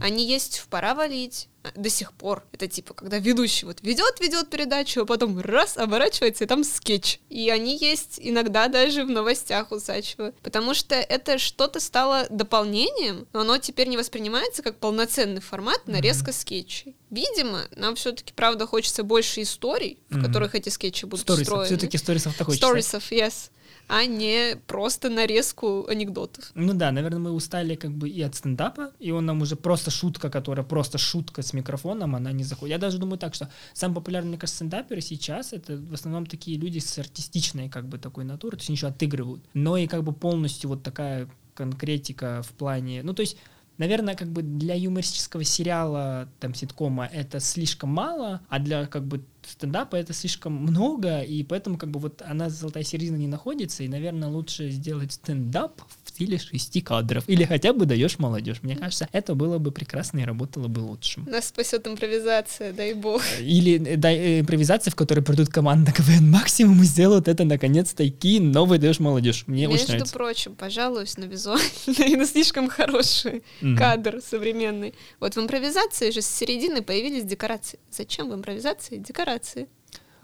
Они 0.00 0.26
есть 0.26 0.58
в 0.58 0.68
«Пора 0.68 0.94
валить», 0.94 1.48
а, 1.64 1.72
до 1.74 1.90
сих 1.90 2.12
пор. 2.12 2.44
Это 2.52 2.68
типа, 2.68 2.94
когда 2.94 3.18
ведущий 3.18 3.66
вот 3.66 3.82
ведет, 3.82 4.20
ведет 4.20 4.48
передачу, 4.48 5.00
а 5.02 5.04
потом 5.06 5.40
раз, 5.40 5.76
оборачивается, 5.76 6.44
и 6.44 6.46
там 6.46 6.62
скетч. 6.62 7.18
И 7.28 7.50
они 7.50 7.76
есть 7.76 8.20
иногда 8.22 8.68
даже 8.68 9.04
в 9.04 9.10
новостях 9.10 9.72
у 9.72 9.80
Сачева. 9.80 10.32
Потому 10.42 10.74
что 10.74 10.94
это 10.94 11.38
что-то 11.38 11.80
стало 11.80 12.26
дополнением, 12.30 13.26
но 13.32 13.40
оно 13.40 13.58
теперь 13.58 13.88
не 13.88 13.96
воспринимается 13.96 14.62
как 14.62 14.78
полноценный 14.78 15.40
формат 15.40 15.88
нарезка 15.88 16.32
скетчей. 16.32 16.94
Видимо, 17.10 17.62
нам 17.74 17.96
все-таки, 17.96 18.32
правда, 18.34 18.66
хочется 18.66 19.02
больше 19.02 19.42
историй, 19.42 19.98
в 20.10 20.16
Мгм. 20.18 20.26
которых 20.26 20.54
эти 20.54 20.68
скетчи 20.68 21.04
будут 21.06 21.20
Сторисов. 21.22 21.44
встроены. 21.44 21.66
Все-таки 21.66 21.98
сторисов-то 21.98 22.44
хочется. 22.44 22.66
Сторисов, 22.66 23.10
yes. 23.10 23.50
А 23.88 24.04
не 24.06 24.56
просто 24.66 25.08
нарезку 25.08 25.86
анекдотов. 25.86 26.50
Ну 26.54 26.74
да, 26.74 26.90
наверное, 26.92 27.18
мы 27.18 27.32
устали 27.32 27.74
как 27.74 27.92
бы 27.92 28.08
и 28.08 28.20
от 28.22 28.34
стендапа, 28.34 28.92
и 28.98 29.10
он 29.10 29.26
нам 29.26 29.42
уже 29.42 29.56
просто 29.56 29.90
шутка, 29.90 30.30
которая 30.30 30.64
просто 30.64 30.98
шутка 30.98 31.42
с 31.42 31.52
микрофоном, 31.52 32.16
она 32.16 32.32
не 32.32 32.44
заходит. 32.44 32.72
Я 32.72 32.78
даже 32.78 32.98
думаю 32.98 33.18
так, 33.18 33.34
что 33.34 33.50
самый 33.72 33.94
популярный, 33.94 34.30
мне 34.30 34.38
кажется, 34.38 34.56
стендаперы 34.56 35.00
сейчас 35.00 35.52
это 35.52 35.76
в 35.76 35.94
основном 35.94 36.26
такие 36.26 36.58
люди 36.58 36.78
с 36.78 36.98
артистичной 36.98 37.68
как 37.68 37.86
бы 37.86 37.98
такой 37.98 38.24
натурой, 38.24 38.56
то 38.56 38.62
есть 38.62 38.70
еще 38.70 38.88
отыгрывают. 38.88 39.44
Но 39.54 39.76
и 39.76 39.86
как 39.86 40.02
бы 40.02 40.12
полностью 40.12 40.70
вот 40.70 40.82
такая 40.82 41.28
конкретика 41.54 42.42
в 42.42 42.50
плане, 42.50 43.02
ну 43.02 43.14
то 43.14 43.20
есть 43.20 43.36
Наверное, 43.78 44.14
как 44.14 44.28
бы 44.28 44.42
для 44.42 44.74
юмористического 44.74 45.44
сериала, 45.44 46.28
там, 46.40 46.54
ситкома 46.54 47.06
это 47.06 47.40
слишком 47.40 47.90
мало, 47.90 48.40
а 48.48 48.58
для 48.58 48.86
как 48.86 49.04
бы 49.04 49.22
стендапа 49.46 49.96
это 49.96 50.12
слишком 50.12 50.54
много, 50.54 51.20
и 51.20 51.42
поэтому 51.44 51.76
как 51.76 51.90
бы 51.90 52.00
вот 52.00 52.22
она 52.22 52.48
золотая 52.48 52.84
середина 52.84 53.16
не 53.16 53.28
находится, 53.28 53.84
и, 53.84 53.88
наверное, 53.88 54.28
лучше 54.28 54.70
сделать 54.70 55.12
стендап 55.12 55.80
в 56.04 56.05
стиле 56.16 56.38
шести 56.38 56.80
кадров. 56.80 57.24
Или 57.26 57.44
хотя 57.44 57.72
бы 57.72 57.84
даешь 57.86 58.18
молодежь. 58.18 58.58
Мне 58.62 58.76
кажется, 58.76 59.08
это 59.12 59.34
было 59.34 59.58
бы 59.58 59.70
прекрасно 59.70 60.20
и 60.20 60.24
работало 60.24 60.68
бы 60.68 60.80
лучше. 60.80 61.20
Нас 61.26 61.48
спасет 61.48 61.86
импровизация, 61.86 62.72
дай 62.72 62.94
бог. 62.94 63.22
Или 63.40 63.74
э, 63.86 63.96
да, 63.96 64.10
э, 64.10 64.40
импровизация, 64.40 64.90
в 64.90 64.94
которой 64.94 65.20
придут 65.20 65.48
команда 65.48 65.92
КВН 65.92 66.30
Максимум 66.30 66.82
и 66.82 66.86
сделают 66.86 67.28
это 67.28 67.44
наконец-то 67.44 68.02
и 68.02 68.40
новый 68.40 68.78
даешь 68.78 68.98
молодежь. 68.98 69.44
Мне 69.46 69.66
Между 69.66 69.74
очень 69.84 69.86
нравится. 69.88 70.14
прочим, 70.14 70.54
пожалуюсь 70.54 71.16
на 71.18 71.24
визуальный, 71.24 72.16
на 72.16 72.26
слишком 72.26 72.68
хороший 72.68 73.42
Мгм. 73.60 73.76
кадр 73.76 74.20
современный. 74.26 74.94
Вот 75.20 75.36
в 75.36 75.38
импровизации 75.38 76.10
же 76.10 76.22
с 76.22 76.26
середины 76.26 76.82
появились 76.82 77.24
декорации. 77.24 77.78
Зачем 77.90 78.30
в 78.30 78.34
импровизации 78.34 78.96
декорации? 78.96 79.68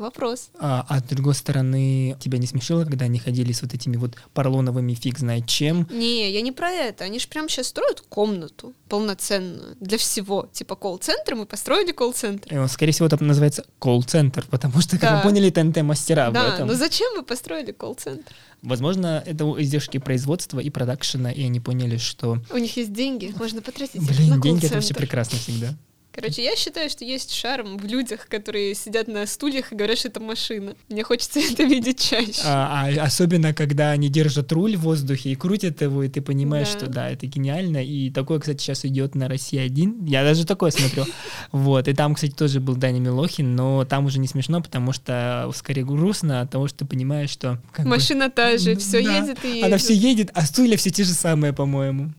Вопрос. 0.03 0.51
А, 0.59 0.85
а 0.89 0.99
с 0.99 1.03
другой 1.05 1.35
стороны, 1.35 2.17
тебя 2.19 2.39
не 2.39 2.47
смешило, 2.49 2.85
когда 2.85 3.05
они 3.05 3.21
ходили 3.21 3.53
с 3.53 3.63
вот 3.63 3.73
этими 3.73 3.97
вот 3.97 4.17
поролоновыми 4.35 4.95
фиг 4.95 5.19
знает 5.19 5.47
чем? 5.47 5.87
Не, 5.91 6.31
я 6.33 6.41
не 6.41 6.51
про 6.51 6.71
это. 6.71 7.05
Они 7.05 7.21
же 7.21 7.29
прям 7.29 7.49
сейчас 7.49 7.69
строят 7.69 8.01
комнату 8.09 8.73
полноценную 8.89 9.77
для 9.81 9.99
всего. 9.99 10.49
Типа 10.53 10.75
колл-центр, 10.75 11.37
мы 11.37 11.47
построили 11.47 11.93
колл-центр. 11.93 12.53
И 12.53 12.57
он, 12.59 12.69
скорее 12.69 12.91
всего, 12.93 13.07
это 13.07 13.23
называется 13.23 13.65
колл-центр, 13.79 14.45
потому 14.51 14.81
что, 14.81 14.99
как 14.99 15.11
Да. 15.11 15.17
вы 15.19 15.23
поняли, 15.23 15.51
ТНТ-мастера 15.51 16.31
да, 16.33 16.55
этом. 16.55 16.67
но 16.67 16.75
зачем 16.75 17.15
вы 17.17 17.23
построили 17.23 17.71
колл-центр? 17.71 18.33
Возможно, 18.63 19.23
это 19.25 19.45
издержки 19.63 19.99
производства 19.99 20.59
и 20.59 20.69
продакшена, 20.69 21.31
и 21.31 21.45
они 21.45 21.61
поняли, 21.61 21.97
что, 21.97 22.39
У 22.53 22.59
них 22.59 22.77
есть 22.77 22.93
деньги, 22.93 23.33
можно 23.39 23.63
потратить 23.63 24.05
блин, 24.07 24.31
на 24.31 24.39
деньги— 24.41 24.67
это 24.67 24.75
вообще 24.75 24.95
прекрасно 24.95 25.39
всегда. 25.39 25.75
Короче, 26.13 26.45
я 26.45 26.55
считаю, 26.57 26.91
что 26.91 27.05
есть 27.05 27.33
шарм 27.33 27.79
в 27.79 27.87
людях, 27.87 28.29
которые 28.29 28.75
сидят 28.75 29.09
на 29.09 29.27
стульях 29.27 29.73
и 29.73 29.75
говорят, 29.75 29.99
что 29.99 30.09
это 30.09 30.21
машина. 30.21 30.75
Мне 30.91 31.03
хочется 31.05 31.41
это 31.53 31.63
видеть 31.63 32.01
чаще. 32.01 32.43
А, 32.45 32.87
а 32.87 33.03
особенно, 33.05 33.55
когда 33.55 33.91
они 33.93 34.09
держат 34.09 34.53
руль 34.53 34.77
в 34.77 34.83
воздухе 34.83 35.31
и 35.31 35.35
крутят 35.35 35.81
его, 35.81 36.03
и 36.03 36.09
ты 36.09 36.21
понимаешь, 36.21 36.69
Да. 36.73 36.79
что 36.79 36.87
да, 36.89 37.11
это 37.11 37.27
гениально. 37.27 37.83
И 37.83 38.11
такое, 38.11 38.41
кстати, 38.41 38.63
сейчас 38.63 38.85
идет 38.85 39.15
на 39.15 39.27
России 39.27 39.59
один. 39.59 40.05
Я 40.05 40.23
даже 40.23 40.45
такое 40.47 40.71
смотрю. 40.71 41.07
Вот. 41.51 41.89
И 41.89 41.95
там, 41.95 42.15
кстати, 42.15 42.33
тоже 42.33 42.61
был 42.61 42.77
Даня 42.77 43.01
Милохин, 43.01 43.55
но 43.57 43.85
там 43.85 44.07
уже 44.07 44.19
не 44.19 44.29
смешно, 44.29 44.61
потому 44.61 44.93
что 44.93 45.51
скорее 45.55 45.85
грустно 45.85 46.41
от 46.43 46.51
того, 46.51 46.69
что 46.69 46.79
ты 46.81 46.85
понимаешь, 46.87 47.31
что... 47.31 47.59
Машина 47.79 48.31
та 48.31 48.57
же, 48.59 48.77
все 48.77 49.01
едет 49.01 49.45
и 49.45 49.49
едет. 49.49 49.65
Она 49.65 49.77
все 49.79 49.95
едет, 49.95 50.31
а 50.35 50.43
стулья 50.47 50.77
все 50.77 50.91
те 50.91 51.05
же 51.05 51.13
самые, 51.13 51.53
по-моему. 51.53 52.13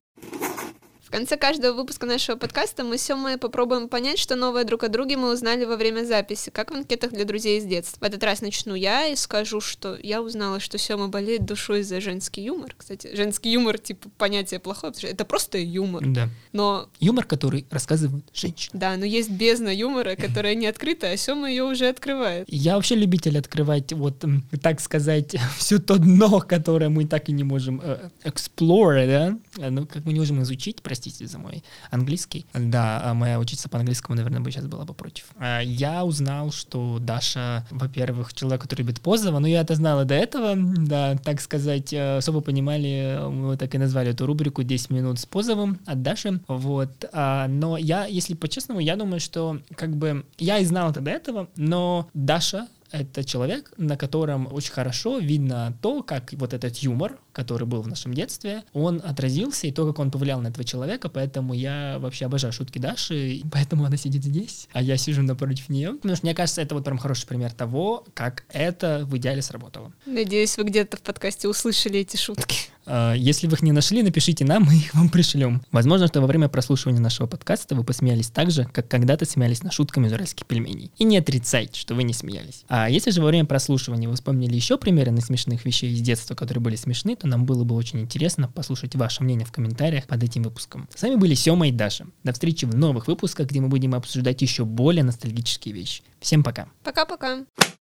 В 1.14 1.16
конце 1.16 1.38
каждого 1.38 1.76
выпуска 1.76 2.08
нашего 2.08 2.38
подкаста 2.38 2.84
мы 2.84 2.98
с 2.98 3.04
Сёмой 3.04 3.38
попробуем 3.38 3.88
понять, 3.88 4.18
что 4.18 4.36
новое 4.36 4.64
друг 4.64 4.84
о 4.84 4.88
друге 4.88 5.16
мы 5.16 5.32
узнали 5.32 5.64
во 5.64 5.76
время 5.76 6.06
записи, 6.06 6.50
как 6.50 6.72
в 6.72 6.74
анкетах 6.74 7.12
для 7.12 7.24
друзей 7.24 7.60
из 7.60 7.66
детства. 7.66 8.00
В 8.00 8.04
этот 8.04 8.24
раз 8.24 8.42
начну 8.42 8.74
я 8.74 9.06
и 9.06 9.16
скажу, 9.16 9.62
что 9.62 9.96
я 10.02 10.24
узнала, 10.24 10.60
что 10.60 10.80
Сёма 10.80 11.10
болеет 11.10 11.46
душой 11.46 11.84
за 11.84 12.02
женский 12.02 12.42
юмор. 12.42 12.74
Кстати, 12.76 13.16
женский 13.16 13.52
юмор, 13.52 13.78
типа, 13.78 14.10
понятие 14.18 14.60
плохое, 14.60 14.92
потому 14.92 15.08
что 15.08 15.16
это 15.16 15.24
просто 15.24 15.60
юмор. 15.60 16.04
Да. 16.04 16.30
Но, 16.52 16.90
Юмор, 17.00 17.26
который 17.26 17.68
рассказывают 17.70 18.26
женщины. 18.34 18.72
да, 18.74 18.98
но 18.98 19.06
есть 19.06 19.30
бездна 19.30 19.70
юмора, 19.70 20.16
которая 20.20 20.56
не 20.56 20.66
открыта, 20.66 21.12
а 21.12 21.16
Сёма 21.16 21.48
ее 21.48 21.64
уже 21.64 21.90
открывает. 21.90 22.46
Я 22.50 22.74
вообще 22.74 22.96
любитель 22.96 23.38
открывать, 23.38 23.94
вот, 23.94 24.26
так 24.64 24.82
сказать, 24.82 25.36
все 25.60 25.78
то 25.78 26.00
дно, 26.00 26.40
которое 26.40 26.90
мы 26.90 27.06
так 27.06 27.30
и 27.30 27.34
не 27.34 27.44
можем 27.44 27.80
э, 27.84 28.10
explore, 28.24 29.06
да? 29.06 29.38
Э, 29.64 29.70
Ну, 29.70 29.86
как 29.86 30.06
мы 30.06 30.14
не 30.14 30.20
можем 30.20 30.42
изучить, 30.42 30.82
простите 30.82 31.03
за 31.10 31.38
мой 31.38 31.64
английский. 31.92 32.46
Да, 32.54 33.02
а 33.04 33.14
моя 33.14 33.40
учиться 33.40 33.70
по 33.70 33.78
английскому, 33.80 34.16
наверное, 34.16 34.42
бы 34.42 34.52
сейчас 34.52 34.66
была 34.66 34.86
бы 34.86 34.94
против. 34.94 35.26
А, 35.38 35.60
Я 35.60 36.04
узнал, 36.06 36.52
что 36.52 37.00
Даша, 37.00 37.66
во-первых, 37.72 38.34
человек, 38.34 38.62
который 38.62 38.82
любит 38.82 39.02
Позова, 39.02 39.40
но 39.40 39.48
я 39.48 39.62
это 39.62 39.76
знал 39.76 40.02
и 40.02 40.06
до 40.06 40.16
этого, 40.16 40.54
да, 40.56 41.16
так 41.18 41.42
сказать, 41.42 41.94
э, 41.94 42.18
особо 42.18 42.42
понимали, 42.42 43.20
мы 43.30 43.58
так 43.58 43.74
и 43.76 43.78
назвали 43.78 44.12
эту 44.12 44.26
рубрику 44.26 44.62
«10 44.62 44.94
минут 44.94 45.20
с 45.20 45.26
Позовым» 45.26 45.80
от 45.86 46.02
Даши, 46.02 46.42
вот. 46.48 47.06
А, 47.12 47.48
Но 47.48 47.78
я, 47.78 48.06
если 48.06 48.34
по-честному, 48.34 48.80
я 48.80 48.96
думаю, 48.96 49.20
что 49.20 49.60
как 49.76 49.96
бы 49.96 50.26
я 50.38 50.60
и 50.60 50.66
знал 50.66 50.92
это 50.92 51.02
до 51.02 51.12
этого, 51.12 51.48
но 51.56 52.10
Даша 52.14 52.68
это 52.94 53.24
человек, 53.24 53.74
на 53.78 53.98
котором 53.98 54.48
очень 54.52 54.72
хорошо 54.72 55.18
видно 55.18 55.74
то, 55.82 56.04
как 56.04 56.32
вот 56.34 56.54
этот 56.54 56.78
юмор, 56.78 57.18
который 57.34 57.68
был 57.68 57.82
в 57.82 57.88
нашем 57.88 58.14
детстве, 58.14 58.64
он 58.74 59.02
отразился, 59.04 59.68
и 59.68 59.72
то, 59.72 59.86
как 59.86 60.00
он 60.00 60.12
повлиял 60.12 60.40
на 60.40 60.48
этого 60.48 60.64
человека, 60.64 61.10
поэтому 61.10 61.54
я 61.54 61.98
вообще 62.00 62.26
обожаю 62.26 62.54
шутки 62.54 62.80
Даши, 62.80 63.34
и 63.34 63.46
поэтому 63.52 63.86
она 63.86 63.98
сидит 63.98 64.24
здесь, 64.24 64.70
а 64.72 64.82
я 64.82 64.96
сижу 64.98 65.22
напротив 65.24 65.70
нее, 65.70 65.94
потому 65.94 66.16
что 66.16 66.26
мне 66.26 66.36
кажется, 66.36 66.62
это 66.62 66.76
вот 66.76 66.86
прям 66.86 66.98
хороший 66.98 67.28
пример 67.28 67.52
того, 67.52 68.06
как 68.14 68.46
это 68.50 69.06
в 69.06 69.18
идеале 69.18 69.42
сработало. 69.42 69.92
Надеюсь, 70.06 70.58
вы 70.58 70.64
где-то 70.64 70.98
в 70.98 71.02
подкасте 71.02 71.48
услышали 71.48 72.00
эти 72.00 72.16
шутки. 72.16 72.70
А, 72.86 73.14
Если 73.14 73.48
вы 73.48 73.54
их 73.54 73.62
не 73.62 73.72
нашли, 73.72 74.04
напишите 74.04 74.46
нам, 74.46 74.64
мы 74.68 74.76
их 74.76 74.94
вам 74.94 75.10
пришлем. 75.10 75.62
Возможно, 75.72 76.08
что 76.08 76.22
во 76.22 76.28
время 76.28 76.50
прослушивания 76.50 77.00
нашего 77.00 77.28
подкаста 77.28 77.76
вы 77.76 77.84
посмеялись 77.84 78.28
так 78.28 78.52
же, 78.52 78.66
как 78.72 78.88
когда-то 78.88 79.26
смеялись 79.26 79.64
над 79.64 79.74
шутками 79.74 80.08
из 80.08 80.14
уральских 80.14 80.46
пельменей. 80.46 80.92
И 80.98 81.04
не 81.04 81.18
отрицайте, 81.18 81.80
что 81.80 81.96
вы 81.96 82.04
не 82.04 82.14
смеялись. 82.14 82.64
А 82.68 82.90
если 82.90 83.12
же 83.12 83.22
во 83.22 83.28
время 83.28 83.46
прослушивания 83.46 84.08
вы 84.08 84.16
вспомнили 84.16 84.56
еще 84.56 84.78
примеры 84.78 85.12
на 85.12 85.22
смешных 85.22 85.66
вещей 85.66 85.92
из 85.94 86.02
детства, 86.02 86.36
которые 86.36 86.62
были 86.62 86.76
смешны, 86.76 87.16
то 87.24 87.30
нам 87.30 87.46
было 87.46 87.64
бы 87.64 87.74
очень 87.76 88.02
интересно 88.02 88.50
послушать 88.50 88.96
ваше 88.96 89.24
мнение 89.24 89.46
в 89.46 89.52
комментариях 89.54 90.08
под 90.08 90.22
этим 90.24 90.44
выпуском. 90.44 90.90
С 90.94 91.02
вами 91.04 91.16
были 91.16 91.36
Сема 91.36 91.70
и 91.70 91.72
Даша. 91.72 92.06
До 92.26 92.34
встречи 92.34 92.66
в 92.66 92.76
новых 92.76 93.08
выпусках, 93.08 93.48
где 93.48 93.62
мы 93.62 93.70
будем 93.70 93.96
обсуждать 93.96 94.42
еще 94.42 94.66
более 94.66 95.06
ностальгические 95.06 95.74
вещи. 95.74 96.04
Всем 96.20 96.44
пока! 96.44 96.68
Пока-пока. 96.84 97.46